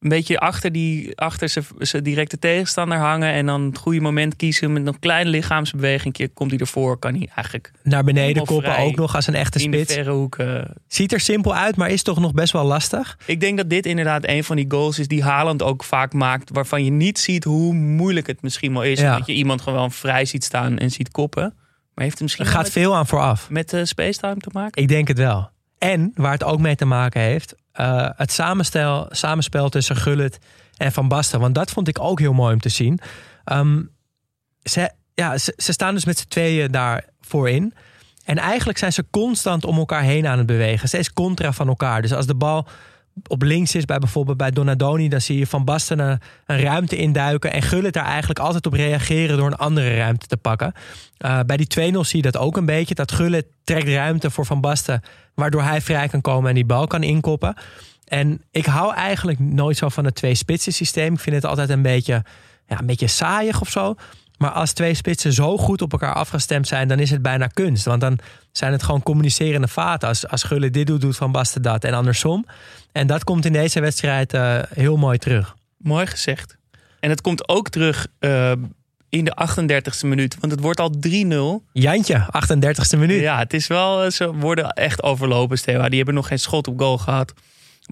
een 0.00 0.08
beetje 0.08 0.38
achter, 0.38 0.72
die, 0.72 1.16
achter 1.16 1.64
zijn 1.78 2.02
directe 2.02 2.38
tegenstander 2.38 2.98
hangen. 2.98 3.32
En 3.32 3.46
dan 3.46 3.62
het 3.62 3.78
goede 3.78 4.00
moment 4.00 4.36
kiezen 4.36 4.72
met 4.72 4.86
een 4.86 4.98
kleine 4.98 5.30
lichaamsbeweging. 5.30 6.30
Komt 6.34 6.50
hij 6.50 6.60
ervoor, 6.60 6.98
kan 6.98 7.14
hij 7.14 7.28
eigenlijk... 7.34 7.72
Naar 7.82 8.04
beneden 8.04 8.44
koppen 8.44 8.78
ook 8.78 8.96
nog 8.96 9.14
als 9.14 9.26
een 9.26 9.34
echte 9.34 9.58
spits. 9.58 9.94
de 9.94 10.10
hoek. 10.10 10.38
Uh... 10.38 10.62
Ziet 10.88 11.12
er 11.12 11.20
simpel 11.20 11.54
uit, 11.54 11.76
maar 11.76 11.90
is 11.90 12.02
toch 12.02 12.20
nog 12.20 12.32
best 12.32 12.52
wel 12.52 12.64
lastig. 12.64 13.18
Ik 13.26 13.40
denk 13.40 13.56
dat 13.56 13.70
dit 13.70 13.86
inderdaad 13.86 14.26
een 14.26 14.44
van 14.44 14.56
die 14.56 14.66
goals 14.68 14.98
is 14.98 15.08
die 15.08 15.22
Haaland 15.22 15.62
ook 15.62 15.84
vaak 15.84 16.12
maakt. 16.12 16.50
Waarvan 16.52 16.84
je 16.84 16.90
niet 16.90 17.18
ziet 17.18 17.44
hoe 17.44 17.74
moeilijk 17.74 18.26
het 18.26 18.42
misschien 18.42 18.72
wel 18.72 18.82
is. 18.82 19.00
Ja. 19.00 19.16
Dat 19.16 19.26
je 19.26 19.32
iemand 19.32 19.60
gewoon 19.60 19.92
vrij 19.92 20.24
ziet 20.24 20.44
staan 20.44 20.78
en 20.78 20.90
ziet 20.90 21.10
koppen. 21.10 21.54
Maar 21.94 22.04
heeft 22.04 22.12
het 22.12 22.22
misschien 22.22 22.44
er 22.44 22.50
gaat 22.50 22.62
met, 22.62 22.72
veel 22.72 22.96
aan 22.96 23.06
vooraf. 23.06 23.50
met 23.50 23.72
uh, 23.72 23.84
spacetime 23.84 24.36
te 24.36 24.48
maken? 24.52 24.82
Ik 24.82 24.88
denk 24.88 25.08
het 25.08 25.18
wel. 25.18 25.50
En 25.80 26.12
waar 26.14 26.32
het 26.32 26.44
ook 26.44 26.60
mee 26.60 26.76
te 26.76 26.84
maken 26.84 27.20
heeft, 27.20 27.54
uh, 27.80 28.08
het 28.16 28.32
samenstel, 28.32 29.06
samenspel 29.10 29.68
tussen 29.68 29.96
Gullit 29.96 30.38
en 30.76 30.92
Van 30.92 31.08
Basten. 31.08 31.40
Want 31.40 31.54
dat 31.54 31.70
vond 31.70 31.88
ik 31.88 31.98
ook 32.00 32.18
heel 32.18 32.32
mooi 32.32 32.54
om 32.54 32.60
te 32.60 32.68
zien. 32.68 33.00
Um, 33.52 33.90
ze, 34.62 34.90
ja, 35.14 35.38
ze, 35.38 35.52
staan 35.56 35.94
dus 35.94 36.04
met 36.04 36.18
z'n 36.18 36.28
tweeën 36.28 36.70
daar 36.70 37.04
voorin. 37.20 37.74
En 38.24 38.38
eigenlijk 38.38 38.78
zijn 38.78 38.92
ze 38.92 39.04
constant 39.10 39.64
om 39.64 39.78
elkaar 39.78 40.02
heen 40.02 40.26
aan 40.26 40.38
het 40.38 40.46
bewegen. 40.46 40.88
Steeds 40.88 41.12
contra 41.12 41.52
van 41.52 41.68
elkaar. 41.68 42.02
Dus 42.02 42.12
als 42.12 42.26
de 42.26 42.34
bal 42.34 42.66
op 43.26 43.42
links 43.42 43.74
is, 43.74 43.84
bij 43.84 43.98
bijvoorbeeld 43.98 44.36
bij 44.36 44.50
Donadoni, 44.50 45.08
dan 45.08 45.20
zie 45.20 45.38
je 45.38 45.46
Van 45.46 45.64
Basten 45.64 45.98
een, 45.98 46.20
een 46.46 46.60
ruimte 46.60 46.96
induiken. 46.96 47.52
En 47.52 47.62
Gullit 47.62 47.92
daar 47.92 48.04
eigenlijk 48.04 48.38
altijd 48.38 48.66
op 48.66 48.72
reageren 48.72 49.36
door 49.36 49.46
een 49.46 49.56
andere 49.56 49.96
ruimte 49.96 50.26
te 50.26 50.36
pakken. 50.36 50.72
Uh, 51.24 51.40
bij 51.46 51.56
die 51.56 51.92
2-0 51.94 51.98
zie 51.98 52.16
je 52.16 52.30
dat 52.30 52.36
ook 52.36 52.56
een 52.56 52.64
beetje. 52.64 52.94
Dat 52.94 53.12
Gullit 53.12 53.46
trekt 53.64 53.88
ruimte 53.88 54.30
voor 54.30 54.46
Van 54.46 54.60
Basten, 54.60 55.02
waardoor 55.40 55.62
hij 55.62 55.80
vrij 55.80 56.08
kan 56.08 56.20
komen 56.20 56.48
en 56.48 56.54
die 56.54 56.64
bal 56.64 56.86
kan 56.86 57.02
inkoppen. 57.02 57.54
En 58.04 58.42
ik 58.50 58.66
hou 58.66 58.94
eigenlijk 58.94 59.38
nooit 59.38 59.76
zo 59.76 59.88
van 59.88 60.04
het 60.04 60.14
twee 60.14 60.34
spitsen 60.34 60.72
systeem. 60.72 61.12
Ik 61.12 61.20
vind 61.20 61.36
het 61.36 61.44
altijd 61.44 61.70
een 61.70 61.82
beetje, 61.82 62.24
ja, 62.66 62.78
een 62.78 62.86
beetje 62.86 63.06
saaiig 63.06 63.60
of 63.60 63.70
zo. 63.70 63.94
Maar 64.38 64.50
als 64.50 64.72
twee 64.72 64.94
spitsen 64.94 65.32
zo 65.32 65.56
goed 65.56 65.82
op 65.82 65.92
elkaar 65.92 66.14
afgestemd 66.14 66.68
zijn, 66.68 66.88
dan 66.88 66.98
is 66.98 67.10
het 67.10 67.22
bijna 67.22 67.46
kunst. 67.46 67.84
Want 67.84 68.00
dan 68.00 68.18
zijn 68.52 68.72
het 68.72 68.82
gewoon 68.82 69.02
communicerende 69.02 69.68
vaten. 69.68 70.08
Als, 70.08 70.28
als 70.28 70.42
Gullit 70.42 70.72
dit 70.72 70.86
doet, 70.86 71.00
doet 71.00 71.16
Van 71.16 71.32
Basten 71.32 71.62
dat 71.62 71.84
en 71.84 71.94
andersom. 71.94 72.46
En 72.92 73.06
dat 73.06 73.24
komt 73.24 73.44
in 73.44 73.52
deze 73.52 73.80
wedstrijd 73.80 74.34
uh, 74.34 74.58
heel 74.74 74.96
mooi 74.96 75.18
terug. 75.18 75.56
Mooi 75.78 76.06
gezegd. 76.06 76.56
En 77.00 77.10
het 77.10 77.20
komt 77.20 77.48
ook 77.48 77.68
terug 77.68 78.06
uh, 78.20 78.52
in 79.10 79.24
de 79.24 79.36
38e 79.48 80.06
minuut, 80.08 80.36
want 80.40 80.52
het 80.52 80.60
wordt 80.60 80.80
al 80.80 80.94
3-0. 81.08 81.62
Jantje, 81.72 82.26
38e 82.26 82.98
minuut. 82.98 83.20
Ja, 83.20 83.38
het 83.38 83.54
is 83.54 83.66
wel, 83.66 84.02
eh, 84.02 84.10
ze 84.10 84.34
worden 84.34 84.70
echt 84.70 85.02
overlopen, 85.02 85.58
Stewa. 85.58 85.88
Die 85.88 85.96
hebben 85.96 86.14
nog 86.14 86.26
geen 86.26 86.38
schot 86.38 86.68
op 86.68 86.78
goal 86.78 86.98
gehad. 86.98 87.32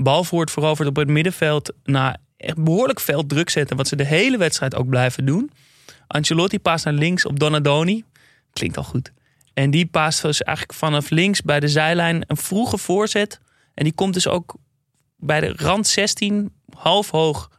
Bal 0.01 0.27
wordt 0.31 0.51
veroverd 0.51 0.89
op 0.89 0.97
het 0.97 1.09
middenveld 1.09 1.73
na 1.85 2.17
echt 2.37 2.65
behoorlijk 2.65 3.01
veel 3.01 3.27
druk 3.27 3.51
zetten, 3.51 3.77
wat 3.77 3.89
ze 3.89 3.97
de 3.97 4.05
hele 4.05 4.37
wedstrijd 4.37 4.75
ook 4.75 4.89
blijven 4.89 5.27
doen. 5.27 5.51
Ancelotti 6.07 6.59
paast 6.59 6.85
naar 6.85 6.95
links 6.95 7.25
op 7.25 7.39
Donadoni. 7.39 8.05
Klinkt 8.53 8.77
al 8.77 8.83
goed. 8.83 9.13
En 9.55 9.71
die 9.71 9.87
paast 9.87 10.23
dus 10.23 10.43
eigenlijk 10.43 10.79
vanaf 10.79 11.11
links 11.11 11.43
bij 11.43 11.61
de 11.61 11.69
zijlijn 11.69 12.25
een 12.27 12.37
vroege 12.37 12.79
voorzet. 12.79 13.41
En 13.75 13.85
die 13.85 13.93
komt 13.93 14.15
dus 14.15 14.27
ook 14.27 14.55
bij 15.17 15.41
de 15.41 15.53
rand 15.57 15.87
16, 15.87 16.53
half 16.75 17.11
hoog 17.11 17.51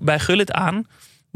bij 0.00 0.18
Gullit 0.18 0.52
aan. 0.52 0.86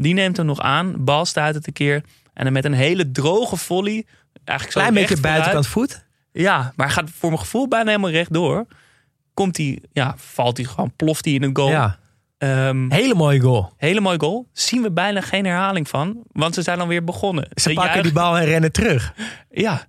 Die 0.03 0.13
neemt 0.13 0.37
hem 0.37 0.45
nog 0.45 0.59
aan. 0.59 1.03
Bal 1.03 1.25
staat 1.25 1.55
het 1.55 1.67
een 1.67 1.73
keer. 1.73 2.03
En 2.33 2.43
dan 2.43 2.53
met 2.53 2.65
een 2.65 2.73
hele 2.73 3.11
droge 3.11 3.57
volley. 3.57 4.05
Eigenlijk 4.43 4.77
Klein 4.77 4.93
beetje 4.93 5.21
buitenkant 5.21 5.67
voet. 5.67 6.05
Ja, 6.31 6.73
maar 6.75 6.89
gaat 6.89 7.09
voor 7.09 7.29
mijn 7.29 7.41
gevoel 7.41 7.67
bijna 7.67 7.89
helemaal 7.89 8.09
rechtdoor. 8.09 8.65
Komt 9.33 9.57
hij, 9.57 9.79
ja, 9.91 10.13
valt 10.17 10.57
hij 10.57 10.65
gewoon, 10.65 10.91
ploft 10.95 11.25
hij 11.25 11.33
in 11.33 11.43
een 11.43 11.55
goal. 11.55 11.69
Ja. 11.69 11.97
Um, 12.37 12.91
hele 12.91 13.15
mooie 13.15 13.39
goal. 13.39 13.73
Hele 13.77 13.99
mooie 13.99 14.19
goal. 14.19 14.47
Zien 14.51 14.81
we 14.81 14.91
bijna 14.91 15.21
geen 15.21 15.45
herhaling 15.45 15.89
van. 15.89 16.23
Want 16.31 16.53
ze 16.53 16.61
zijn 16.61 16.79
alweer 16.79 17.03
begonnen. 17.03 17.43
Ze, 17.43 17.51
ze 17.55 17.73
pakken 17.73 17.83
juichen. 17.83 18.03
die 18.03 18.13
bal 18.13 18.37
en 18.37 18.45
rennen 18.45 18.71
terug. 18.71 19.13
Ja. 19.51 19.85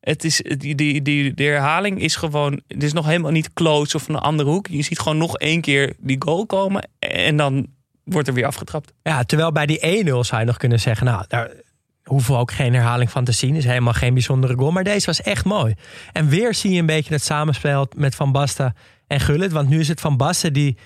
Het 0.00 0.24
is, 0.24 0.36
die, 0.36 0.74
die, 0.74 1.02
die, 1.02 1.34
de 1.34 1.42
herhaling 1.42 2.00
is 2.00 2.16
gewoon... 2.16 2.60
Het 2.66 2.82
is 2.82 2.92
nog 2.92 3.06
helemaal 3.06 3.30
niet 3.30 3.52
close 3.52 3.96
of 3.96 4.08
een 4.08 4.16
andere 4.16 4.50
hoek. 4.50 4.66
Je 4.66 4.82
ziet 4.82 4.98
gewoon 4.98 5.18
nog 5.18 5.36
één 5.36 5.60
keer 5.60 5.94
die 5.98 6.16
goal 6.18 6.46
komen. 6.46 6.88
En 6.98 7.36
dan 7.36 7.66
wordt 8.12 8.28
er 8.28 8.34
weer 8.34 8.46
afgetrapt. 8.46 8.92
Ja, 9.02 9.24
terwijl 9.24 9.52
bij 9.52 9.66
die 9.66 10.04
1-0 10.04 10.10
zou 10.20 10.40
je 10.40 10.46
nog 10.46 10.56
kunnen 10.56 10.80
zeggen... 10.80 11.06
Nou, 11.06 11.24
daar 11.28 11.50
hoeven 12.10 12.34
we 12.34 12.40
ook 12.40 12.52
geen 12.52 12.74
herhaling 12.74 13.10
van 13.10 13.24
te 13.24 13.32
zien. 13.32 13.54
is 13.54 13.64
helemaal 13.64 13.92
geen 13.92 14.14
bijzondere 14.14 14.54
goal. 14.54 14.70
Maar 14.70 14.84
deze 14.84 15.06
was 15.06 15.22
echt 15.22 15.44
mooi. 15.44 15.74
En 16.12 16.28
weer 16.28 16.54
zie 16.54 16.72
je 16.72 16.80
een 16.80 16.86
beetje 16.86 17.14
het 17.14 17.24
samenspel 17.24 17.88
met 17.96 18.14
Van 18.14 18.32
Basten 18.32 18.74
en 19.06 19.20
Gullit. 19.20 19.52
Want 19.52 19.68
nu 19.68 19.80
is 19.80 19.88
het 19.88 20.00
Van 20.00 20.16
Basten 20.16 20.52
die 20.52 20.76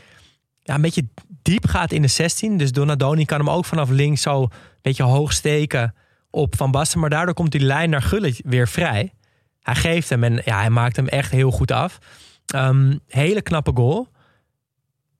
ja, 0.62 0.74
een 0.74 0.80
beetje 0.80 1.08
diep 1.42 1.66
gaat 1.66 1.92
in 1.92 2.02
de 2.02 2.08
16. 2.08 2.56
Dus 2.56 2.72
Donadoni 2.72 3.24
kan 3.24 3.38
hem 3.38 3.50
ook 3.50 3.64
vanaf 3.64 3.90
links 3.90 4.22
zo 4.22 4.42
een 4.42 4.50
beetje 4.82 5.02
hoog 5.02 5.32
steken 5.32 5.94
op 6.30 6.56
Van 6.56 6.70
Basten. 6.70 7.00
Maar 7.00 7.10
daardoor 7.10 7.34
komt 7.34 7.52
die 7.52 7.60
lijn 7.60 7.90
naar 7.90 8.02
Gullit 8.02 8.40
weer 8.44 8.68
vrij. 8.68 9.12
Hij 9.62 9.74
geeft 9.74 10.08
hem 10.08 10.24
en 10.24 10.40
ja, 10.44 10.58
hij 10.58 10.70
maakt 10.70 10.96
hem 10.96 11.08
echt 11.08 11.30
heel 11.30 11.50
goed 11.50 11.70
af. 11.70 11.98
Um, 12.54 13.00
hele 13.08 13.42
knappe 13.42 13.70
goal. 13.74 14.08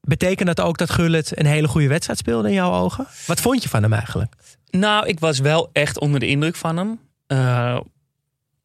Betekent 0.07 0.47
dat 0.47 0.61
ook 0.61 0.79
dat 0.79 0.91
Gullit 0.91 1.39
een 1.39 1.47
hele 1.47 1.69
goede 1.69 1.89
wedstrijd 1.89 2.19
speelde 2.19 2.49
in 2.49 2.55
jouw 2.55 2.73
ogen? 2.73 3.07
Wat 3.27 3.41
vond 3.41 3.63
je 3.63 3.69
van 3.69 3.83
hem 3.83 3.93
eigenlijk? 3.93 4.35
Nou, 4.71 5.07
ik 5.07 5.21
was 5.21 5.39
wel 5.39 5.71
echt 5.73 5.99
onder 5.99 6.21
de 6.21 6.27
indruk 6.27 6.57
van 6.57 6.77
hem. 6.77 7.01
Uh, 7.29 7.81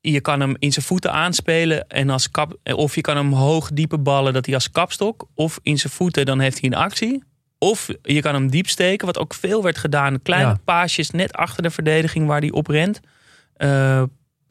je 0.02 0.22
kan 0.22 0.40
hem 0.40 0.56
in 0.60 0.72
zijn 0.72 0.86
voeten 0.86 1.12
aanspelen 1.12 1.88
en 1.88 2.10
als 2.10 2.32
kap, 2.32 2.58
of 2.64 2.96
je 2.96 3.02
kan 3.02 3.18
hem 3.18 3.34
hoog 3.34 3.70
diepe 3.74 3.98
ballen 3.98 4.34
dat 4.34 4.46
hij 4.46 4.56
als 4.56 4.72
kapstok, 4.72 5.28
of 5.36 5.60
in 5.62 5.80
zijn 5.80 5.94
voeten 5.94 6.26
dan 6.26 6.40
heeft 6.40 6.60
hij 6.60 6.70
een 6.70 6.76
actie. 6.76 7.24
Of 7.58 7.88
je 8.02 8.22
kan 8.22 8.34
hem 8.34 8.50
diep 8.50 8.68
steken, 8.68 9.06
wat 9.06 9.18
ook 9.18 9.34
veel 9.34 9.64
werd 9.64 9.78
gedaan. 9.78 10.22
Kleine 10.22 10.50
ja. 10.50 10.60
paasjes 10.64 11.10
net 11.10 11.34
achter 11.34 11.64
de 11.64 11.70
verdediging 11.70 12.28
waar 12.28 12.40
hij 12.40 12.52
op 12.52 12.68
rent. 12.68 13.00
Uh, 13.58 14.04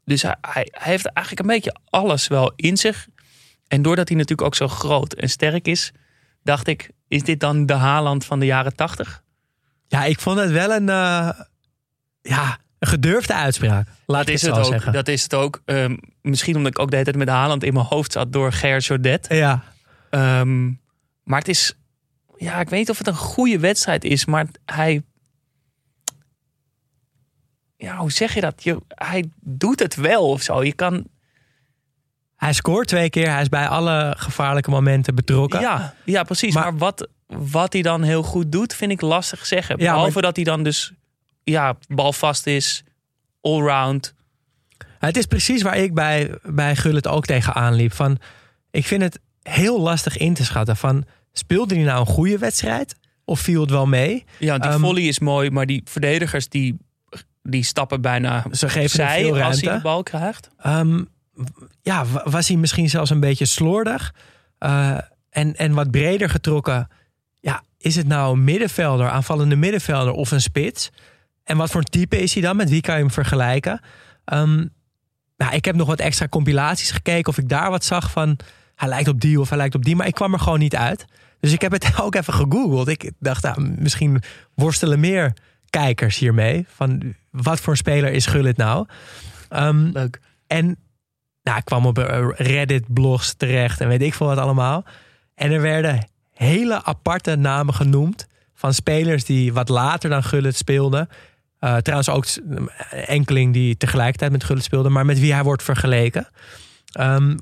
dus 0.05 0.23
hij, 0.23 0.37
hij, 0.41 0.69
heeft 0.73 1.07
eigenlijk 1.07 1.49
een 1.49 1.55
beetje 1.55 1.77
alles 1.91 2.29
wel 2.29 2.53
in 2.57 2.77
zich. 2.77 3.09
En 3.67 3.83
doordat 3.83 4.09
hij 4.09 4.17
natuurlijk 4.17 4.47
ook 4.47 4.55
zo 4.55 4.69
groot 4.69 5.13
en 5.13 5.29
sterk 5.29 5.69
is, 5.69 5.93
dacht 6.49 6.67
ik, 6.67 6.91
is 7.09 7.23
dit 7.23 7.41
dan 7.41 7.67
de 7.67 7.73
Haaland 7.73 8.25
van 8.25 8.39
de 8.39 8.47
jaren 8.47 8.77
tachtig? 8.77 9.23
Ja, 9.87 10.05
ik 10.05 10.21
vond 10.21 10.39
het 10.39 10.51
wel 10.51 10.73
een, 10.73 10.89
uh, 10.89 11.31
ja, 12.21 12.59
een 12.79 12.89
gedurfde 12.89 13.35
uitspraak. 13.35 13.89
Laat 14.07 14.27
dat 14.27 14.35
is 14.35 14.43
het, 14.43 14.57
het 14.57 14.65
ook. 14.65 14.73
Zeggen. 14.73 14.93
Dat 14.93 15.09
is 15.09 15.23
het 15.23 15.35
ook. 15.35 15.63
Um, 15.65 16.01
misschien 16.23 16.57
omdat 16.57 16.73
ik 16.73 16.79
ook 16.79 16.91
de 16.91 16.97
hele 16.97 17.11
tijd 17.11 17.25
met 17.25 17.35
Haaland 17.35 17.65
in 17.65 17.73
mijn 17.73 17.87
hoofd 17.87 18.13
zat 18.13 18.33
door 18.33 18.53
Ger 18.53 18.79
Jodet. 18.79 19.27
Ja. 19.29 19.63
Um, 20.11 20.81
maar 21.23 21.39
het 21.39 21.49
is, 21.49 21.79
ja, 22.37 22.61
ik 22.61 22.69
weet 22.69 22.79
niet 22.79 22.91
of 22.91 22.99
het 22.99 23.07
een 23.07 23.15
goede 23.15 23.59
wedstrijd 23.59 24.05
is, 24.05 24.25
maar 24.25 24.47
hij 24.65 25.03
ja, 27.77 27.97
hoe 27.97 28.13
zeg 28.13 28.35
je 28.35 28.41
dat? 28.41 28.63
Je, 28.63 28.83
hij 28.89 29.25
doet 29.41 29.79
het 29.79 29.95
wel 29.95 30.29
of 30.29 30.43
zo. 30.43 30.65
Je 30.65 30.73
kan. 30.73 31.07
Hij 32.39 32.53
scoort 32.53 32.89
twee 32.89 33.11
keer. 33.11 33.31
Hij 33.31 33.41
is 33.41 33.49
bij 33.49 33.69
alle 33.69 34.15
gevaarlijke 34.19 34.71
momenten 34.71 35.15
betrokken. 35.15 35.61
Ja, 35.61 35.95
ja 36.05 36.23
precies. 36.23 36.55
Maar, 36.55 36.63
maar 36.63 36.77
wat, 36.77 37.09
wat 37.27 37.73
hij 37.73 37.83
dan 37.83 38.03
heel 38.03 38.23
goed 38.23 38.53
doet, 38.53 38.75
vind 38.75 38.91
ik 38.91 39.01
lastig 39.01 39.47
zeggen. 39.47 39.79
Ja, 39.79 39.93
Behalve 39.93 40.13
maar... 40.13 40.23
dat 40.23 40.37
hij 40.37 40.45
dan 40.45 40.63
dus 40.63 40.93
ja, 41.45 41.77
balvast 41.89 42.47
is, 42.47 42.85
allround. 43.41 44.15
Het 44.99 45.17
is 45.17 45.27
precies 45.27 45.63
waar 45.63 45.77
ik 45.77 45.95
bij, 45.95 46.39
bij 46.43 46.77
Gullit 46.77 47.07
ook 47.07 47.27
tegenaan 47.27 47.75
liep. 47.75 47.93
Van, 47.93 48.19
ik 48.71 48.87
vind 48.87 49.03
het 49.03 49.21
heel 49.43 49.81
lastig 49.81 50.17
in 50.17 50.35
te 50.35 50.45
schatten. 50.45 50.77
Van, 50.77 51.05
speelde 51.33 51.75
hij 51.75 51.85
nou 51.85 52.01
een 52.01 52.07
goede 52.07 52.39
wedstrijd? 52.39 52.97
Of 53.25 53.41
viel 53.41 53.61
het 53.61 53.71
wel 53.71 53.87
mee? 53.87 54.25
Ja, 54.39 54.59
die 54.59 54.71
um, 54.71 54.81
volley 54.81 55.03
is 55.03 55.19
mooi. 55.19 55.51
Maar 55.51 55.67
die 55.67 55.83
verdedigers 55.85 56.49
die 56.49 56.77
die 57.43 57.65
stappen 57.65 58.01
bijna 58.01 58.45
Ze 58.51 58.69
geven 58.69 58.91
zij 58.91 59.23
veel 59.23 59.31
als 59.31 59.39
hij 59.39 59.45
ruimte. 59.45 59.71
de 59.71 59.81
bal 59.81 60.03
krijgt. 60.03 60.51
Um, 60.67 61.09
ja, 61.83 62.05
was 62.25 62.49
hij 62.49 62.57
misschien 62.57 62.91
zelfs 62.91 63.11
een 63.11 63.21
beetje 63.21 63.47
slordig? 63.47 64.15
Uh, 64.61 64.99
en, 65.31 65.57
en 65.57 65.73
wat 65.73 65.91
breder 65.91 66.31
getrokken. 66.31 66.89
Ja, 67.41 67.63
is 67.79 67.97
het 67.97 68.07
nou 68.07 68.33
een 68.33 68.45
middenvelder, 68.45 69.09
aanvallende 69.09 69.57
middenvelder 69.57 70.13
of 70.13 70.31
een 70.31 70.41
spits? 70.41 70.91
En 71.45 71.57
wat 71.57 71.71
voor 71.71 71.83
type 71.83 72.23
is 72.23 72.33
hij 72.33 72.43
dan? 72.43 72.57
Met 72.57 72.71
wie 72.71 72.81
kan 72.81 72.95
je 72.95 73.01
hem 73.01 73.11
vergelijken? 73.11 73.81
Um, 74.33 74.71
nou, 75.37 75.55
ik 75.55 75.65
heb 75.65 75.75
nog 75.75 75.87
wat 75.87 76.01
extra 76.01 76.29
compilaties 76.29 76.91
gekeken 76.91 77.29
of 77.29 77.39
ik 77.39 77.49
daar 77.49 77.71
wat 77.71 77.85
zag 77.85 78.11
van. 78.11 78.39
Hij 78.75 78.89
lijkt 78.89 79.09
op 79.09 79.21
die 79.21 79.41
of 79.41 79.49
hij 79.49 79.59
lijkt 79.59 79.75
op 79.75 79.85
die, 79.85 79.97
maar 79.97 80.07
ik 80.07 80.15
kwam 80.15 80.33
er 80.33 80.41
gewoon 80.41 80.59
niet 80.59 80.77
uit. 80.77 81.05
Dus 81.41 81.53
ik 81.53 81.61
heb 81.61 81.73
het 81.73 81.93
ook 82.01 82.15
even 82.15 82.35
gegoogeld. 82.35 82.89
Ik 82.89 83.13
dacht, 83.19 83.43
nou, 83.43 83.75
misschien 83.79 84.23
worstelen 84.55 85.01
meer 85.01 85.33
kijkers 85.71 86.19
hiermee. 86.19 86.67
Van 86.69 87.15
wat 87.31 87.61
voor 87.61 87.77
speler 87.77 88.13
is 88.13 88.27
Gullit 88.27 88.57
nou? 88.57 88.87
Um, 89.51 89.91
Leuk. 89.93 90.21
En 90.47 90.77
nou, 91.49 91.61
ik 91.61 91.65
kwam 91.65 91.87
op 91.87 91.97
Reddit-blogs 92.37 93.35
terecht 93.35 93.81
en 93.81 93.89
weet 93.89 94.03
ik 94.03 94.15
veel 94.15 94.27
wat 94.27 94.39
allemaal. 94.39 94.85
En 95.35 95.53
er 95.53 95.61
werden 95.61 96.09
hele 96.33 96.85
aparte 96.85 97.37
namen 97.37 97.75
genoemd 97.75 98.27
van 98.55 98.75
spelers 98.75 99.25
die 99.25 99.53
wat 99.53 99.69
later 99.69 100.11
dan 100.11 100.23
Gullit 100.23 100.57
speelden. 100.57 101.09
Uh, 101.61 101.77
trouwens 101.77 102.09
ook 102.09 102.27
enkeling 102.91 103.53
die 103.53 103.77
tegelijkertijd 103.77 104.33
met 104.33 104.45
Gullit 104.45 104.65
speelde, 104.65 104.89
maar 104.89 105.05
met 105.05 105.19
wie 105.19 105.33
hij 105.33 105.43
wordt 105.43 105.63
vergeleken. 105.63 106.29
Um, 107.01 107.39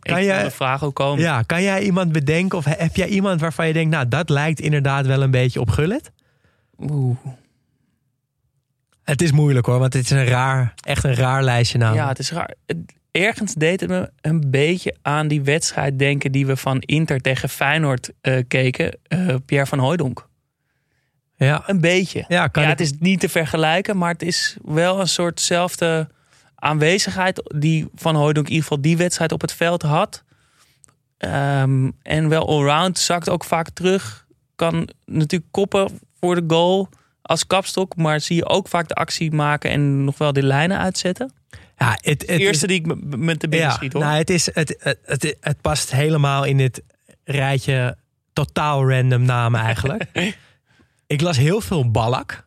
kan 0.00 0.24
jij, 0.24 0.42
de 0.42 0.50
vraag 0.50 0.84
ook 0.84 0.94
komen. 0.94 1.22
Ja, 1.22 1.42
kan 1.42 1.62
jij 1.62 1.82
iemand 1.82 2.12
bedenken 2.12 2.58
of 2.58 2.64
heb 2.64 2.96
jij 2.96 3.08
iemand 3.08 3.40
waarvan 3.40 3.66
je 3.66 3.72
denkt, 3.72 3.90
nou 3.90 4.08
dat 4.08 4.28
lijkt 4.28 4.60
inderdaad 4.60 5.06
wel 5.06 5.22
een 5.22 5.30
beetje 5.30 5.60
op 5.60 5.70
Gullit? 5.70 6.10
Oeh. 6.78 7.16
Het 9.08 9.22
is 9.22 9.32
moeilijk 9.32 9.66
hoor, 9.66 9.78
want 9.78 9.92
het 9.92 10.04
is 10.04 10.10
een 10.10 10.26
raar, 10.26 10.74
echt 10.80 11.04
een 11.04 11.14
raar 11.14 11.42
lijstje 11.42 11.78
namen. 11.78 11.96
Ja, 11.96 12.08
het 12.08 12.18
is 12.18 12.30
raar. 12.30 12.54
Ergens 13.10 13.54
deed 13.54 13.80
het 13.80 13.90
me 13.90 14.10
een 14.20 14.50
beetje 14.50 14.96
aan 15.02 15.28
die 15.28 15.42
wedstrijd 15.42 15.98
denken 15.98 16.32
die 16.32 16.46
we 16.46 16.56
van 16.56 16.80
Inter 16.80 17.20
tegen 17.20 17.48
Feyenoord 17.48 18.10
uh, 18.22 18.42
keken. 18.48 18.98
Uh, 19.08 19.34
Pierre 19.46 19.66
van 19.66 19.78
Hooijdonk. 19.78 20.28
Ja. 21.36 21.62
Een 21.66 21.80
beetje. 21.80 22.24
Ja, 22.28 22.46
kan 22.48 22.62
ja, 22.62 22.70
ik... 22.70 22.78
het 22.78 22.86
is 22.86 22.98
niet 22.98 23.20
te 23.20 23.28
vergelijken, 23.28 23.98
maar 23.98 24.12
het 24.12 24.22
is 24.22 24.56
wel 24.64 25.00
een 25.00 25.08
soortzelfde 25.08 26.08
aanwezigheid 26.54 27.52
die 27.56 27.88
Van 27.94 28.14
Hooijdonk 28.14 28.46
in 28.46 28.52
ieder 28.52 28.68
geval 28.68 28.82
die 28.82 28.96
wedstrijd 28.96 29.32
op 29.32 29.40
het 29.40 29.52
veld 29.52 29.82
had. 29.82 30.24
Um, 31.18 31.92
en 32.02 32.28
wel 32.28 32.48
allround, 32.48 32.98
zakt 32.98 33.28
ook 33.28 33.44
vaak 33.44 33.70
terug. 33.70 34.26
Kan 34.56 34.88
natuurlijk 35.04 35.52
koppen 35.52 36.00
voor 36.20 36.34
de 36.34 36.44
goal 36.54 36.88
als 37.28 37.46
kapstok, 37.46 37.96
maar 37.96 38.20
zie 38.20 38.36
je 38.36 38.46
ook 38.46 38.68
vaak 38.68 38.88
de 38.88 38.94
actie 38.94 39.32
maken 39.32 39.70
en 39.70 40.04
nog 40.04 40.18
wel 40.18 40.32
de 40.32 40.42
lijnen 40.42 40.78
uitzetten. 40.78 41.32
Ja, 41.76 41.90
het, 41.90 42.04
het 42.04 42.20
De 42.26 42.38
eerste 42.38 42.66
is, 42.66 42.72
die 42.72 42.80
ik 42.80 42.86
me- 42.86 43.16
met 43.16 43.40
de 43.40 43.48
binnen 43.48 43.68
ja, 43.68 43.74
schiet 43.74 43.92
hoor. 43.92 44.02
nou, 44.02 44.16
het, 44.16 44.30
is, 44.30 44.54
het, 44.54 44.76
het, 44.78 44.98
het, 45.04 45.36
het 45.40 45.60
past 45.60 45.90
helemaal 45.90 46.44
in 46.44 46.56
dit 46.56 46.82
rijtje 47.24 47.96
totaal 48.32 48.90
random 48.90 49.22
namen 49.22 49.60
eigenlijk. 49.60 50.04
ik 51.06 51.20
las 51.20 51.36
heel 51.36 51.60
veel 51.60 51.90
Ballack 51.90 52.46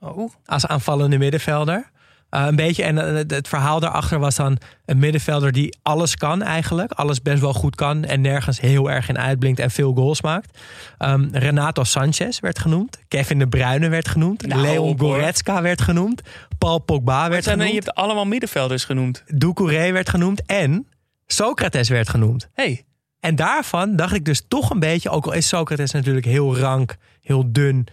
oh. 0.00 0.32
als 0.44 0.66
aanvallende 0.66 1.18
middenvelder. 1.18 1.90
Eh, 2.30 2.44
een 2.46 2.56
beetje, 2.56 2.82
en 2.82 2.98
eh, 2.98 3.24
het, 3.26 3.48
verhaal 3.48 3.80
daarachter 3.80 4.18
was 4.18 4.36
dan 4.36 4.58
een 4.84 4.98
middenvelder 4.98 5.52
die 5.52 5.76
alles 5.82 6.16
kan 6.16 6.42
eigenlijk. 6.42 6.92
Alles 6.92 7.22
best 7.22 7.40
wel 7.40 7.52
goed 7.52 7.74
kan 7.74 8.04
en 8.04 8.20
nergens 8.20 8.60
heel 8.60 8.90
erg 8.90 9.08
in 9.08 9.18
uitblinkt 9.18 9.60
en 9.60 9.70
veel 9.70 9.92
goals 9.92 10.22
maakt. 10.22 10.58
Ehm, 10.98 11.28
Renato 11.32 11.84
Sanchez 11.84 12.40
werd 12.40 12.58
genoemd. 12.58 12.98
Kevin 13.08 13.38
De 13.38 13.48
Bruyne 13.48 13.88
werd 13.88 14.08
genoemd. 14.08 14.46
Nou, 14.46 14.60
Leon 14.60 14.86
hoor. 14.86 14.98
Goretzka 14.98 15.62
werd 15.62 15.80
genoemd. 15.80 16.22
Paul 16.58 16.78
Pogba 16.78 17.28
werd 17.28 17.44
zijn, 17.44 17.58
je 17.58 17.64
genoemd. 17.64 17.84
hebt 17.84 17.96
allemaal 17.96 18.24
middenvelders 18.24 18.84
genoemd. 18.84 19.24
Doucouré 19.26 19.92
werd 19.92 20.08
genoemd. 20.08 20.42
En 20.46 20.86
Socrates 21.26 21.88
werd 21.88 22.08
genoemd. 22.08 22.48
hey, 22.52 22.84
En 23.20 23.36
daarvan 23.36 23.96
dacht 23.96 24.14
ik 24.14 24.24
dus 24.24 24.42
toch 24.48 24.70
een 24.70 24.80
beetje, 24.80 25.10
ook 25.10 25.26
al 25.26 25.32
is 25.32 25.48
Socrates 25.48 25.90
natuurlijk 25.90 26.26
heel 26.26 26.58
rank, 26.58 26.96
heel 27.20 27.52
dun 27.52 27.86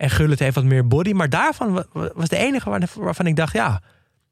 en 0.00 0.10
Gullit 0.10 0.38
heeft 0.38 0.54
wat 0.54 0.64
meer 0.64 0.86
body, 0.86 1.12
maar 1.12 1.28
daarvan 1.28 1.72
wa- 1.72 1.86
wa- 1.92 2.10
was 2.14 2.28
de 2.28 2.36
enige 2.36 2.70
waar- 2.70 2.88
waarvan 2.94 3.26
ik 3.26 3.36
dacht, 3.36 3.52
ja, 3.52 3.82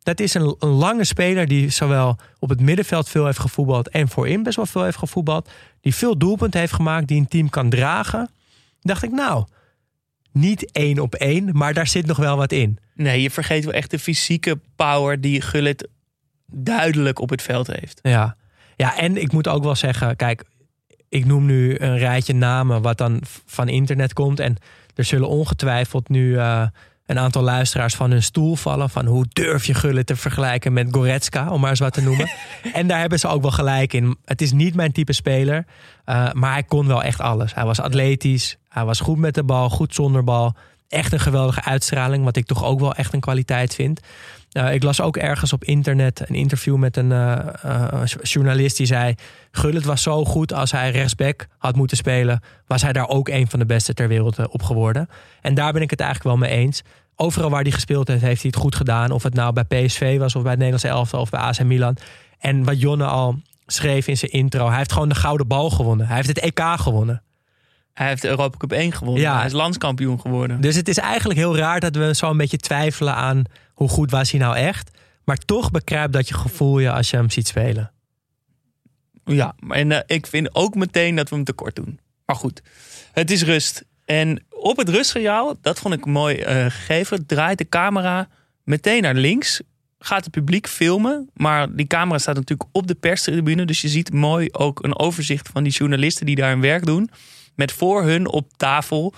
dat 0.03 0.21
is 0.21 0.35
een, 0.35 0.57
een 0.59 0.69
lange 0.69 1.05
speler 1.05 1.47
die 1.49 1.69
zowel 1.71 2.17
op 2.39 2.49
het 2.49 2.61
middenveld 2.61 3.09
veel 3.09 3.25
heeft 3.27 3.39
gevoetbald 3.39 3.89
en 3.89 4.09
voorin 4.09 4.43
best 4.43 4.57
wel 4.57 4.67
veel 4.67 4.85
heeft 4.85 4.97
gevoetbald, 4.97 5.51
die 5.81 5.95
veel 5.95 6.19
doelpunten 6.19 6.61
heeft 6.61 6.73
gemaakt, 6.73 7.09
die 7.09 7.19
een 7.21 7.29
team 7.29 7.49
kan 7.51 7.69
dragen. 7.71 8.31
Dacht 8.81 9.03
ik, 9.03 9.11
nou, 9.11 9.45
niet 10.33 10.73
één 10.73 10.99
op 10.99 11.15
één, 11.15 11.51
maar 11.53 11.75
daar 11.75 11.87
zit 11.87 12.07
nog 12.07 12.17
wel 12.17 12.37
wat 12.37 12.53
in. 12.53 12.79
nee, 12.95 13.23
je 13.23 13.31
vergeet 13.31 13.65
wel 13.65 13.75
echt 13.75 13.91
de 13.91 13.99
fysieke 13.99 14.61
power 14.77 15.21
die 15.21 15.41
Gullit 15.41 15.89
duidelijk 16.47 17.19
op 17.19 17.31
het 17.31 17.43
veld 17.43 17.67
heeft. 17.67 17.99
Ja. 18.03 18.37
ja, 18.77 18.97
en 18.99 19.17
ik 19.23 19.33
moet 19.33 19.49
ook 19.49 19.63
wel 19.65 19.75
zeggen, 19.75 20.17
kijk, 20.17 20.45
ik 21.09 21.25
noem 21.25 21.47
nu 21.47 21.79
een 21.79 21.99
rijtje 21.99 22.35
namen 22.35 22.83
wat 22.83 22.99
dan 22.99 23.21
van 23.47 23.69
internet 23.69 24.13
komt. 24.13 24.41
En 24.41 24.57
er 24.99 25.05
zullen 25.05 25.29
ongetwijfeld 25.29 26.09
nu 26.09 26.39
eh, 26.39 26.67
een 27.07 27.19
aantal 27.19 27.43
luisteraars 27.43 27.95
van 27.95 28.11
hun 28.11 28.23
stoel 28.23 28.57
vallen. 28.57 28.91
Van 28.91 29.07
hoe 29.07 29.27
durf 29.33 29.67
je 29.67 29.75
Gullit 29.75 30.07
te 30.07 30.17
vergelijken 30.17 30.73
met 30.73 30.89
Goretzka, 30.91 31.51
om 31.51 31.61
maar 31.61 31.71
eens 31.71 31.79
wat 31.79 31.93
te 31.93 32.03
noemen. 32.03 32.31
en 32.73 32.87
daar 32.87 33.01
hebben 33.01 33.19
ze 33.19 33.29
ook 33.29 33.43
wel 33.43 33.51
gelijk 33.51 33.93
in. 33.93 34.17
Het 34.25 34.43
is 34.43 34.53
niet 34.53 34.75
mijn 34.75 34.93
type 34.93 35.13
speler, 35.13 35.67
eh, 36.05 36.33
maar 36.33 36.53
hij 36.53 36.63
kon 36.63 36.87
wel 36.87 37.03
echt 37.03 37.21
alles. 37.21 37.55
Hij 37.55 37.65
was 37.65 37.81
atletisch, 37.81 38.57
hij 38.69 38.85
was 38.85 39.01
goed 39.01 39.19
met 39.19 39.35
de 39.35 39.45
bal, 39.45 39.71
goed 39.71 39.95
zonder 39.95 40.25
bal. 40.25 40.55
Echt 40.89 41.13
een 41.13 41.21
geweldige 41.21 41.65
uitstraling, 41.65 42.25
wat 42.25 42.37
ik 42.37 42.47
toch 42.47 42.65
ook 42.65 42.81
wel 42.81 42.95
echt 42.95 43.13
een 43.13 43.21
kwaliteit 43.21 43.75
vind. 43.75 44.01
Uh, 44.53 44.75
ik 44.75 44.83
las 44.83 45.01
ook 45.01 45.17
ergens 45.17 45.53
op 45.53 45.65
internet 45.65 46.29
een 46.29 46.35
interview 46.35 46.77
met 46.77 46.97
een 46.97 47.11
uh, 47.11 47.39
uh, 47.65 48.03
journalist 48.23 48.77
die 48.77 48.87
zei: 48.87 49.15
Gullit 49.51 49.85
was 49.85 50.03
zo 50.03 50.25
goed 50.25 50.53
als 50.53 50.73
hij 50.73 50.91
rechtsback 50.91 51.47
had 51.59 51.77
moeten 51.77 51.97
spelen, 51.97 52.41
was 52.67 52.83
hij 52.83 52.93
daar 52.93 53.09
ook 53.09 53.29
een 53.29 53.49
van 53.49 53.59
de 53.59 53.67
beste 53.67 53.95
ter 53.95 54.09
wereld 54.09 54.49
op 54.49 54.63
geworden. 54.63 55.09
En 55.41 55.55
daar 55.55 55.73
ben 55.73 55.83
ik 55.83 55.91
het 55.91 56.01
eigenlijk 56.01 56.31
wel 56.39 56.49
mee 56.49 56.59
eens. 56.59 56.83
Overal 57.17 57.51
waar 57.51 57.63
hij 57.63 57.71
gespeeld 57.71 58.09
heeft, 58.09 58.23
heeft 58.23 58.43
hij 58.43 58.51
het 58.55 58.61
goed 58.61 58.75
gedaan. 58.75 59.11
Of 59.11 59.23
het 59.23 59.35
nou 59.35 59.53
bij 59.53 59.65
PSV 59.65 60.19
was, 60.19 60.35
of 60.35 60.43
bij 60.43 60.51
het 60.51 60.61
Nederlandse 60.61 60.89
elftal, 60.89 61.21
of 61.21 61.31
bij 61.31 61.41
AC 61.41 61.63
Milan. 61.63 61.97
En 62.39 62.65
wat 62.65 62.81
Jonne 62.81 63.05
al 63.05 63.37
schreef 63.67 64.07
in 64.07 64.17
zijn 64.17 64.33
intro, 64.33 64.69
hij 64.69 64.77
heeft 64.77 64.93
gewoon 64.93 65.09
de 65.09 65.15
gouden 65.15 65.47
bal 65.47 65.71
gewonnen. 65.71 66.07
Hij 66.07 66.17
heeft 66.17 66.29
het 66.29 66.39
EK 66.39 66.61
gewonnen. 66.61 67.23
Hij 67.99 68.09
heeft 68.09 68.23
de 68.23 68.29
Europa 68.29 68.57
Cup 68.57 68.73
1 68.73 68.93
gewonnen. 68.93 69.23
Ja. 69.23 69.37
Hij 69.37 69.47
is 69.47 69.53
landskampioen 69.53 70.21
geworden. 70.21 70.61
Dus 70.61 70.77
het 70.77 70.89
is 70.89 70.99
eigenlijk 70.99 71.39
heel 71.39 71.57
raar 71.57 71.81
dat 71.81 71.97
we 71.97 72.15
zo 72.15 72.31
een 72.31 72.37
beetje 72.37 72.57
twijfelen 72.57 73.15
aan 73.15 73.43
hoe 73.75 73.89
goed 73.89 74.11
was 74.11 74.31
hij 74.31 74.41
nou 74.41 74.57
echt. 74.57 74.91
Maar 75.25 75.37
toch 75.37 75.71
begrijp 75.71 76.13
dat 76.13 76.29
je 76.29 76.35
gevoel 76.35 76.79
je 76.79 76.93
als 76.93 77.11
je 77.11 77.17
hem 77.17 77.31
ziet 77.31 77.49
spelen. 77.49 77.93
Ja, 79.25 79.55
en 79.69 79.91
uh, 79.91 79.99
ik 80.07 80.27
vind 80.27 80.55
ook 80.55 80.75
meteen 80.75 81.15
dat 81.15 81.29
we 81.29 81.35
hem 81.35 81.45
tekort 81.45 81.77
doen. 81.77 82.01
Maar 82.27 82.37
goed, 82.37 82.63
het 83.13 83.31
is 83.31 83.43
rust. 83.43 83.85
En 84.05 84.45
op 84.51 84.77
het 84.77 84.89
rustsignaal, 84.89 85.57
dat 85.61 85.79
vond 85.79 85.95
ik 85.95 86.07
mooi 86.07 86.37
uh, 86.37 86.45
gegeven, 86.45 87.27
draait 87.27 87.59
de 87.59 87.69
camera 87.69 88.29
meteen 88.65 89.03
naar 89.03 89.15
links. 89.15 89.61
Gaat 89.99 90.25
het 90.25 90.33
publiek 90.33 90.69
filmen, 90.69 91.31
maar 91.35 91.75
die 91.75 91.87
camera 91.87 92.19
staat 92.19 92.35
natuurlijk 92.35 92.69
op 92.73 92.87
de 92.87 92.95
perstribune. 92.95 93.65
Dus 93.65 93.81
je 93.81 93.89
ziet 93.89 94.13
mooi 94.13 94.49
ook 94.53 94.85
een 94.85 94.99
overzicht 94.99 95.49
van 95.53 95.63
die 95.63 95.73
journalisten 95.73 96.27
die 96.27 96.37
daar 96.37 96.51
hun 96.51 96.61
werk 96.61 96.87
doen. 96.87 97.11
Met 97.59 97.73
voor 97.73 98.03
hun 98.03 98.29
op 98.29 98.51
tafel 98.57 99.15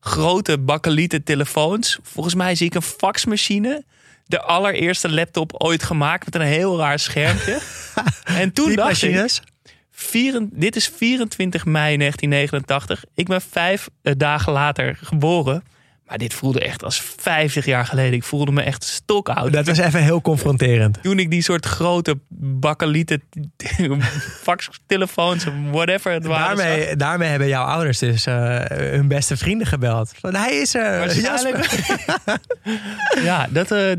grote 0.00 0.58
bakkelieten 0.58 1.22
telefoons. 1.22 1.98
Volgens 2.02 2.34
mij 2.34 2.54
zie 2.54 2.66
ik 2.66 2.74
een 2.74 2.82
faxmachine. 2.82 3.84
De 4.26 4.42
allereerste 4.42 5.10
laptop 5.10 5.52
ooit 5.62 5.82
gemaakt 5.82 6.24
met 6.24 6.34
een 6.34 6.40
heel 6.40 6.78
raar 6.78 6.98
schermpje. 6.98 7.60
en 8.24 8.52
toen 8.52 8.66
Die 8.66 8.76
dacht 8.76 8.88
machines? 8.88 9.40
ik... 9.40 9.72
Vier, 9.90 10.48
dit 10.50 10.76
is 10.76 10.88
24 10.96 11.64
mei 11.64 11.96
1989. 11.96 13.04
Ik 13.14 13.26
ben 13.26 13.40
vijf 13.40 13.88
uh, 14.02 14.12
dagen 14.16 14.52
later 14.52 14.98
geboren. 15.02 15.64
Maar 16.12 16.20
dit 16.20 16.34
voelde 16.34 16.60
echt 16.60 16.84
als 16.84 17.02
50 17.16 17.64
jaar 17.64 17.86
geleden. 17.86 18.12
Ik 18.12 18.24
voelde 18.24 18.52
me 18.52 18.62
echt 18.62 18.84
stokoud. 18.84 19.52
Dat 19.52 19.66
was 19.66 19.78
even 19.78 20.02
heel 20.02 20.20
confronterend. 20.20 21.02
Toen 21.02 21.18
ik 21.18 21.30
die 21.30 21.42
soort 21.42 21.66
grote 21.66 22.18
bakkelieten 22.38 23.22
faxtelefoons, 24.42 25.44
whatever 25.70 26.12
het 26.12 26.26
waren. 26.26 26.56
Daarmee, 26.56 26.96
daarmee 26.96 27.28
hebben 27.28 27.48
jouw 27.48 27.64
ouders 27.64 27.98
dus 27.98 28.26
uh, 28.26 28.60
hun 28.68 29.08
beste 29.08 29.36
vrienden 29.36 29.66
gebeld. 29.66 30.12
Van, 30.20 30.34
hij 30.34 30.56
is 30.56 30.74
er. 30.74 30.98
Waarschijnlijk. 30.98 31.68
ja, 33.30 33.46
dat... 33.50 33.70
Uh, 33.70 33.92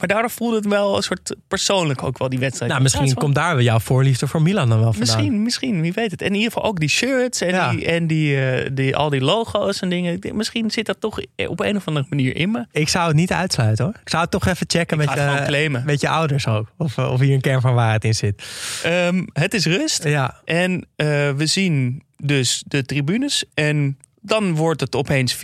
maar 0.00 0.08
daardoor 0.08 0.30
voelde 0.30 0.56
het 0.56 0.66
wel 0.66 0.96
een 0.96 1.02
soort 1.02 1.36
persoonlijk 1.48 2.02
ook 2.02 2.18
wel 2.18 2.28
die 2.28 2.38
wedstrijd. 2.38 2.70
Nou, 2.70 2.82
misschien 2.82 3.06
ja, 3.06 3.14
komt 3.14 3.34
daar 3.34 3.62
jouw 3.62 3.78
voorliefde 3.78 4.26
voor 4.26 4.42
Milan 4.42 4.68
dan 4.68 4.80
wel 4.80 4.92
vandaan. 4.92 5.16
Misschien, 5.16 5.42
misschien, 5.42 5.80
wie 5.80 5.92
weet 5.92 6.10
het. 6.10 6.20
En 6.20 6.26
in 6.26 6.34
ieder 6.34 6.52
geval 6.52 6.68
ook 6.68 6.80
die 6.80 6.88
shirts 6.88 7.40
en, 7.40 7.48
ja. 7.48 7.70
die, 7.70 7.86
en 7.86 8.06
die, 8.06 8.36
uh, 8.36 8.68
die, 8.72 8.96
al 8.96 9.10
die 9.10 9.20
logo's 9.20 9.80
en 9.80 9.88
dingen. 9.88 10.18
Misschien 10.32 10.70
zit 10.70 10.86
dat 10.86 11.00
toch 11.00 11.20
op 11.36 11.60
een 11.60 11.76
of 11.76 11.86
andere 11.86 12.06
manier 12.08 12.36
in 12.36 12.50
me. 12.50 12.66
Ik 12.72 12.88
zou 12.88 13.06
het 13.06 13.16
niet 13.16 13.32
uitsluiten 13.32 13.84
hoor. 13.84 13.94
Ik 14.02 14.08
zou 14.08 14.22
het 14.22 14.30
toch 14.30 14.46
even 14.46 14.66
checken 14.68 14.96
met 14.96 15.12
je, 15.12 15.82
met 15.84 16.00
je 16.00 16.08
ouders 16.08 16.46
ook. 16.46 16.72
Of, 16.76 16.98
of 16.98 17.20
hier 17.20 17.34
een 17.34 17.40
kern 17.40 17.60
van 17.60 17.74
waarheid 17.74 18.04
in 18.04 18.14
zit. 18.14 18.44
Um, 18.86 19.26
het 19.32 19.54
is 19.54 19.66
rust. 19.66 20.04
Ja. 20.04 20.40
En 20.44 20.72
uh, 20.72 20.86
we 21.30 21.46
zien 21.46 22.02
dus 22.16 22.62
de 22.66 22.84
tribunes. 22.84 23.44
En 23.54 23.98
dan 24.20 24.54
wordt 24.54 24.80
het 24.80 24.96
opeens 24.96 25.36
4-0. 25.36 25.38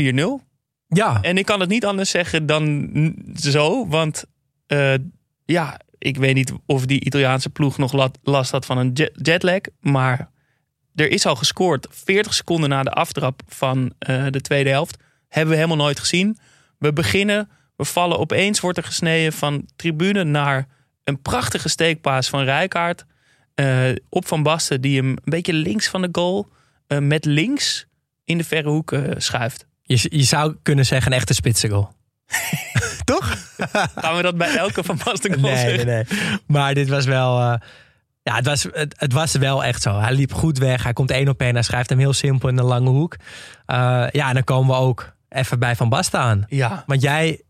Ja. 0.87 1.19
En 1.23 1.39
ik 1.39 1.45
kan 1.45 1.61
het 1.61 1.69
niet 1.69 1.87
anders 1.87 2.11
zeggen 2.11 2.47
dan 2.47 2.91
zo. 3.35 3.89
Want 3.89 4.25
uh, 4.69 4.95
ja, 5.45 5.81
ik 5.99 6.17
weet 6.17 6.35
niet 6.35 6.53
of 6.67 6.87
die 6.87 7.05
Italiaanse 7.05 7.51
ploeg 7.51 7.79
nog 7.79 8.13
last 8.23 8.51
had 8.51 8.67
van 8.67 8.79
een 8.79 8.93
jetlag. 9.13 9.61
Maar 9.81 10.31
er 10.95 11.11
is 11.11 11.27
al 11.27 11.37
gescoord 11.37 11.87
40 11.91 12.35
seconden 12.35 12.69
na 12.69 12.83
de 12.83 12.91
aftrap 12.91 13.43
van 13.49 13.93
uh, 14.09 14.27
de 14.31 14.41
tweede 14.41 14.71
helft. 14.71 14.97
Hebben 15.29 15.51
we 15.51 15.57
helemaal 15.57 15.85
nooit 15.85 16.01
gezien. 16.01 16.39
We 16.79 16.93
beginnen, 16.93 17.49
we 17.77 17.85
vallen 17.85 18.19
opeens, 18.19 18.61
wordt 18.61 18.79
er 18.79 18.85
gesneden 18.85 19.33
van 19.33 19.69
tribune 19.77 20.25
naar 20.25 20.69
een 21.05 21.23
prachtige 21.23 21.69
steekpaas 21.69 22.29
van 22.29 22.45
Rijkaard. 22.45 23.05
Uh, 23.55 23.89
op 24.09 24.27
Van 24.27 24.43
Basten, 24.43 24.81
die 24.81 24.97
hem 24.97 25.09
een 25.09 25.19
beetje 25.25 25.53
links 25.53 25.89
van 25.89 26.03
de 26.03 26.09
goal 26.13 26.49
uh, 26.89 26.99
met 26.99 27.25
links 27.25 27.87
in 28.25 28.39
de 28.39 28.45
verre 28.45 28.69
hoek 28.69 28.97
schuift. 29.17 29.67
Je, 29.83 30.07
je 30.09 30.23
zou 30.23 30.57
kunnen 30.63 30.87
zeggen 30.87 31.13
een 31.13 31.19
echte 31.19 31.35
spitsengoal. 31.35 31.95
Gaan 34.03 34.17
we 34.17 34.23
dat 34.23 34.37
bij 34.37 34.57
elke 34.57 34.85
Van 34.85 34.99
Basten 35.05 35.41
nee, 35.41 35.57
zeggen? 35.57 35.87
Nee, 35.87 36.05
nee. 36.09 36.41
Maar 36.47 36.75
dit 36.75 36.89
was 36.89 37.05
wel... 37.05 37.41
Uh, 37.41 37.55
ja, 38.23 38.35
het 38.35 38.47
was, 38.47 38.63
het, 38.63 38.95
het, 38.97 39.13
was 39.13 39.33
wel 39.33 39.65
echt 39.65 39.83
zo. 39.83 40.01
Hij 40.01 40.13
liep 40.13 40.33
goed 40.33 40.59
weg. 40.59 40.83
Hij 40.83 40.93
komt 40.93 41.11
één 41.11 41.29
op 41.29 41.41
één. 41.41 41.55
Hij 41.55 41.63
schrijft 41.63 41.89
hem 41.89 41.99
heel 41.99 42.13
simpel 42.13 42.49
in 42.49 42.57
de 42.57 42.63
lange 42.63 42.91
hoek. 42.91 43.17
Uh, 43.67 43.77
ja, 44.11 44.29
en 44.29 44.35
dan 44.35 44.45
komen 44.45 44.75
we 44.75 44.83
ook 44.83 45.13
even 45.29 45.59
bij 45.59 45.77
Van 45.77 45.89
Basten 45.89 46.21
aan. 46.21 46.45
Ja. 46.49 46.85
Want 46.87 47.03
jij... 47.03 47.41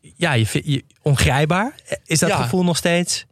Ja, 0.00 0.32
je, 0.32 0.60
je, 0.64 0.84
ongrijpbaar. 1.02 1.74
Is 2.04 2.18
dat 2.18 2.28
ja. 2.28 2.42
gevoel 2.42 2.64
nog 2.64 2.76
steeds? 2.76 3.26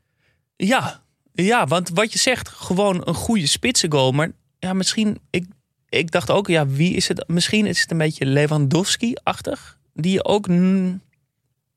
Ja. 0.56 1.02
Ja, 1.32 1.66
want 1.66 1.90
wat 1.94 2.12
je 2.12 2.18
zegt, 2.18 2.48
gewoon 2.48 3.02
een 3.04 3.14
goede 3.14 3.46
spitsengoal. 3.46 4.12
Maar 4.12 4.30
ja, 4.58 4.72
misschien... 4.72 5.18
Ik, 5.30 5.44
ik 5.88 6.10
dacht 6.10 6.30
ook, 6.30 6.46
ja, 6.46 6.66
wie 6.66 6.94
is 6.94 7.08
het? 7.08 7.24
Misschien 7.26 7.66
is 7.66 7.80
het 7.80 7.90
een 7.90 7.98
beetje 7.98 8.26
Lewandowski-achtig. 8.26 9.78
Die 9.94 10.24
ook, 10.24 10.48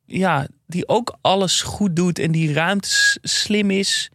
ja, 0.06 0.48
die 0.68 0.88
ook 0.88 1.18
alles 1.22 1.62
goed 1.62 1.96
doet 1.96 2.20
en 2.20 2.32
die 2.32 2.54
ruimte 2.54 3.18
slim 3.22 3.72
is. 3.72 4.12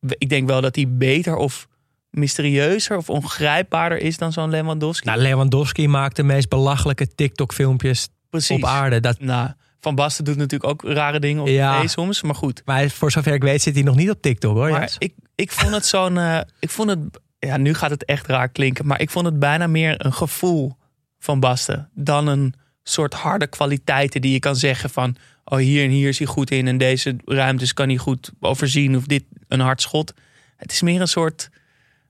Ik 0.00 0.28
denk 0.28 0.48
wel 0.48 0.60
dat 0.60 0.76
hij 0.76 0.88
beter 0.88 1.36
of 1.36 1.68
mysterieuzer 2.10 2.96
of 2.96 3.10
ongrijpbaarder 3.10 3.98
is 3.98 4.18
dan 4.18 4.32
zo'n 4.32 4.50
Lewandowski. 4.50 5.06
Nou, 5.06 5.20
Lewandowski 5.20 5.88
maakt 5.88 6.16
de 6.16 6.22
meest 6.22 6.48
belachelijke 6.48 7.14
TikTok-filmpjes 7.14 8.08
op 8.48 8.64
aarde. 8.64 9.00
Dat... 9.00 9.20
Nou, 9.20 9.50
Van 9.80 9.94
Basten 9.94 10.24
doet 10.24 10.36
natuurlijk 10.36 10.70
ook 10.70 10.92
rare 10.92 11.20
dingen 11.20 11.42
op 11.42 11.48
ja. 11.48 11.80
tv 11.80 11.88
soms, 11.88 12.22
maar 12.22 12.34
goed. 12.34 12.62
Maar 12.64 12.90
voor 12.90 13.10
zover 13.10 13.34
ik 13.34 13.42
weet 13.42 13.62
zit 13.62 13.74
hij 13.74 13.82
nog 13.82 13.96
niet 13.96 14.10
op 14.10 14.22
TikTok 14.22 14.54
hoor. 14.54 14.70
Maar 14.70 14.94
ik, 14.98 15.14
ik 15.34 15.52
vond 15.52 15.74
het 15.74 15.86
zo'n, 15.86 16.16
uh, 16.16 16.40
ik 16.58 16.70
vond 16.70 16.90
het, 16.90 16.98
ja, 17.38 17.56
nu 17.56 17.74
gaat 17.74 17.90
het 17.90 18.04
echt 18.04 18.26
raar 18.26 18.48
klinken, 18.48 18.86
maar 18.86 19.00
ik 19.00 19.10
vond 19.10 19.26
het 19.26 19.38
bijna 19.38 19.66
meer 19.66 20.04
een 20.04 20.12
gevoel 20.12 20.76
van 21.18 21.40
Basten 21.40 21.90
dan 21.94 22.26
een 22.26 22.54
soort 22.88 23.14
harde 23.14 23.46
kwaliteiten 23.46 24.20
die 24.20 24.32
je 24.32 24.38
kan 24.38 24.56
zeggen 24.56 24.90
van... 24.90 25.16
oh, 25.44 25.58
hier 25.58 25.84
en 25.84 25.90
hier 25.90 26.08
is 26.08 26.18
hij 26.18 26.26
goed 26.26 26.50
in 26.50 26.66
en 26.66 26.78
deze 26.78 27.16
ruimtes 27.24 27.72
kan 27.72 27.88
hij 27.88 27.96
goed 27.96 28.30
overzien... 28.40 28.96
of 28.96 29.04
dit 29.04 29.24
een 29.48 29.60
hard 29.60 29.80
schot. 29.80 30.12
Het 30.56 30.72
is 30.72 30.82
meer 30.82 31.00
een 31.00 31.08
soort, 31.08 31.50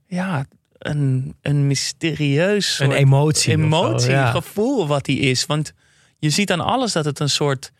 ja, 0.06 0.46
een, 0.78 1.34
een 1.42 1.66
mysterieus 1.66 2.78
Een 2.78 2.92
emotie. 2.92 3.52
emotie, 3.52 4.10
ja. 4.10 4.30
gevoel 4.30 4.86
wat 4.86 5.06
hij 5.06 5.16
is. 5.16 5.46
Want 5.46 5.72
je 6.18 6.30
ziet 6.30 6.52
aan 6.52 6.60
alles 6.60 6.92
dat 6.92 7.04
het 7.04 7.20
een 7.20 7.30
soort 7.30 7.72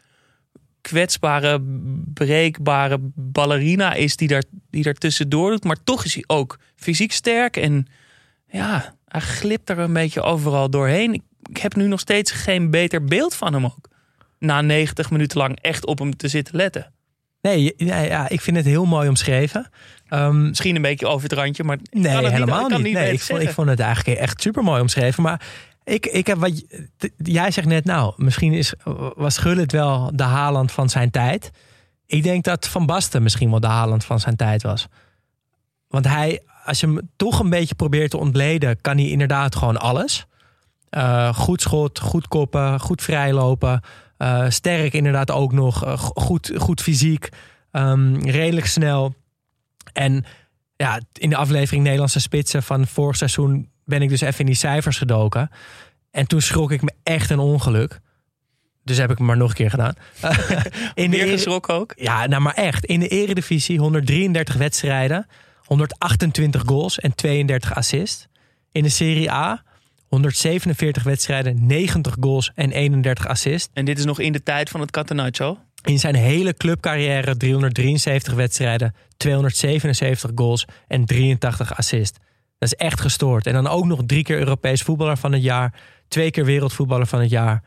kwetsbare, 0.81 1.61
breekbare 2.15 2.99
ballerina 3.15 3.95
is 3.95 4.17
die 4.17 4.29
daar, 4.29 4.45
die 4.71 4.83
daar 4.83 4.95
tussendoor 4.95 5.51
doet. 5.51 5.65
Maar 5.65 5.83
toch 5.85 6.05
is 6.05 6.15
hij 6.15 6.25
ook 6.27 6.59
fysiek 6.77 7.13
sterk 7.13 7.57
en 7.57 7.87
ja, 8.49 8.95
hij 9.09 9.21
glipt 9.21 9.71
er 9.71 9.79
een 9.79 9.93
beetje 9.93 10.23
overal 10.23 10.71
doorheen. 10.71 11.23
Ik, 11.49 11.57
heb 11.57 11.77
nu 11.77 11.87
nog 11.87 12.01
steeds 12.01 12.31
geen 12.31 12.71
beter 12.71 13.05
beeld 13.05 13.35
van 13.35 13.53
hem 13.53 13.65
ook. 13.65 13.89
Na 14.39 14.61
90 14.61 15.11
minuten 15.11 15.39
lang 15.39 15.59
echt 15.61 15.87
op 15.87 15.99
hem 15.99 16.17
te 16.17 16.29
zitten 16.29 16.57
letten. 16.57 16.93
Nee, 17.41 17.75
ja, 17.77 18.01
ja, 18.01 18.29
ik 18.29 18.41
vind 18.41 18.57
het 18.57 18.67
heel 18.67 18.85
mooi 18.85 19.09
omschreven. 19.09 19.71
Ehm, 20.09 20.49
Misschien 20.49 20.77
een 20.77 20.83
beetje 20.83 21.07
over 21.07 21.29
het 21.29 21.39
randje, 21.39 21.65
maar 21.65 21.77
ik 21.83 21.95
Nee, 22.01 22.23
kan 22.23 22.31
helemaal 22.31 22.69
kan 22.69 22.83
niet. 22.83 22.93
nee, 22.93 23.13
ik, 23.13 23.21
vond, 23.21 23.31
ik 23.31 23.37
zeggen. 23.37 23.55
vond 23.55 23.69
het 23.69 23.81
eigenlijk 23.81 24.19
echt 24.19 24.43
super 24.43 24.63
mooi 24.63 24.81
omschreven. 24.81 25.23
Maar 25.23 25.41
ik, 25.85 26.07
ik 26.07 26.27
heb 26.27 26.39
wat. 26.39 26.65
Jij 27.17 27.51
zegt 27.51 27.67
net, 27.67 27.85
nou, 27.85 28.13
misschien 28.17 28.53
is, 28.53 28.75
was 29.17 29.39
Gullit 29.39 29.73
wel 29.73 30.11
de 30.15 30.23
Haaland 30.23 30.73
van 30.73 30.89
zijn 30.89 31.11
tijd. 31.11 31.51
Ik 32.07 32.23
denk 32.23 32.45
dat 32.45 32.69
Van 32.69 32.87
Basten 32.87 33.23
misschien 33.23 33.51
wel 33.51 33.61
de 33.61 33.67
Haaland 33.67 34.05
van 34.05 34.21
zijn 34.21 34.37
tijd 34.37 34.63
was. 34.63 34.87
Want 35.89 36.07
hij, 36.07 36.43
als 36.65 36.81
je 36.81 36.87
hem 36.87 37.11
toch 37.17 37.39
een 37.41 37.51
beetje 37.51 37.75
probeert 37.75 38.11
te 38.11 38.17
ontleden, 38.17 38.81
kan 38.81 38.97
hij 38.97 39.07
inderdaad 39.09 39.57
gewoon 39.57 39.77
alles. 39.77 40.27
Eh, 40.91 41.35
goed 41.35 41.61
schot, 41.61 41.99
goed 41.99 42.29
koppen, 42.29 42.81
goed 42.81 43.03
vrijlopen. 43.03 43.81
eh, 44.17 44.45
sterk 44.49 44.93
inderdaad 44.93 45.31
ook 45.31 45.53
nog. 45.53 45.85
eh, 45.85 45.99
go- 45.99 46.13
goed, 46.21 46.53
goed 46.57 46.81
fysiek. 46.83 47.29
ehm, 47.71 48.15
redelijk 48.15 48.67
snel. 48.67 49.15
En 49.93 50.25
ja, 50.77 51.01
in 51.13 51.31
de 51.31 51.37
aflevering 51.37 51.83
Nederlandse 51.83 52.21
Spitsen 52.21 52.63
van 52.63 52.87
vorig 52.87 53.17
seizoen 53.17 53.69
ben 53.85 54.03
ik 54.03 54.09
dus 54.09 54.21
even 54.21 54.41
in 54.41 54.47
die 54.47 54.55
cijfers 54.55 54.99
gedoken. 54.99 55.51
En 56.11 56.27
toen 56.27 56.41
schrok 56.41 56.71
ik 56.73 56.83
me 56.83 56.93
echt 57.03 57.31
een 57.31 57.39
ongeluk. 57.39 58.01
Dus 58.85 58.97
heb 58.97 59.11
ik 59.11 59.19
het 59.19 59.27
maar 59.27 59.37
nog 59.37 59.49
een 59.49 59.55
keer 59.55 59.71
gedaan. 59.71 59.95
in 60.95 61.11
de 61.11 61.17
Meer 61.17 61.27
geschrokken 61.29 61.75
ook. 61.75 61.93
ja, 61.97 62.27
nou 62.27 62.43
maar 62.43 62.55
echt. 62.55 62.85
In 62.85 63.01
de 63.01 63.09
eredivisie 63.09 63.79
133 63.79 64.55
wedstrijden, 64.55 65.27
128 65.65 66.63
goals 66.67 66.99
en 66.99 67.15
32 67.15 67.75
assists. 67.75 68.27
In 68.73 68.83
de 68.83 68.89
Serie 68.89 69.31
A 69.33 69.63
147 70.09 71.03
wedstrijden, 71.03 71.67
90 71.67 72.17
goals 72.21 72.53
en 72.55 72.73
31 72.73 73.27
assists. 73.27 73.69
En 73.73 73.85
dit 73.85 73.99
is 73.99 74.05
nog 74.05 74.21
in 74.21 74.33
de 74.33 74.43
tijd 74.43 74.71
van 74.71 74.81
het 74.81 74.91
Catenaccio. 74.91 75.59
In 75.85 75.99
zijn 75.99 76.15
hele 76.15 76.55
clubcarrière 76.55 77.37
373 77.37 78.35
wedstrijden, 78.35 78.95
277 79.17 80.31
goals 80.35 80.65
en 80.89 81.05
83 81.05 81.77
assists. 81.77 82.19
Dat 82.59 82.73
is 82.73 82.75
echt 82.75 83.01
gestoord. 83.01 83.47
En 83.47 83.53
dan 83.53 83.67
ook 83.67 83.85
nog 83.85 84.03
drie 84.07 84.23
keer 84.23 84.39
Europees 84.39 84.83
voetballer 84.83 85.17
van 85.17 85.33
het 85.33 85.43
jaar, 85.43 85.75
twee 86.09 86.31
keer 86.31 86.45
wereldvoetballer 86.45 87.07
van 87.07 87.21
het 87.21 87.31
jaar. 87.31 87.63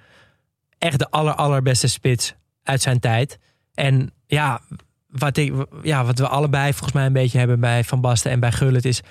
Echt 0.78 1.00
de 1.00 1.10
aller, 1.10 1.34
allerbeste 1.34 1.88
spits 1.88 2.36
uit 2.64 2.82
zijn 2.82 3.00
tijd. 3.00 3.40
En 3.74 4.14
ja 4.28 4.62
wat, 5.08 5.38
ik, 5.38 5.54
ja, 5.84 6.06
wat 6.06 6.20
we 6.20 6.28
allebei 6.28 6.72
volgens 6.72 6.94
mij 6.94 7.06
een 7.06 7.14
beetje 7.14 7.38
hebben 7.38 7.60
bij 7.60 7.84
Van 7.84 8.02
Basten 8.02 8.32
en 8.32 8.40
bij 8.40 8.52
Gullit 8.52 8.86
is... 8.86 9.02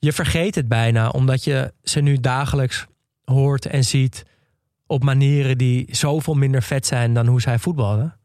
je 0.00 0.12
vergeet 0.12 0.54
het 0.54 0.68
bijna, 0.68 1.08
omdat 1.08 1.44
je 1.44 1.72
ze 1.82 2.00
nu 2.00 2.20
dagelijks 2.20 2.86
hoort 3.24 3.66
en 3.66 3.84
ziet... 3.84 4.22
op 4.86 5.02
manieren 5.04 5.58
die 5.58 5.86
zoveel 5.90 6.34
minder 6.34 6.62
vet 6.62 6.86
zijn 6.86 7.14
dan 7.14 7.26
hoe 7.26 7.40
zij 7.40 7.58
voetballen. 7.58 8.16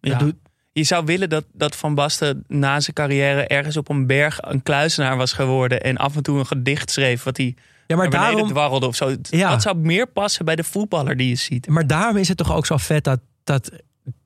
Dat 0.00 0.12
Ja. 0.12 0.18
doet- 0.18 0.36
Je 0.72 0.82
zou 0.84 1.04
willen 1.04 1.28
dat, 1.28 1.44
dat 1.52 1.76
Van 1.76 1.94
Basten 1.94 2.44
na 2.48 2.80
zijn 2.80 2.94
carrière 2.94 3.46
ergens 3.46 3.76
op 3.76 3.88
een 3.88 4.06
berg 4.06 4.38
een 4.40 4.62
kluizenaar 4.62 5.16
was 5.16 5.32
geworden. 5.32 5.80
En 5.82 5.96
af 5.96 6.16
en 6.16 6.22
toe 6.22 6.38
een 6.38 6.46
gedicht 6.46 6.90
schreef 6.90 7.22
wat 7.22 7.36
hij 7.36 7.54
ja, 7.86 7.96
maar 7.96 8.08
beneden 8.08 8.30
daarom, 8.32 8.48
dwarrelde 8.48 8.86
of 8.86 8.96
zo. 8.96 9.14
Ja. 9.22 9.50
Dat 9.50 9.62
zou 9.62 9.76
meer 9.76 10.06
passen 10.06 10.44
bij 10.44 10.56
de 10.56 10.64
voetballer 10.64 11.16
die 11.16 11.28
je 11.28 11.34
ziet. 11.34 11.68
maar 11.68 11.86
daarom 11.86 12.16
is 12.16 12.28
het 12.28 12.36
toch 12.36 12.52
ook 12.54 12.66
zo 12.66 12.76
vet 12.76 13.04
dat, 13.04 13.20
dat, 13.44 13.70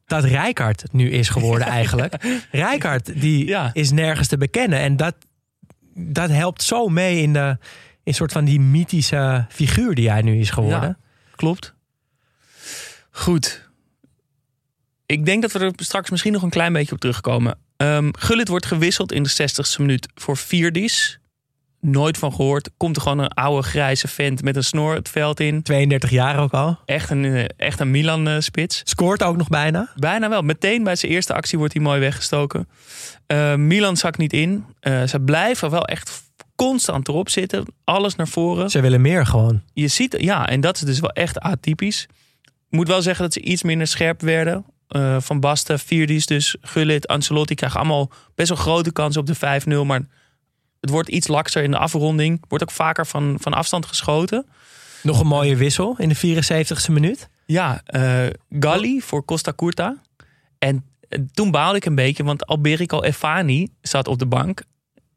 dat 0.07 0.25
Rijkaard 0.25 0.85
nu 0.93 1.11
is 1.11 1.29
geworden 1.29 1.67
eigenlijk. 1.81 2.25
Rijkaard 2.51 3.21
die 3.21 3.47
Ja. 3.47 3.71
is 3.73 3.91
nergens 3.91 4.29
te 4.29 4.37
bekennen. 4.37 4.79
En 4.79 4.97
dat, 4.97 5.15
dat 5.95 6.30
helpt 6.30 6.62
zo 6.62 6.88
mee 6.88 7.22
in 7.22 7.32
de 7.32 7.59
in 8.03 8.14
soort 8.14 8.32
van 8.32 8.45
die 8.45 8.61
mythische 8.61 9.47
figuur 9.49 9.95
die 9.95 10.11
hij 10.11 10.22
nu 10.22 10.38
is 10.38 10.51
geworden. 10.51 10.99
Klopt. 11.36 11.74
Goed. 13.11 13.68
Ik 15.07 15.24
denk 15.24 15.42
dat 15.42 15.53
we 15.53 15.59
er 15.59 15.72
straks 15.76 16.11
misschien 16.11 16.32
nog 16.32 16.42
een 16.42 16.51
klein 16.51 16.72
beetje 16.72 16.92
op 16.95 17.01
terugkomen. 17.01 17.59
Ehm 17.76 18.11
Gullit 18.18 18.49
wordt 18.49 18.66
gewisseld 18.66 19.12
in 19.12 19.22
de 19.22 19.30
60ste 19.30 19.76
minuut 19.78 20.09
voor 20.14 20.36
Vierdis. 20.36 21.18
Nooit 21.87 22.18
van 22.18 22.32
gehoord. 22.32 22.70
Komt 22.76 22.97
er 22.97 23.03
gewoon 23.03 23.18
een 23.18 23.28
oude 23.28 23.62
grijze 23.62 24.09
vent 24.09 24.43
met 24.43 24.57
een 24.57 24.64
snor 24.64 24.95
het 24.95 25.09
veld 25.09 25.41
in. 25.41 25.62
32 25.62 26.11
jaar 26.11 26.39
ook 26.39 26.53
al. 26.53 26.78
Echt 26.85 27.11
een, 27.11 27.24
eh, 27.24 27.45
echt 27.57 27.80
een 27.80 27.91
Milan-spits. 27.91 28.80
Scoort 28.85 29.22
ook 29.22 29.37
nog 29.37 29.49
bijna. 29.49 29.89
Bijna 29.97 30.28
wel. 30.28 30.43
Meteen 30.43 30.85
bij 30.85 30.97
zijn 30.97 31.12
eerste 31.12 31.35
actie 31.35 31.59
wordt 31.59 31.74
hij 31.74 31.82
mooi 31.82 32.01
weggestoken. 32.01 32.68
Eh, 33.26 33.55
Milan 33.55 33.97
zakt 33.97 34.18
niet 34.18 34.32
in. 34.32 34.64
Eh, 34.80 35.03
ze 35.03 35.20
blijven 35.20 35.70
wel 35.70 35.85
echt 35.85 36.22
constant 36.55 37.09
erop 37.09 37.28
zitten. 37.28 37.64
Alles 37.85 38.16
naar 38.16 38.28
voren. 38.28 38.70
Ze 38.70 38.80
willen 38.80 39.01
meer 39.01 39.26
gewoon. 39.26 39.62
Je 39.72 39.89
ziet, 39.89 40.16
ja, 40.18 40.49
en 40.49 40.61
dat 40.61 40.76
is 40.76 40.82
dus 40.82 41.01
wel 41.01 41.11
echt 41.11 41.41
atypisch. 41.41 42.07
Ik 42.43 42.80
moet 42.80 42.89
wel 42.89 43.03
zeggen 43.03 43.24
dat 43.24 43.32
ze 43.32 43.41
iets 43.41 43.62
minder 43.62 43.87
scherp 43.87 44.20
werden. 44.20 44.64
Eh, 44.89 45.16
van 45.20 45.41
Basten, 45.41 45.78
Vierdis, 45.78 46.26
dus 46.26 46.57
Gullit, 46.61 47.07
Ancelotti 47.09 47.55
krijgen 47.55 47.78
allemaal 47.80 48.11
best 48.35 48.49
wel 48.49 48.59
grote 48.59 48.93
kansen 48.93 49.20
op 49.20 49.26
de 49.26 49.35
5-0. 49.35 49.85
Maar 49.85 50.01
het 50.85 50.93
wordt 50.93 51.09
iets 51.09 51.28
lakser 51.28 51.62
in 51.62 51.70
de 51.70 51.78
afronding. 51.78 52.43
Wordt 52.49 52.64
ook 52.64 52.70
vaker 52.70 53.07
van, 53.07 53.37
van 53.41 53.53
afstand 53.55 53.87
geschoten. 53.87 54.47
Nog 55.03 55.20
een 55.20 55.26
mooie 55.26 55.57
wissel 55.57 55.95
in 55.99 56.09
de 56.09 56.16
74ste 56.45 56.93
minuut. 56.93 57.28
Ja, 57.47 57.80
eh 57.85 58.26
Galli 58.61 59.01
voor 59.01 59.24
Costa 59.24 59.53
Curta. 59.57 59.97
En 60.59 60.85
eh, 61.09 61.18
toen 61.32 61.51
baalde 61.51 61.76
ik 61.76 61.85
een 61.85 61.95
beetje, 61.95 62.24
want 62.24 62.47
Alberico 62.47 63.03
Efani 63.03 63.68
zat 63.80 64.09
op 64.09 64.18
de 64.18 64.26
bank. 64.26 64.62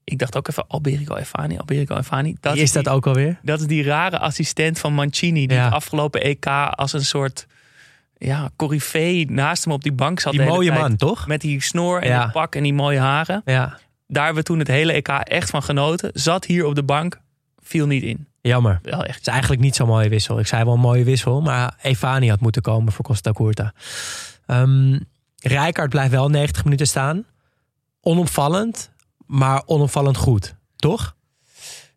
Ik 0.03 0.18
dacht 0.20 0.36
ook 0.38 0.47
even, 0.47 0.68
Alberico 0.68 1.15
Efani, 1.15 1.57
Alberico 1.57 1.97
Efani. 1.97 2.36
Dat 2.39 2.53
Wie 2.53 2.61
is 2.63 2.72
dat 2.72 2.84
die, 2.84 2.93
ook 2.93 3.07
alweer? 3.07 3.39
Dat 3.41 3.59
is 3.59 3.68
die 3.68 3.84
rare 3.84 4.20
assistent 4.20 4.80
van 4.80 4.93
Mancini. 4.93 5.47
Die 5.47 5.57
Ja. 5.57 5.63
het 5.63 5.74
afgelopen 5.74 6.22
EK 6.24 6.45
als 6.72 6.93
een 6.93 7.05
soort 7.05 7.47
ja, 8.18 8.49
coryfee 8.55 9.32
naast 9.32 9.63
hem 9.63 9.74
op 9.74 9.84
die 9.84 9.91
bank 9.91 10.20
zat. 10.20 10.32
Die 10.32 10.41
mooie 10.41 10.72
man, 10.72 10.95
toch? 10.95 11.28
Met 11.28 11.41
die 11.41 11.61
snor 11.61 12.01
en 12.01 12.09
Ja. 12.09 12.24
het 12.24 12.32
pak 12.32 12.55
en 12.55 12.63
die 12.63 12.74
mooie 12.74 12.99
haren. 12.99 13.41
Ja, 13.45 13.78
Daar 14.08 14.26
hebben 14.26 14.43
we 14.43 14.49
toen 14.49 14.60
het 14.60 14.68
hele 14.68 14.93
EK 14.93 15.08
echt 15.08 15.49
van 15.49 15.64
genoten. 15.64 16.10
Zat 16.14 16.45
hier 16.45 16.66
op 16.66 16.76
de 16.76 16.84
bank, 16.84 17.22
viel 17.64 17.88
niet 17.88 18.03
in. 18.03 18.28
jammer. 18.41 18.80
Wel 18.82 19.03
echt. 19.03 19.18
Het 19.18 19.28
is 19.28 19.34
eigenlijk 19.34 19.62
niet 19.62 19.76
zo'n 19.76 19.88
mooie 19.88 20.10
wissel. 20.10 20.39
Ik 20.39 20.47
zei 20.47 20.64
wel 20.64 20.74
een 20.74 20.80
mooie 20.80 21.03
wissel, 21.03 21.41
maar 21.41 21.78
Evani 21.82 22.30
had 22.30 22.39
moeten 22.39 22.62
komen 22.62 22.93
voor 22.93 23.05
Costa 23.05 23.32
Curta. 23.32 23.74
Ehm 24.45 24.97
Rijkaard 25.41 25.89
blijft 25.89 26.12
wel 26.12 26.30
90 26.30 26.64
minuten 26.64 26.88
staan. 26.88 27.26
Onopvallend, 28.01 28.91
maar 29.26 29.64
onopvallend 29.66 30.18
goed. 30.18 30.55
Toch? 30.76 31.16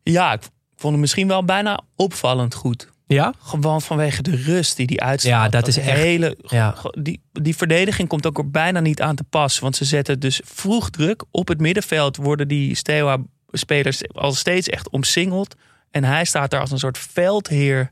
Ja, 0.03 0.33
ik 0.33 0.43
vond 0.77 0.93
hem 0.93 1.01
misschien 1.01 1.29
wel 1.29 1.45
bijna 1.45 1.81
opvallend 1.97 2.55
goed. 2.55 2.91
Ja? 3.15 3.33
Gewoon 3.43 3.83
vanwege 3.83 4.23
de 4.23 4.37
rust 4.37 4.77
die 4.77 4.87
die 4.87 5.03
uitstraalt. 5.03 5.53
Ja, 5.53 5.59
dat 5.59 5.69
is 5.69 5.77
echt- 5.79 5.99
Hele, 5.99 6.37
Ja. 6.43 6.75
die, 6.99 7.21
die 7.33 7.57
verdediging 7.57 8.09
komt 8.09 8.27
ook 8.27 8.39
er 8.39 8.51
bijna 8.51 8.81
niet 8.81 9.03
aan 9.03 9.17
te 9.17 9.25
pas. 9.25 9.59
Want 9.59 9.77
ze 9.77 9.85
zetten 9.85 10.21
dus 10.21 10.41
vroeg 10.45 10.91
druk. 10.91 11.25
Op 11.31 11.49
het 11.49 11.61
middenveld 11.61 12.17
worden 12.17 12.49
die 12.49 12.75
Steaua-spelers 12.75 14.09
al 14.15 14.33
steeds 14.33 14.69
echt 14.69 14.91
omsingeld. 14.91 15.55
En 15.91 16.05
hij 16.05 16.25
staat 16.25 16.51
daar 16.51 16.61
als 16.61 16.71
een 16.71 16.79
soort 16.79 16.99
veldheer 16.99 17.91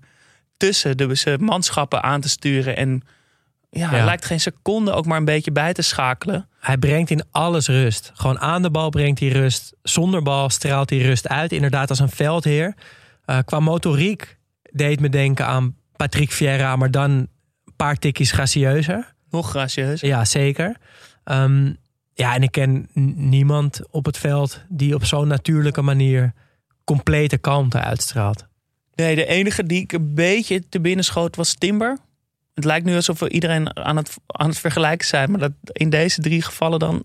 tussen 0.56 0.96
de 0.96 1.36
manschappen 1.40 2.02
aan 2.02 2.20
te 2.20 2.28
sturen. 2.28 2.76
En 2.76 3.02
ja, 3.70 3.88
hij 3.88 4.04
lijkt 4.04 4.24
geen 4.24 4.40
seconde 4.40 4.92
ook 4.92 5.06
maar 5.06 5.18
een 5.18 5.24
beetje 5.24 5.52
bij 5.52 5.72
te 5.72 5.82
schakelen. 5.82 6.48
Hij 6.60 6.76
brengt 6.78 7.10
in 7.10 7.22
alles 7.30 7.66
rust. 7.66 8.10
Gewoon 8.14 8.40
aan 8.40 8.62
de 8.62 8.70
bal 8.70 8.90
brengt 8.90 9.20
hij 9.20 9.28
rust. 9.28 9.72
Zonder 9.82 10.22
bal 10.22 10.50
straalt 10.50 10.90
hij 10.90 10.98
rust 10.98 11.28
uit. 11.28 11.52
Inderdaad 11.52 11.90
als 11.90 11.98
een 11.98 12.10
veldheer. 12.10 12.74
Eh, 13.24 13.38
qua 13.44 13.60
motoriek 13.60 14.36
deed 14.72 15.00
me 15.00 15.08
denken 15.08 15.46
aan 15.46 15.76
Patrick 15.96 16.32
Vieira, 16.32 16.76
maar 16.76 16.90
dan 16.90 17.10
een 17.10 17.28
paar 17.76 17.96
tikjes 17.96 18.30
gracieuzer. 18.30 19.14
Nog 19.30 19.50
gracieus. 19.50 20.00
Ja, 20.00 20.24
zeker. 20.24 20.76
Ehm, 21.24 21.72
ja, 22.14 22.34
en 22.34 22.42
ik 22.42 22.52
ken 22.52 22.88
niemand 23.14 23.80
op 23.90 24.04
het 24.04 24.18
veld 24.18 24.62
die 24.68 24.94
op 24.94 25.04
zo'n 25.04 25.28
natuurlijke 25.28 25.82
manier 25.82 26.32
complete 26.84 27.38
kalmte 27.38 27.80
uitstraalt. 27.80 28.46
Nee, 28.94 29.14
de 29.14 29.26
enige 29.26 29.62
die 29.62 29.82
ik 29.82 29.92
een 29.92 30.14
beetje 30.14 30.68
te 30.68 30.80
binnen 30.80 31.04
schoot 31.04 31.36
was 31.36 31.54
Timber. 31.54 31.98
Het 32.54 32.64
lijkt 32.64 32.86
nu 32.86 32.94
alsof 32.94 33.18
we 33.18 33.28
iedereen 33.30 33.76
aan 33.76 33.96
het, 33.96 34.16
aan 34.26 34.48
het 34.48 34.58
vergelijken 34.58 35.06
zijn. 35.06 35.30
Maar 35.30 35.40
dat 35.40 35.52
in 35.72 35.90
deze 35.90 36.20
drie 36.20 36.42
gevallen 36.42 36.78
dan... 36.78 37.04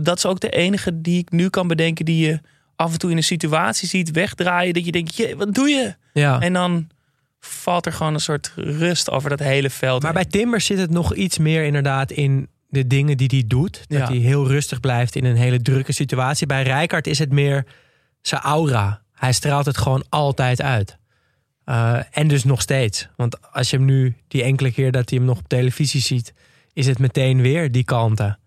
Dat 0.00 0.16
is 0.16 0.26
ook 0.26 0.40
de 0.40 0.50
enige 0.50 1.00
die 1.00 1.18
ik 1.18 1.30
nu 1.30 1.48
kan 1.48 1.68
bedenken... 1.68 2.04
die 2.04 2.26
je 2.26 2.40
af 2.76 2.92
en 2.92 2.98
toe 2.98 3.10
in 3.10 3.16
een 3.16 3.22
situatie 3.22 3.88
ziet 3.88 4.10
wegdraaien... 4.10 4.74
dat 4.74 4.84
je 4.84 4.92
denkt, 4.92 5.16
"Jee, 5.16 5.36
wat 5.36 5.54
doe 5.54 5.68
je? 5.68 5.94
Ja, 6.12 6.40
En 6.40 6.52
dan 6.52 6.88
valt 7.46 7.86
er 7.86 7.92
gewoon 7.92 8.14
een 8.14 8.20
soort 8.20 8.52
rust 8.56 9.10
over 9.10 9.30
dat 9.30 9.38
hele 9.38 9.70
veld. 9.70 10.02
Maar 10.02 10.12
bij 10.12 10.24
Timber 10.24 10.60
zit 10.60 10.78
het 10.78 10.90
nog 10.90 11.14
iets 11.14 11.38
meer 11.38 11.64
inderdaad 11.64 12.10
in 12.10 12.48
de 12.68 12.86
dingen 12.86 13.16
die 13.16 13.28
hij 13.30 13.44
doet. 13.46 13.84
Dat 13.88 13.98
Ja. 13.98 14.06
hij 14.06 14.16
heel 14.16 14.46
rustig 14.46 14.80
blijft 14.80 15.16
in 15.16 15.24
een 15.24 15.36
hele 15.36 15.62
drukke 15.62 15.92
situatie. 15.92 16.46
Bij 16.46 16.62
Rijkaard 16.62 17.06
is 17.06 17.18
het 17.18 17.32
meer 17.32 17.66
zijn 18.20 18.40
aura. 18.40 19.02
Hij 19.12 19.32
straalt 19.32 19.66
het 19.66 19.76
gewoon 19.78 20.04
altijd 20.08 20.62
uit. 20.62 20.98
Eh, 21.64 21.98
en 22.10 22.28
dus 22.28 22.44
nog 22.44 22.60
steeds. 22.60 23.08
Want 23.16 23.52
als 23.52 23.70
je 23.70 23.76
hem 23.76 23.84
nu, 23.84 24.16
die 24.28 24.42
enkele 24.42 24.72
keer 24.72 24.92
dat 24.92 25.08
hij 25.10 25.18
hem 25.18 25.26
nog 25.26 25.38
op 25.38 25.48
televisie 25.48 26.00
ziet, 26.00 26.32
is 26.72 26.86
het 26.86 26.98
meteen 26.98 27.40
weer 27.40 27.72
die 27.72 27.84
kalmte. 27.84 28.38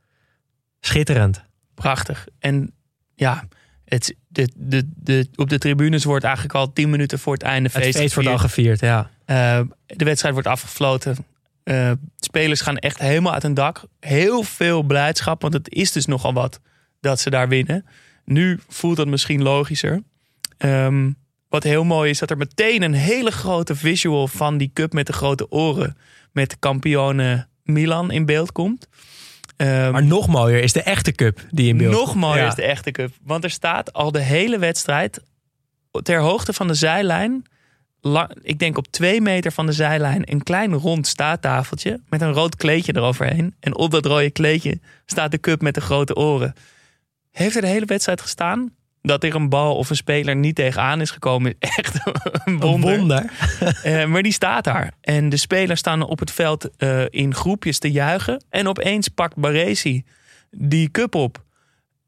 Schitterend. 0.79 1.43
prachtig. 1.73 2.27
En 2.39 2.71
ja, 3.15 3.43
het, 3.87 4.15
de, 4.27 4.49
de, 4.55 4.89
de, 4.95 5.27
op 5.35 5.49
de 5.49 5.57
tribunes 5.57 6.03
wordt 6.03 6.23
eigenlijk 6.23 6.55
al 6.55 6.73
tien 6.73 6.89
minuten 6.89 7.19
voor 7.19 7.33
het 7.33 7.43
einde 7.43 7.69
Het 7.73 7.83
feest, 7.83 7.97
feest 7.97 8.13
wordt 8.13 8.29
al 8.29 8.37
gevierd. 8.37 8.79
ja. 8.79 9.09
Eh, 9.25 9.59
de 9.85 10.05
wedstrijd 10.05 10.33
wordt 10.33 10.49
afgefloten. 10.49 11.17
Eh, 11.63 11.91
spelers 12.19 12.61
gaan 12.61 12.77
echt 12.77 12.97
helemaal 12.97 13.33
uit 13.33 13.43
hun 13.43 13.53
dak. 13.53 13.83
Heel 13.99 14.43
veel 14.43 14.83
blijdschap, 14.83 15.41
want 15.41 15.53
het 15.53 15.69
is 15.69 15.91
dus 15.91 16.05
nogal 16.05 16.33
wat 16.33 16.59
dat 16.99 17.19
ze 17.19 17.29
daar 17.29 17.47
winnen. 17.47 17.85
Nu 18.25 18.59
voelt 18.67 18.97
dat 18.97 19.07
misschien 19.07 19.41
logischer. 19.41 20.03
Ehm, 20.57 21.11
wat 21.49 21.63
heel 21.63 21.83
mooi 21.83 22.09
is, 22.09 22.19
dat 22.19 22.29
er 22.29 22.37
meteen 22.37 22.81
een 22.81 22.93
hele 22.93 23.31
grote 23.31 23.75
visual 23.75 24.27
van 24.27 24.57
die 24.57 24.71
cup 24.73 24.93
met 24.93 25.07
de 25.07 25.13
grote 25.13 25.51
oren. 25.51 25.97
Met 26.31 26.49
de 26.49 26.57
kampioenen 26.59 27.49
Milan 27.63 28.11
in 28.11 28.25
beeld 28.25 28.51
komt. 28.51 28.87
Ehm, 29.57 29.91
Maar 29.91 30.03
nog 30.03 30.27
mooier 30.27 30.63
is 30.63 30.73
de 30.73 30.81
echte 30.81 31.11
cup 31.11 31.39
die 31.51 31.67
in 31.67 31.77
beeld 31.77 31.93
nog 31.93 32.15
mooier 32.15 32.41
Ja. 32.41 32.47
is 32.47 32.55
de 32.55 32.63
echte 32.63 32.91
cup. 32.91 33.13
Want 33.23 33.43
er 33.43 33.49
staat 33.49 33.93
al 33.93 34.11
de 34.11 34.21
hele 34.21 34.57
wedstrijd 34.59 35.21
ter 36.03 36.19
hoogte 36.19 36.53
van 36.53 36.67
de 36.67 36.73
zijlijn. 36.73 37.45
Ik 38.41 38.59
denk 38.59 38.77
op 38.77 38.87
twee 38.87 39.21
meter 39.21 39.51
van 39.51 39.65
de 39.65 39.71
zijlijn 39.71 40.31
een 40.31 40.43
klein 40.43 40.73
rond 40.73 41.07
staattafeltje 41.07 41.99
met 42.09 42.21
een 42.21 42.31
rood 42.33 42.55
kleedje 42.55 42.95
eroverheen. 42.95 43.55
En 43.59 43.75
op 43.75 43.91
dat 43.91 44.05
rode 44.05 44.31
kleedje 44.31 44.79
staat 45.05 45.31
de 45.31 45.39
cup 45.39 45.61
met 45.61 45.73
de 45.73 45.81
grote 45.81 46.15
oren. 46.15 46.53
Heeft 47.31 47.55
er 47.55 47.61
de 47.61 47.67
hele 47.67 47.85
wedstrijd 47.85 48.21
gestaan? 48.21 48.71
Dat 49.07 49.23
er 49.23 49.35
een 49.35 49.49
bal 49.49 49.75
of 49.75 49.89
een 49.89 49.95
speler 49.95 50.35
niet 50.35 50.55
tegenaan 50.55 51.01
is 51.01 51.11
gekomen, 51.11 51.55
is 51.59 51.69
echt 51.77 51.99
een 52.05 52.61
Een 52.61 52.81
wonder. 52.81 53.25
Eh, 53.83 54.05
maar 54.05 54.23
die 54.23 54.31
staat 54.31 54.63
daar. 54.63 54.93
En 55.01 55.29
de 55.29 55.37
spelers 55.37 55.79
staan 55.79 56.01
op 56.01 56.19
het 56.19 56.31
veld 56.31 56.69
eh, 56.77 57.03
in 57.09 57.35
groepjes 57.35 57.79
te 57.79 57.91
juichen. 57.91 58.43
En 58.49 58.67
opeens 58.67 59.07
pakt 59.07 59.35
Baresi 59.35 60.03
die 60.51 60.91
cup 60.91 61.15
op. 61.15 61.43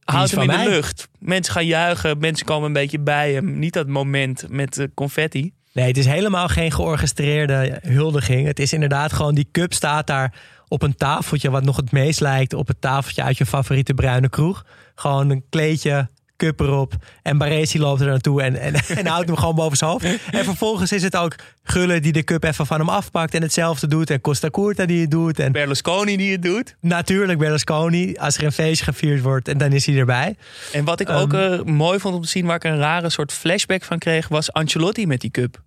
Houdt 0.03 0.31
hem 0.31 0.49
in 0.49 0.57
de 0.57 0.69
lucht. 0.69 1.09
Mensen 1.19 1.53
gaan 1.53 1.65
juichen. 1.65 2.19
Mensen 2.19 2.45
komen 2.45 2.67
een 2.67 2.73
beetje 2.73 2.99
bij 2.99 3.33
hem. 3.33 3.59
Niet 3.59 3.73
dat 3.73 3.87
moment 3.87 4.45
met 4.49 4.77
eh, 4.77 4.85
confetti. 4.93 5.53
Nee, 5.73 5.87
het 5.87 5.97
is 5.97 6.05
helemaal 6.05 6.47
geen 6.47 6.71
georchestreerde 6.71 7.79
huldiging. 7.81 8.47
Het 8.47 8.59
is 8.59 8.73
inderdaad 8.73 9.13
gewoon, 9.13 9.35
die 9.35 9.49
cup 9.51 9.73
staat 9.73 10.07
daar 10.07 10.33
op 10.67 10.81
een 10.81 10.95
tafeltje... 10.95 11.49
wat 11.49 11.63
nog 11.63 11.75
het 11.75 11.91
meest 11.91 12.19
lijkt 12.19 12.53
op 12.53 12.67
het 12.67 12.81
tafeltje 12.81 13.23
uit 13.23 13.37
je 13.37 13.45
favoriete 13.45 13.93
bruine 13.93 14.29
kroeg. 14.29 14.65
Gewoon 14.95 15.29
een 15.29 15.43
kleedje, 15.49 16.09
cup 16.39 16.59
erop. 16.59 16.93
En 17.23 17.37
Baresi 17.37 17.79
loopt 17.79 18.01
er 18.01 18.07
naartoe 18.07 18.41
en, 18.41 18.55
en, 18.55 18.73
en 18.97 19.07
houdt 19.07 19.27
hem 19.27 19.37
gewoon 19.37 19.55
boven 19.55 19.77
zijn 19.77 19.89
hoofd. 19.91 20.05
En 20.31 20.43
vervolgens 20.43 20.91
is 20.91 21.03
het 21.03 21.15
ook 21.15 21.35
Gullen 21.63 22.01
die 22.01 22.11
de 22.11 22.23
cup 22.23 22.43
even 22.43 22.65
van 22.65 22.79
hem 22.79 22.89
afpakt... 22.89 23.33
en 23.33 23.41
hetzelfde 23.41 23.87
doet. 23.87 24.09
En 24.09 24.21
Costa 24.21 24.49
Curta 24.49 24.85
die 24.85 25.01
het 25.01 25.11
doet. 25.11 25.39
En 25.39 25.51
Berlusconi 25.51 26.17
die 26.17 26.31
het 26.31 26.41
doet. 26.43 26.75
natuurlijk 26.81 27.39
Berlusconi, 27.39 28.15
als 28.17 28.37
er 28.37 28.43
een 28.43 28.51
feestje 28.51 28.83
gevierd 28.85 29.21
wordt... 29.21 29.47
en 29.47 29.57
dan 29.57 29.71
is 29.71 29.85
hij 29.85 29.97
erbij. 29.97 30.35
En 30.71 30.83
wat 30.85 30.99
ik 30.99 31.07
Ehm. 31.09 31.17
ook 31.17 31.33
eh, 31.33 31.61
mooi 31.61 31.99
vond 31.99 32.15
om 32.15 32.21
te 32.21 32.27
zien... 32.27 32.45
waar 32.45 32.55
ik 32.55 32.63
een 32.63 32.77
rare 32.77 33.09
soort 33.09 33.33
flashback 33.33 33.83
van 33.83 33.97
kreeg... 33.97 34.27
was 34.27 34.53
Ancelotti 34.53 35.07
met 35.07 35.21
die 35.21 35.31
cup. 35.31 35.61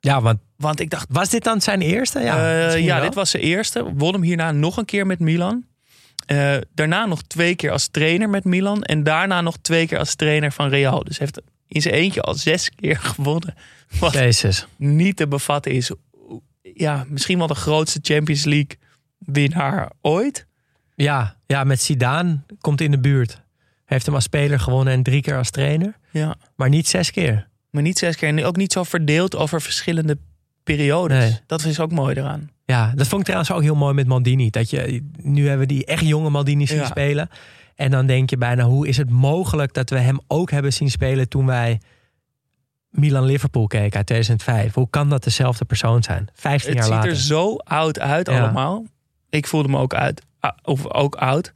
Ja, 0.00 0.20
want 0.20 0.38
Want 0.56 0.80
ik 0.80 0.90
dacht... 0.90 1.06
was 1.10 1.28
dit 1.28 1.44
dan 1.44 1.60
zijn 1.60 1.80
eerste? 1.80 2.20
Ja, 2.20 2.62
misschien 2.64 2.84
ja 2.84 2.94
wel. 2.96 3.04
dit 3.04 3.14
was 3.14 3.30
zijn 3.30 3.42
eerste. 3.42 3.84
Won 3.94 4.12
hem 4.12 4.22
hierna 4.22 4.52
nog 4.52 4.76
een 4.76 4.84
keer 4.84 5.06
met 5.06 5.18
Milan. 5.18 5.64
Eh, 6.28 6.56
daarna 6.74 7.06
nog 7.06 7.22
twee 7.22 7.54
keer 7.54 7.70
als 7.70 7.88
trainer 7.88 8.28
met 8.30 8.44
Milan. 8.44 8.82
En 8.82 9.02
daarna 9.02 9.40
nog 9.40 9.56
twee 9.60 9.86
keer 9.86 9.98
als 9.98 10.14
trainer 10.14 10.52
van 10.52 10.68
Real. 10.68 11.04
Dus 11.04 11.18
heeft 11.18 11.40
in 11.66 11.82
zijn 11.82 11.94
eentje 11.94 12.20
al 12.22 12.34
zes 12.34 12.70
keer 12.70 12.96
gewonnen. 13.14 13.54
Wat 14.00 14.12
Jezus. 14.12 14.66
niet 14.76 15.16
te 15.16 15.28
bevatten 15.28 15.72
is. 15.72 15.90
Ja, 16.74 17.04
misschien 17.08 17.38
wel 17.38 17.46
de 17.46 17.54
grootste 17.54 17.98
Champions 18.02 18.44
League 18.44 18.78
winnaar 19.18 19.90
ooit. 20.00 20.46
Ja, 20.94 21.36
ja, 21.46 21.64
met 21.64 21.80
Zidane 21.82 22.38
komt 22.60 22.80
in 22.80 22.90
de 22.90 22.98
buurt. 23.00 23.40
Heeft 23.84 24.06
hem 24.06 24.14
als 24.14 24.24
speler 24.24 24.60
gewonnen 24.60 24.92
en 24.94 25.02
drie 25.02 25.22
keer 25.22 25.36
als 25.36 25.50
trainer. 25.50 25.96
Ja, 26.10 26.36
Maar 26.56 26.68
niet 26.68 26.88
zes 26.88 27.10
keer. 27.10 27.48
maar 27.70 27.82
niet 27.82 27.98
zes 27.98 28.16
keer. 28.16 28.28
En 28.28 28.44
ook 28.44 28.56
niet 28.56 28.72
zo 28.72 28.82
verdeeld 28.84 29.36
over 29.36 29.60
verschillende 29.62 30.18
periodes. 30.64 31.18
Nee. 31.18 31.38
Dat 31.46 31.64
is 31.64 31.80
ook 31.80 31.92
mooi 31.92 32.16
eraan. 32.16 32.50
Ja, 32.70 32.92
dat 32.94 33.06
vond 33.06 33.20
ik 33.20 33.26
trouwens 33.26 33.52
ook 33.52 33.62
heel 33.62 33.74
mooi 33.74 33.94
met 33.94 34.06
Maldini. 34.06 34.50
Dat 34.50 34.70
je, 34.70 35.02
nu 35.22 35.48
hebben 35.48 35.66
we 35.66 35.74
die 35.74 35.84
echt 35.84 36.06
jonge 36.06 36.30
Maldini 36.30 36.66
zien 36.66 36.78
Ja. 36.78 36.86
spelen. 36.86 37.28
En 37.74 37.90
dan 37.90 38.06
denk 38.06 38.30
je 38.30 38.36
bijna, 38.36 38.64
hoe 38.64 38.88
is 38.88 38.96
het 38.96 39.10
mogelijk 39.10 39.72
dat 39.74 39.90
we 39.90 39.98
hem 39.98 40.18
ook 40.26 40.50
hebben 40.50 40.72
zien 40.72 40.90
spelen 40.90 41.28
toen 41.28 41.46
wij 41.46 41.80
Milan-Liverpool 42.90 43.66
keken 43.66 43.96
uit 43.96 44.06
2005? 44.06 44.74
Hoe 44.74 44.90
kan 44.90 45.08
dat 45.08 45.24
dezelfde 45.24 45.64
persoon 45.64 46.02
zijn? 46.02 46.28
15 46.34 46.68
Het 46.68 46.78
jaar 46.78 46.84
ziet 46.86 46.94
later. 46.94 47.10
er 47.10 47.16
zo 47.16 47.56
oud 47.56 47.98
uit 48.00 48.26
Ja. 48.30 48.40
allemaal. 48.40 48.84
Ik 49.30 49.46
voelde 49.46 49.68
me 49.68 49.78
ook 49.78 49.94
uit. 49.94 50.22
Of 50.62 50.86
ook 50.92 51.14
oud. 51.14 51.52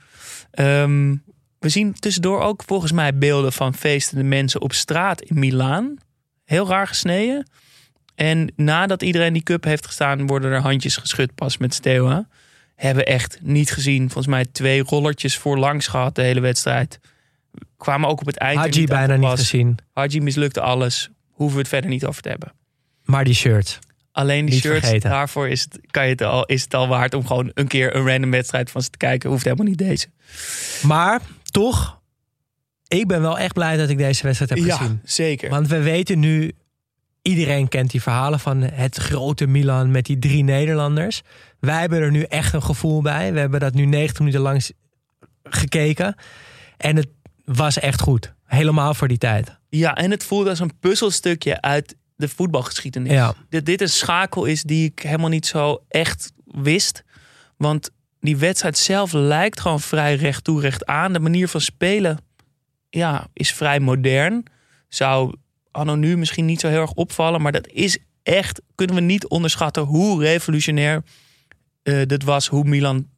Ehm, 0.51 1.17
we 1.59 1.69
zien 1.69 1.93
tussendoor 1.95 2.41
ook 2.41 2.63
volgens 2.67 2.93
mij 2.93 3.19
beelden 3.19 3.53
van 3.53 3.75
feestende 3.75 4.25
mensen 4.25 4.61
op 4.61 4.73
straat 4.73 5.21
in 5.21 5.39
Milaan. 5.39 5.97
Heel 6.45 6.69
raar 6.69 6.87
gesneden. 6.87 7.47
En 8.15 8.53
nadat 8.57 9.03
iedereen 9.03 9.33
die 9.33 9.43
cup 9.43 9.65
heeft 9.65 9.87
gestaan, 9.87 10.27
worden 10.27 10.53
er 10.53 10.61
handjes 10.61 10.97
geschud 10.97 11.35
pas 11.35 11.57
met 11.57 11.75
Steaua. 11.75 12.29
Hebben 12.75 13.07
echt 13.07 13.39
niet 13.43 13.71
gezien. 13.71 14.03
Volgens 14.03 14.27
mij 14.27 14.45
twee 14.45 14.83
rollertjes 14.83 15.39
voorlangs 15.39 15.87
gehad 15.87 16.15
de 16.15 16.23
hele 16.23 16.41
wedstrijd. 16.41 17.01
Kwamen 17.77 18.09
ook 18.09 18.21
op 18.21 18.27
het 18.27 18.39
eind. 18.39 18.57
er 18.57 18.61
Haji 18.61 18.79
niet 18.81 18.89
bijna 18.89 19.15
te 19.15 19.21
niet 19.21 19.29
gezien. 19.29 19.79
Haji 19.93 20.21
mislukte 20.21 20.61
alles. 20.61 21.11
Hoeven 21.31 21.57
we 21.57 21.63
het 21.63 21.71
verder 21.73 21.91
niet 21.91 22.07
over 22.07 22.23
te 22.23 22.29
hebben. 22.29 22.53
Maar 23.05 23.25
die 23.25 23.35
shirts. 23.35 23.79
Alleen 24.13 24.47
die 24.47 24.61
vergeten. 24.61 25.11
daarvoor 25.11 25.49
is 25.49 25.63
het, 25.63 25.79
kan 25.91 26.05
je 26.05 26.11
het 26.11 26.23
al, 26.23 26.45
is 26.45 26.63
het 26.63 26.75
al 26.75 26.89
waard 26.89 27.15
om 27.15 27.27
gewoon 27.27 27.51
een 27.55 27.67
keer 27.67 27.97
een 27.97 28.07
random 28.07 28.31
wedstrijd 28.31 28.71
van 28.71 28.83
ze 28.83 28.91
te 28.91 28.99
kijken. 28.99 29.31
Hoeft 29.31 29.45
helemaal 29.45 29.67
niet 29.67 29.79
deze. 29.79 30.07
Maar 30.83 31.21
toch, 31.43 32.01
ik 32.89 33.07
ben 33.07 33.21
wel 33.21 33.39
echt 33.39 33.53
blij 33.53 33.77
dat 33.77 33.89
ik 33.89 33.99
deze 33.99 34.23
wedstrijd 34.23 34.51
heb 34.51 34.71
gezien. 34.71 35.01
zeker. 35.05 35.51
Want 35.51 35.69
we 35.69 35.83
weten 35.83 36.19
nu, 36.19 36.53
iedereen 37.23 37.69
kent 37.69 37.91
die 37.91 38.03
verhalen 38.03 38.41
van 38.41 38.61
het 38.63 38.97
grote 38.97 39.47
Milan 39.47 39.91
met 39.91 40.05
die 40.05 40.19
drie 40.19 40.43
Nederlanders. 40.45 41.23
Wij 41.61 41.81
hebben 41.81 42.01
er 42.01 42.11
nu 42.11 42.23
echt 42.23 42.53
een 42.53 42.63
gevoel 42.63 43.03
bij. 43.03 43.33
We 43.33 43.39
hebben 43.39 43.61
dat 43.61 43.75
nu 43.75 43.85
90 43.85 44.19
minuten 44.19 44.41
lang 44.41 44.63
s- 44.63 44.73
gekeken. 45.43 46.15
En 46.77 46.97
het 46.97 47.09
was 47.45 47.79
echt 47.79 48.01
goed. 48.01 48.35
Helemaal 48.45 48.95
voor 48.95 49.09
die 49.09 49.19
tijd. 49.19 49.59
Ja, 49.69 49.95
en 49.95 50.11
het 50.11 50.25
voelt 50.25 50.49
als 50.49 50.61
een 50.61 50.79
puzzelstukje 50.81 51.61
uit 51.61 51.97
de 52.17 52.29
voetbalgeschiedenis. 52.29 53.13
Ja. 53.13 53.35
Dat 53.49 53.65
dit 53.65 53.81
een 53.81 53.89
schakel 53.89 54.45
is 54.45 54.63
die 54.63 54.87
ik 54.91 54.99
helemaal 55.03 55.29
niet 55.29 55.47
zo 55.47 55.85
echt 55.89 56.33
wist. 56.45 57.03
Want 57.57 57.91
die 58.21 58.37
wedstrijd 58.37 58.79
zelf 58.79 59.13
lijkt 59.13 59.61
gewoon 59.61 59.81
vrij 59.81 60.15
recht 60.15 60.45
toe, 60.45 60.61
recht 60.61 60.87
aan. 60.87 61.13
De 61.13 61.21
manier 61.21 61.49
van 61.49 61.61
spelen 61.61 62.19
ja, 62.91 63.27
is 63.33 63.53
vrij 63.53 63.81
modern. 63.81 64.43
Zou 64.89 65.35
nu 65.73 66.17
misschien 66.17 66.45
niet 66.45 66.61
zo 66.61 66.69
heel 66.69 66.81
erg 66.81 66.93
opvallen. 66.93 67.43
Maar 67.43 67.53
dat 67.53 67.69
is 67.69 67.99
echt, 68.23 68.61
kunnen 68.75 68.97
we 68.97 69.03
niet 69.03 69.29
onderschatten 69.29 69.83
hoe 69.83 70.23
revolutionair 70.23 71.03
eh 71.83 72.03
dit 72.07 72.25
was. 72.25 72.47
Hoe 72.47 72.65
Milan 72.65 73.09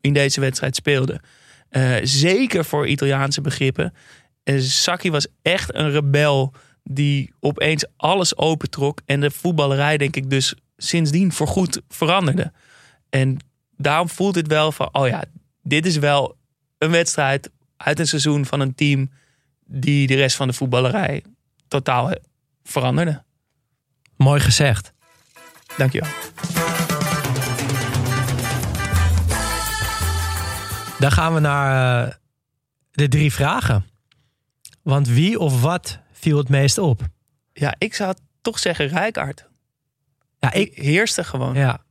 in 0.00 0.12
deze 0.12 0.40
wedstrijd 0.40 0.76
speelde. 0.76 1.20
Eh, 1.68 1.94
zeker 2.02 2.64
voor 2.64 2.86
Italiaanse 2.86 3.40
begrippen. 3.40 3.94
Eh, 4.42 4.60
Sacchi 4.60 5.10
was 5.10 5.26
echt 5.42 5.74
een 5.74 5.90
rebel 5.90 6.52
die 6.82 7.32
opeens 7.40 7.84
alles 7.96 8.36
opentrok. 8.36 9.00
En 9.06 9.20
de 9.20 9.30
voetballerij, 9.30 9.96
denk 9.96 10.16
ik, 10.16 10.30
dus 10.30 10.54
sindsdien 10.76 11.32
voorgoed 11.32 11.80
veranderde. 11.88 12.52
En 13.10 13.36
daarom 13.76 14.08
voelt 14.08 14.34
het 14.34 14.46
wel 14.46 14.72
van, 14.72 14.88
oh 14.92 15.08
ja, 15.08 15.24
dit 15.62 15.86
is 15.86 15.96
wel 15.96 16.36
een 16.78 16.90
wedstrijd 16.90 17.50
uit 17.76 17.98
een 17.98 18.06
seizoen 18.06 18.46
van 18.46 18.60
een 18.60 18.74
team 18.74 19.10
die 19.64 20.06
de 20.06 20.14
rest 20.14 20.36
van 20.36 20.48
de 20.48 20.54
voetballerij 20.54 21.22
totaal 21.68 22.10
veranderde. 22.64 23.24
Mooi 24.16 24.40
gezegd. 24.40 24.92
Dankjewel. 25.76 26.10
Dan 30.98 31.12
gaan 31.12 31.34
we 31.34 31.40
naar 31.40 32.06
eh, 32.06 32.12
de 32.90 33.08
drie 33.08 33.32
vragen. 33.32 33.86
Want 34.82 35.08
wie 35.08 35.38
of 35.38 35.60
wat 35.62 35.98
viel 36.12 36.38
het 36.38 36.48
meest 36.48 36.78
op? 36.78 37.00
Ja, 37.52 37.74
ik 37.78 37.94
zou 37.94 38.14
toch 38.40 38.58
zeggen 38.58 38.86
Rijkaard. 38.88 39.48
Ja, 40.38 40.52
ik, 40.52 40.68
Ik 40.76 40.82
heerste 40.82 41.24
gewoon. 41.24 41.54
ja. 41.54 41.84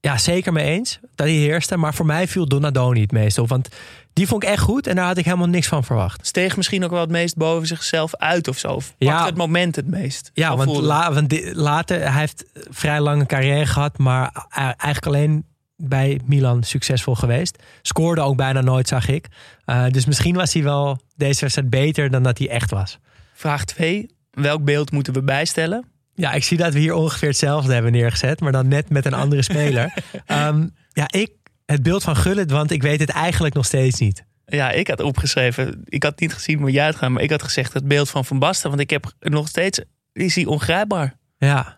Ja, 0.00 0.18
zeker 0.18 0.52
mee 0.52 0.64
eens 0.64 0.98
dat 1.14 1.26
hij 1.26 1.36
heerste. 1.36 1.76
Maar 1.76 1.94
voor 1.94 2.06
mij 2.06 2.28
viel 2.28 2.48
Donadoni 2.48 3.00
het 3.00 3.12
meest 3.12 3.38
op. 3.38 3.48
Want 3.48 3.68
die 4.16 4.26
vond 4.26 4.42
ik 4.42 4.48
echt 4.48 4.62
goed 4.62 4.86
en 4.86 4.96
daar 4.96 5.06
had 5.06 5.16
ik 5.18 5.24
helemaal 5.24 5.46
niks 5.48 5.66
van 5.68 5.84
verwacht. 5.84 6.26
Steeg 6.26 6.56
misschien 6.56 6.84
ook 6.84 6.90
wel 6.90 7.00
het 7.00 7.10
meest 7.10 7.36
boven 7.36 7.66
zichzelf 7.66 8.14
uit 8.14 8.48
of 8.48 8.58
zo. 8.58 8.68
Of 8.68 8.94
Ja. 8.98 9.24
het 9.26 9.36
moment 9.36 9.76
het 9.76 9.86
meest. 9.86 10.30
Ja, 10.34 10.56
want, 10.56 10.62
voelde 10.70 10.86
la- 10.86 11.12
want 11.12 11.28
di- 11.30 11.50
later, 11.54 12.00
hij 12.12 12.20
heeft 12.20 12.44
vrij 12.70 13.00
lange 13.00 13.26
carrière 13.26 13.66
gehad, 13.66 13.98
maar 13.98 14.46
eigenlijk 14.54 15.06
alleen 15.06 15.44
bij 15.76 16.20
Milan 16.24 16.62
succesvol 16.62 17.14
geweest. 17.14 17.62
Scoorde 17.82 18.20
ook 18.20 18.36
bijna 18.36 18.60
nooit, 18.60 18.88
zag 18.88 19.08
ik. 19.08 19.26
Eh, 19.64 19.84
dus 19.90 20.06
misschien 20.06 20.34
was 20.34 20.52
hij 20.52 20.62
wel 20.62 21.00
deze 21.16 21.40
wedstrijd 21.40 21.70
beter 21.70 22.10
dan 22.10 22.22
dat 22.22 22.38
hij 22.38 22.48
echt 22.48 22.70
was. 22.70 22.98
Vraag 23.34 23.64
2. 23.64 24.10
Welk 24.30 24.64
beeld 24.64 24.90
moeten 24.90 25.12
we 25.12 25.22
bijstellen? 25.22 25.84
Ja, 26.14 26.32
ik 26.32 26.44
zie 26.44 26.56
dat 26.56 26.72
we 26.72 26.78
hier 26.78 26.94
ongeveer 26.94 27.28
hetzelfde 27.28 27.72
hebben 27.72 27.92
neergezet, 27.92 28.40
maar 28.40 28.52
dan 28.52 28.68
net 28.68 28.90
met 28.90 29.06
een 29.06 29.14
andere 29.14 29.42
speler. 29.52 29.92
Ehm, 30.26 30.66
ja, 30.92 31.08
ik, 31.10 31.30
het 31.66 31.82
beeld 31.82 32.02
van 32.02 32.16
Gullit, 32.16 32.50
want 32.50 32.70
ik 32.70 32.82
weet 32.82 33.00
het 33.00 33.10
eigenlijk 33.10 33.54
nog 33.54 33.64
steeds 33.64 34.00
niet. 34.00 34.24
Ja, 34.46 34.70
ik 34.70 34.88
had 34.88 35.00
opgeschreven. 35.00 35.82
Ik 35.84 36.02
had 36.02 36.20
niet 36.20 36.32
gezien 36.32 36.58
hoe 36.58 36.70
jij 36.70 36.86
het 36.86 36.96
gaat, 36.96 37.10
maar 37.10 37.22
ik 37.22 37.30
had 37.30 37.42
gezegd 37.42 37.72
het 37.72 37.88
beeld 37.88 38.10
van 38.10 38.24
Van 38.24 38.38
Basten. 38.38 38.68
Want 38.68 38.80
ik 38.80 38.90
heb 38.90 39.12
nog 39.20 39.48
steeds. 39.48 39.80
Is 40.12 40.34
hij 40.34 40.44
ongrijpbaar? 40.44 41.16
Ja, 41.38 41.76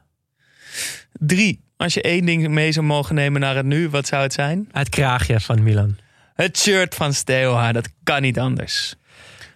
Drie. 1.12 1.66
Als 1.76 1.95
je 1.95 2.03
één 2.03 2.26
ding 2.26 2.49
mee 2.49 2.72
zou 2.72 2.86
mogen 2.86 3.14
nemen 3.14 3.41
naar 3.41 3.57
het 3.57 3.66
nu, 3.66 3.89
wat 3.89 4.07
zou 4.07 4.22
het 4.22 4.32
zijn? 4.32 4.68
het 4.72 4.89
kraagje 4.89 5.41
van 5.41 5.62
Milan. 5.62 5.97
Het 6.34 6.59
shirt 6.59 6.95
van 6.95 7.12
Steaua. 7.12 7.72
Dat 7.72 7.89
kan 8.03 8.22
niet 8.22 8.39
anders. 8.39 8.95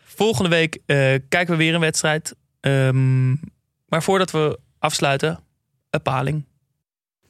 Volgende 0.04 0.50
week 0.50 0.78
eh, 0.86 0.96
kijken 1.28 1.48
we 1.48 1.56
weer 1.56 1.74
een 1.74 1.80
wedstrijd. 1.80 2.34
Ehm, 2.60 3.30
maar 3.86 4.02
voordat 4.02 4.30
we 4.30 4.58
afsluiten, 4.78 5.40
een 5.90 6.02
paling. 6.02 6.44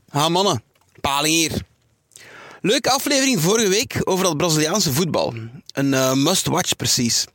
Ha 0.08 0.28
mannen, 0.28 0.62
paling 1.00 1.34
hier. 1.34 1.62
Leuke 2.64 2.90
aflevering 2.90 3.40
vorige 3.40 3.68
week 3.68 4.00
over 4.04 4.24
dat 4.24 4.36
Braziliaanse 4.36 4.92
voetbal. 4.92 5.34
Een 5.72 5.94
eh, 5.94 6.14
must-watch 6.14 6.76
precies. 6.76 7.26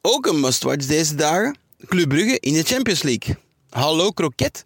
Ook 0.00 0.26
een 0.26 0.40
must-watch 0.40 0.86
deze 0.86 1.14
dagen. 1.14 1.56
Club 1.86 2.08
Brugge 2.08 2.38
in 2.40 2.52
de 2.52 2.62
Champions 2.62 3.02
League. 3.02 3.36
Hallo 3.70 4.10
kroket. 4.10 4.64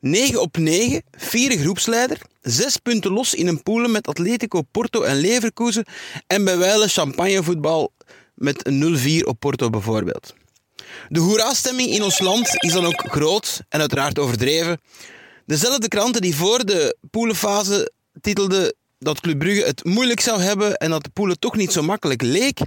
9 0.00 0.40
op 0.40 0.56
9, 0.56 1.02
vierde 1.10 1.58
groepsleider. 1.58 2.18
Zes 2.40 2.76
punten 2.76 3.12
los 3.12 3.34
in 3.34 3.46
een 3.46 3.62
poelen 3.62 3.90
met 3.90 4.06
Atletico, 4.06 4.62
Porto 4.62 5.02
en 5.02 5.16
Leverkusen. 5.16 5.84
En 6.26 6.44
bij 6.44 6.58
wijle 6.58 6.88
champagnevoetbal 6.88 7.92
met 8.34 8.66
een 8.66 9.20
0-4 9.22 9.26
op 9.26 9.40
Porto 9.40 9.70
bijvoorbeeld. 9.70 10.34
De 11.08 11.20
hoera-stemming 11.20 11.90
in 11.90 12.02
ons 12.02 12.18
land 12.18 12.48
is 12.64 12.72
dan 12.72 12.86
ook 12.86 13.04
groot 13.06 13.62
en 13.68 13.80
uiteraard 13.80 14.18
overdreven. 14.18 14.80
Dezelfde 15.46 15.88
kranten 15.88 16.20
die 16.20 16.36
voor 16.36 16.64
de 16.64 16.96
poelenfase 17.10 17.92
titelden 18.20 18.74
dat 19.02 19.20
Club 19.20 19.38
Brugge 19.38 19.64
het 19.64 19.84
moeilijk 19.84 20.20
zou 20.20 20.40
hebben 20.40 20.76
en 20.76 20.90
dat 20.90 21.04
de 21.04 21.10
poelen 21.10 21.38
toch 21.38 21.56
niet 21.56 21.72
zo 21.72 21.82
makkelijk 21.82 22.22
leek, 22.22 22.60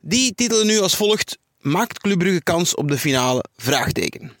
die 0.00 0.34
titelen 0.34 0.66
nu 0.66 0.78
als 0.78 0.96
volgt: 0.96 1.38
Maakt 1.60 1.98
Club 1.98 2.18
Brugge 2.18 2.42
kans 2.42 2.74
op 2.74 2.88
de 2.88 2.98
finale? 2.98 3.44
Vraagteken. 3.56 4.32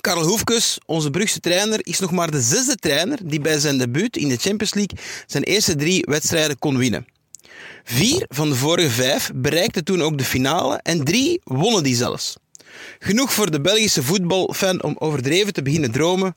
Karel 0.00 0.26
Hoefkes, 0.26 0.78
onze 0.86 1.10
Brugse 1.10 1.40
trainer, 1.40 1.86
is 1.86 1.98
nog 1.98 2.10
maar 2.10 2.30
de 2.30 2.40
zesde 2.40 2.76
trainer 2.76 3.18
die 3.24 3.40
bij 3.40 3.58
zijn 3.58 3.78
debuut 3.78 4.16
in 4.16 4.28
de 4.28 4.36
Champions 4.36 4.74
League 4.74 4.98
zijn 5.26 5.42
eerste 5.42 5.76
drie 5.76 6.04
wedstrijden 6.08 6.58
kon 6.58 6.78
winnen. 6.78 7.06
Vier 7.84 8.24
van 8.28 8.48
de 8.48 8.54
vorige 8.54 8.90
vijf 8.90 9.30
bereikten 9.34 9.84
toen 9.84 10.02
ook 10.02 10.18
de 10.18 10.24
finale 10.24 10.80
en 10.82 11.04
drie 11.04 11.40
wonnen 11.44 11.82
die 11.82 11.96
zelfs. 11.96 12.36
Genoeg 12.98 13.32
voor 13.32 13.50
de 13.50 13.60
Belgische 13.60 14.02
voetbalfan 14.02 14.82
om 14.82 14.96
overdreven 14.98 15.52
te 15.52 15.62
beginnen 15.62 15.92
dromen. 15.92 16.36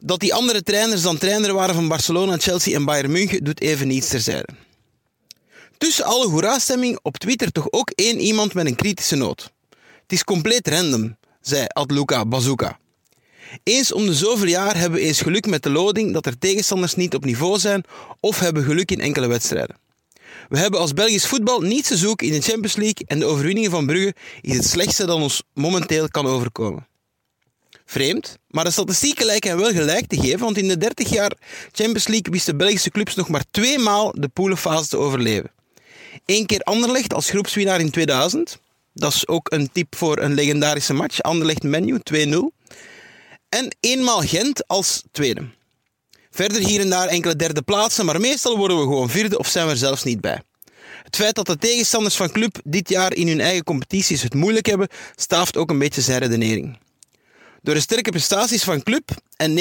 Dat 0.00 0.20
die 0.20 0.34
andere 0.34 0.62
trainers 0.62 1.02
dan 1.02 1.18
trainer 1.18 1.52
waren 1.52 1.74
van 1.74 1.88
Barcelona, 1.88 2.36
Chelsea 2.38 2.76
en 2.76 2.84
Bayern 2.84 3.10
München 3.10 3.44
doet 3.44 3.60
even 3.60 3.88
niets 3.88 4.08
terzijde. 4.08 4.48
Tussen 5.78 6.04
alle 6.04 6.28
hoera-stemming 6.28 6.98
op 7.02 7.18
Twitter 7.18 7.52
toch 7.52 7.72
ook 7.72 7.90
één 7.90 8.20
iemand 8.20 8.54
met 8.54 8.66
een 8.66 8.74
kritische 8.74 9.16
noot. 9.16 9.52
Het 10.02 10.12
is 10.12 10.24
compleet 10.24 10.68
random, 10.68 11.16
zei 11.40 11.66
Adluca 11.66 12.26
Bazooka. 12.26 12.78
Eens 13.62 13.92
om 13.92 14.06
de 14.06 14.14
zoveel 14.14 14.46
jaar 14.46 14.76
hebben 14.76 15.00
we 15.00 15.06
eens 15.06 15.20
geluk 15.20 15.46
met 15.46 15.62
de 15.62 15.70
loading 15.70 16.12
dat 16.12 16.26
er 16.26 16.38
tegenstanders 16.38 16.94
niet 16.94 17.14
op 17.14 17.24
niveau 17.24 17.58
zijn 17.58 17.84
of 18.20 18.38
hebben 18.38 18.64
geluk 18.64 18.90
in 18.90 19.00
enkele 19.00 19.26
wedstrijden. 19.26 19.76
We 20.48 20.58
hebben 20.58 20.80
als 20.80 20.92
Belgisch 20.92 21.26
voetbal 21.26 21.60
niets 21.60 21.88
te 21.88 21.96
zoeken 21.96 22.26
in 22.26 22.32
de 22.32 22.40
Champions 22.40 22.76
League 22.76 23.06
en 23.06 23.18
de 23.18 23.24
overwinningen 23.24 23.70
van 23.70 23.86
Brugge 23.86 24.14
is 24.40 24.56
het 24.56 24.66
slechtste 24.66 25.06
dat 25.06 25.16
ons 25.16 25.42
momenteel 25.54 26.08
kan 26.08 26.26
overkomen. 26.26 26.86
Vreemd, 27.90 28.38
maar 28.48 28.64
de 28.64 28.70
statistieken 28.70 29.26
lijken 29.26 29.50
hem 29.50 29.58
wel 29.58 29.72
gelijk 29.72 30.06
te 30.06 30.20
geven, 30.20 30.38
want 30.38 30.56
in 30.56 30.68
de 30.68 30.78
30 30.78 31.08
jaar 31.08 31.32
Champions 31.72 32.06
League 32.06 32.32
wisten 32.32 32.56
Belgische 32.56 32.90
clubs 32.90 33.14
nog 33.14 33.28
maar 33.28 33.44
twee 33.50 33.78
maal 33.78 34.12
de 34.16 34.28
poelenfase 34.28 34.88
te 34.88 34.96
overleven. 34.96 35.50
Eén 36.26 36.46
keer 36.46 36.60
Anderlecht 36.60 37.14
als 37.14 37.30
groepswinnaar 37.30 37.80
in 37.80 37.90
2000. 37.90 38.58
Dat 38.92 39.14
is 39.14 39.28
ook 39.28 39.52
een 39.52 39.72
tip 39.72 39.96
voor 39.96 40.18
een 40.18 40.34
legendarische 40.34 40.92
match. 40.92 41.22
Anderlecht-Menu 41.22 41.98
2-0. 42.14 42.38
En 43.48 43.76
eenmaal 43.80 44.20
Gent 44.20 44.66
als 44.66 45.02
tweede. 45.12 45.48
Verder 46.30 46.66
hier 46.66 46.80
en 46.80 46.90
daar 46.90 47.08
enkele 47.08 47.36
derde 47.36 47.62
plaatsen, 47.62 48.04
maar 48.04 48.20
meestal 48.20 48.56
worden 48.56 48.76
we 48.76 48.82
gewoon 48.82 49.10
vierde 49.10 49.38
of 49.38 49.48
zijn 49.48 49.66
we 49.66 49.72
er 49.72 49.78
zelfs 49.78 50.02
niet 50.02 50.20
bij. 50.20 50.42
Het 51.02 51.16
feit 51.16 51.34
dat 51.34 51.46
de 51.46 51.58
tegenstanders 51.58 52.16
van 52.16 52.30
club 52.30 52.60
dit 52.64 52.88
jaar 52.88 53.14
in 53.14 53.28
hun 53.28 53.40
eigen 53.40 53.64
competities 53.64 54.22
het 54.22 54.34
moeilijk 54.34 54.66
hebben, 54.66 54.88
staaft 55.16 55.56
ook 55.56 55.70
een 55.70 55.78
beetje 55.78 56.00
zijn 56.00 56.18
redenering. 56.18 56.78
Door 57.62 57.74
de 57.74 57.80
sterke 57.80 58.10
prestaties 58.10 58.62
van 58.62 58.82
club 58.82 59.10
en 59.36 59.58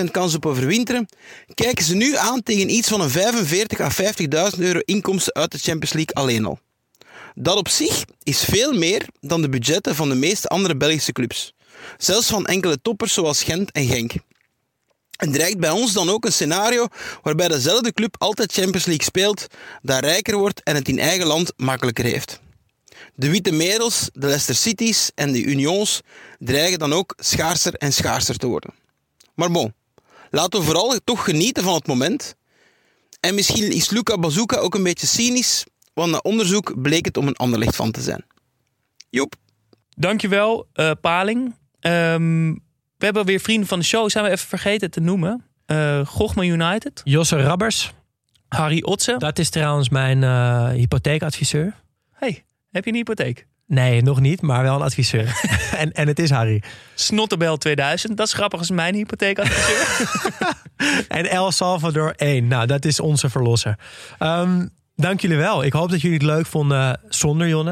99% 0.00 0.10
kans 0.10 0.34
op 0.34 0.46
overwinteren, 0.46 1.08
kijken 1.54 1.84
ze 1.84 1.94
nu 1.94 2.16
aan 2.16 2.42
tegen 2.42 2.70
iets 2.70 2.88
van 2.88 3.00
een 3.00 3.10
45 3.10 3.80
à 3.80 3.90
50.000 4.52 4.58
euro 4.58 4.78
inkomsten 4.84 5.34
uit 5.34 5.52
de 5.52 5.58
Champions 5.58 5.92
League 5.92 6.14
alleen 6.14 6.44
al. 6.44 6.58
Dat 7.34 7.56
op 7.56 7.68
zich 7.68 8.04
is 8.22 8.44
veel 8.44 8.72
meer 8.72 9.06
dan 9.20 9.42
de 9.42 9.48
budgetten 9.48 9.94
van 9.94 10.08
de 10.08 10.14
meeste 10.14 10.48
andere 10.48 10.76
Belgische 10.76 11.12
clubs. 11.12 11.54
Zelfs 11.98 12.26
van 12.26 12.46
enkele 12.46 12.80
toppers 12.82 13.12
zoals 13.12 13.42
Gent 13.42 13.72
en 13.72 13.86
Genk. 13.86 14.12
En 15.16 15.32
dreigt 15.32 15.58
bij 15.58 15.70
ons 15.70 15.92
dan 15.92 16.10
ook 16.10 16.24
een 16.24 16.32
scenario 16.32 16.86
waarbij 17.22 17.48
dezelfde 17.48 17.92
club 17.92 18.14
altijd 18.18 18.52
Champions 18.52 18.84
League 18.84 19.04
speelt, 19.04 19.46
daar 19.82 20.04
rijker 20.04 20.36
wordt 20.36 20.62
en 20.62 20.74
het 20.74 20.88
in 20.88 20.98
eigen 20.98 21.26
land 21.26 21.52
makkelijker 21.56 22.04
heeft. 22.04 22.40
De 23.18 23.30
Witte 23.30 23.52
Merels, 23.52 24.10
de 24.12 24.26
Leicester 24.26 24.54
Cities 24.54 25.10
en 25.14 25.32
de 25.32 25.42
Unions 25.42 26.00
dreigen 26.38 26.78
dan 26.78 26.92
ook 26.92 27.14
schaarser 27.16 27.74
en 27.74 27.92
schaarser 27.92 28.36
te 28.36 28.46
worden. 28.46 28.70
Maar 29.34 29.50
bon, 29.50 29.74
laten 30.30 30.60
we 30.60 30.66
vooral 30.66 30.98
toch 31.04 31.24
genieten 31.24 31.62
van 31.62 31.74
het 31.74 31.86
moment. 31.86 32.34
En 33.20 33.34
misschien 33.34 33.72
is 33.72 33.90
Luca 33.90 34.18
Bazooka 34.18 34.56
ook 34.56 34.74
een 34.74 34.82
beetje 34.82 35.06
cynisch, 35.06 35.64
want 35.94 36.10
na 36.10 36.18
onderzoek 36.18 36.82
bleek 36.82 37.04
het 37.04 37.16
om 37.16 37.26
een 37.26 37.36
ander 37.36 37.58
licht 37.58 37.76
van 37.76 37.90
te 37.90 38.00
zijn. 38.00 38.24
Joep. 39.10 39.34
Dankjewel, 39.88 40.66
eh 40.72 40.90
Paling. 41.00 41.54
Ehm, 41.80 42.52
we 42.96 43.04
hebben 43.04 43.24
weer 43.24 43.40
vrienden 43.40 43.68
van 43.68 43.78
de 43.78 43.84
show. 43.84 44.10
Zijn 44.10 44.24
we 44.24 44.30
even 44.30 44.48
vergeten 44.48 44.90
te 44.90 45.00
noemen. 45.00 45.44
Eh 45.66 46.06
Gochma 46.06 46.42
United. 46.42 47.00
Josse 47.04 47.42
Rabbers, 47.42 47.92
Harry 48.48 48.82
Otsen. 48.82 49.18
dat 49.18 49.38
is 49.38 49.50
trouwens 49.50 49.88
mijn 49.88 50.22
eh, 50.22 50.68
hypotheekadviseur. 50.68 51.74
Hey, 52.12 52.44
heb 52.70 52.84
je 52.84 52.90
een 52.90 52.96
hypotheek? 52.96 53.46
Nee, 53.66 54.02
nog 54.02 54.20
niet, 54.20 54.40
maar 54.40 54.62
wel 54.62 54.74
een 54.74 54.82
adviseur. 54.82 55.40
en, 55.76 55.92
en 55.92 56.06
het 56.08 56.18
is 56.18 56.30
Harry. 56.30 56.62
Snottebel 56.94 57.56
2000. 57.56 58.16
Dat 58.16 58.26
is 58.26 58.32
grappig 58.32 58.58
als 58.58 58.70
mijn 58.70 58.94
hypotheekadviseur. 58.94 60.16
En 61.08 61.30
El 61.30 61.52
Salvador 61.52 62.12
1. 62.16 62.46
Nou, 62.48 62.66
dat 62.66 62.84
is 62.84 63.00
onze 63.00 63.28
verlosser. 63.30 63.78
Ehm, 64.18 64.66
dank 64.96 65.20
jullie 65.20 65.36
wel. 65.36 65.64
Ik 65.64 65.72
hoop 65.72 65.90
dat 65.90 66.00
jullie 66.00 66.16
het 66.16 66.26
leuk 66.26 66.46
vonden 66.46 67.00
zonder 67.08 67.48
Jonne. 67.48 67.70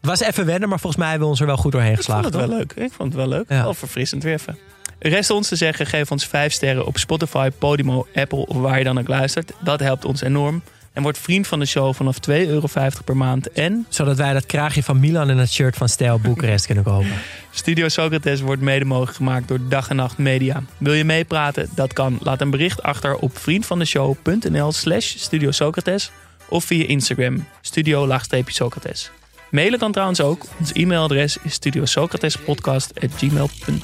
Het 0.00 0.06
was 0.10 0.20
even 0.20 0.46
wennen, 0.46 0.68
maar 0.68 0.80
volgens 0.80 1.00
mij 1.02 1.10
hebben 1.10 1.26
we 1.26 1.32
ons 1.32 1.40
er 1.40 1.46
wel 1.46 1.56
goed 1.56 1.72
doorheen 1.72 1.90
Ik 1.92 2.02
vond 2.02 2.06
geslagen. 2.16 2.40
het 2.40 2.48
wel 2.48 2.58
leuk. 2.58 2.72
Ik 2.72 2.92
vond 2.92 3.12
het 3.12 3.14
wel 3.22 3.28
leuk. 3.28 3.44
Ja. 3.48 3.62
Wel 3.62 3.74
verfrissend 3.74 4.22
weer 4.22 4.32
even. 4.32 4.58
Rest 4.98 5.30
ons 5.30 5.48
te 5.48 5.56
zeggen, 5.56 5.86
geef 5.86 6.10
ons 6.10 6.26
5 6.26 6.52
sterren 6.52 6.86
op 6.86 6.98
Spotify, 6.98 7.50
Podimo, 7.58 8.06
Apple 8.14 8.46
of 8.46 8.56
waar 8.56 8.78
je 8.78 8.84
dan 8.84 8.98
ook 8.98 9.08
luistert. 9.08 9.52
Dat 9.60 9.80
helpt 9.80 10.04
ons 10.04 10.22
enorm. 10.22 10.62
En 10.98 11.04
word 11.04 11.18
vriend 11.18 11.46
van 11.46 11.58
de 11.58 11.66
show 11.66 11.94
vanaf 11.94 12.16
2,50 12.16 12.20
euro 12.34 12.66
per 13.04 13.16
maand. 13.16 13.52
En 13.52 13.86
Zodat 13.88 14.16
wij 14.16 14.32
dat 14.32 14.46
kraagje 14.46 14.82
van 14.82 15.00
Milan 15.00 15.30
en 15.30 15.38
het 15.38 15.52
shirt 15.52 15.76
van 15.76 15.88
Stijl 15.88 16.18
Boekarest 16.18 16.66
kunnen 16.66 16.84
kopen. 16.84 17.12
Studio 17.50 17.88
Socrates 17.88 18.40
wordt 18.40 18.62
mede 18.62 18.84
mogelijk 18.84 19.16
gemaakt 19.16 19.48
door 19.48 19.58
Dag 19.68 19.88
en 19.88 19.96
Nacht 19.96 20.18
Media. 20.18 20.62
Wil 20.78 20.92
je 20.92 21.04
meepraten? 21.04 21.68
Dat 21.74 21.92
kan. 21.92 22.18
Laat 22.22 22.40
een 22.40 22.50
bericht 22.50 22.82
achter 22.82 23.16
op 23.16 23.38
vriendvandeshow.nl 23.38 24.72
slash 24.72 25.16
Studio 25.16 25.50
Socrates 25.50 26.10
of 26.48 26.64
via 26.64 26.86
Instagram 26.86 27.46
studio-socrates. 27.60 29.10
Mailen 29.50 29.78
kan 29.78 29.92
trouwens 29.92 30.20
ook. 30.20 30.46
Ons 30.58 30.72
e-mailadres 30.72 31.36
is 31.42 31.52
studiosocratespodcast.gmail.com 31.52 33.80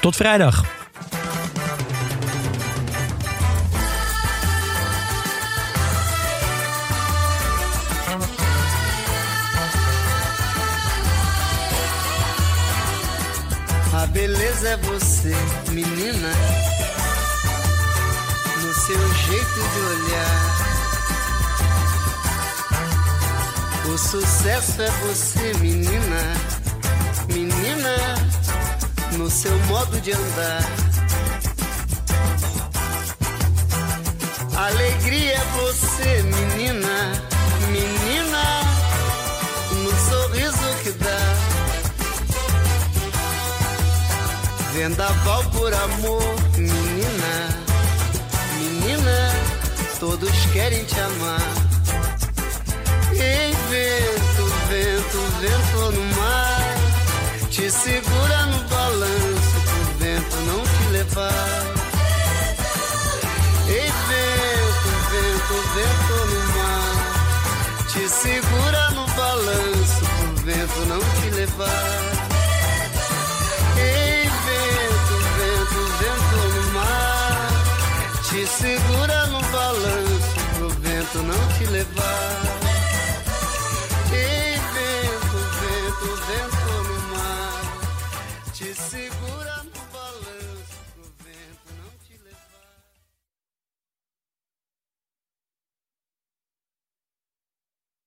Tot 0.00 0.16
vrijdag. 0.16 0.83
Beleza 14.14 14.68
é 14.68 14.76
você, 14.76 15.34
menina. 15.70 16.30
seu 18.86 19.14
jeito 19.14 19.54
de 19.72 19.80
olhar. 19.80 20.54
O 23.92 23.98
sucesso 23.98 24.82
é 24.82 24.90
você, 24.90 25.54
menina, 25.54 26.34
menina, 27.28 27.96
no 29.18 29.28
seu 29.28 29.56
modo 29.66 30.00
de 30.00 30.12
andar. 30.12 30.62
Alegria 34.56 35.34
é 35.34 35.44
você, 35.56 36.22
menina, 36.22 37.12
menina, 37.68 38.44
no 39.82 39.90
sorriso 40.08 40.82
que 40.82 40.92
dá. 40.92 41.33
Vendaval 44.74 45.44
por 45.50 45.72
amor, 45.72 46.34
menina, 46.56 47.48
menina, 48.58 49.32
todos 50.00 50.32
querem 50.52 50.84
te 50.84 50.98
amar. 50.98 51.40
Ei, 53.12 53.54
vento, 53.70 54.44
vento, 54.68 55.18
vento 55.40 55.92
no 55.92 56.16
mar, 56.16 56.74
te 57.50 57.70
segura 57.70 58.46
no 58.46 58.58
balanço 58.64 59.60
pro 59.64 59.84
vento 60.00 60.36
não 60.44 60.60
te 60.64 60.90
levar. 60.90 61.62
Ei, 63.68 63.92
vento, 64.08 64.88
vento, 65.12 65.54
vento 65.76 66.16
no 66.32 66.40
mar, 66.58 67.86
te 67.92 68.08
segura 68.08 68.90
no 68.90 69.06
balanço 69.14 70.04
pro 70.18 70.44
vento 70.44 70.80
não 70.86 70.98
te 70.98 71.30
levar. 71.30 72.13
To 81.34 81.70
live. 81.70 82.23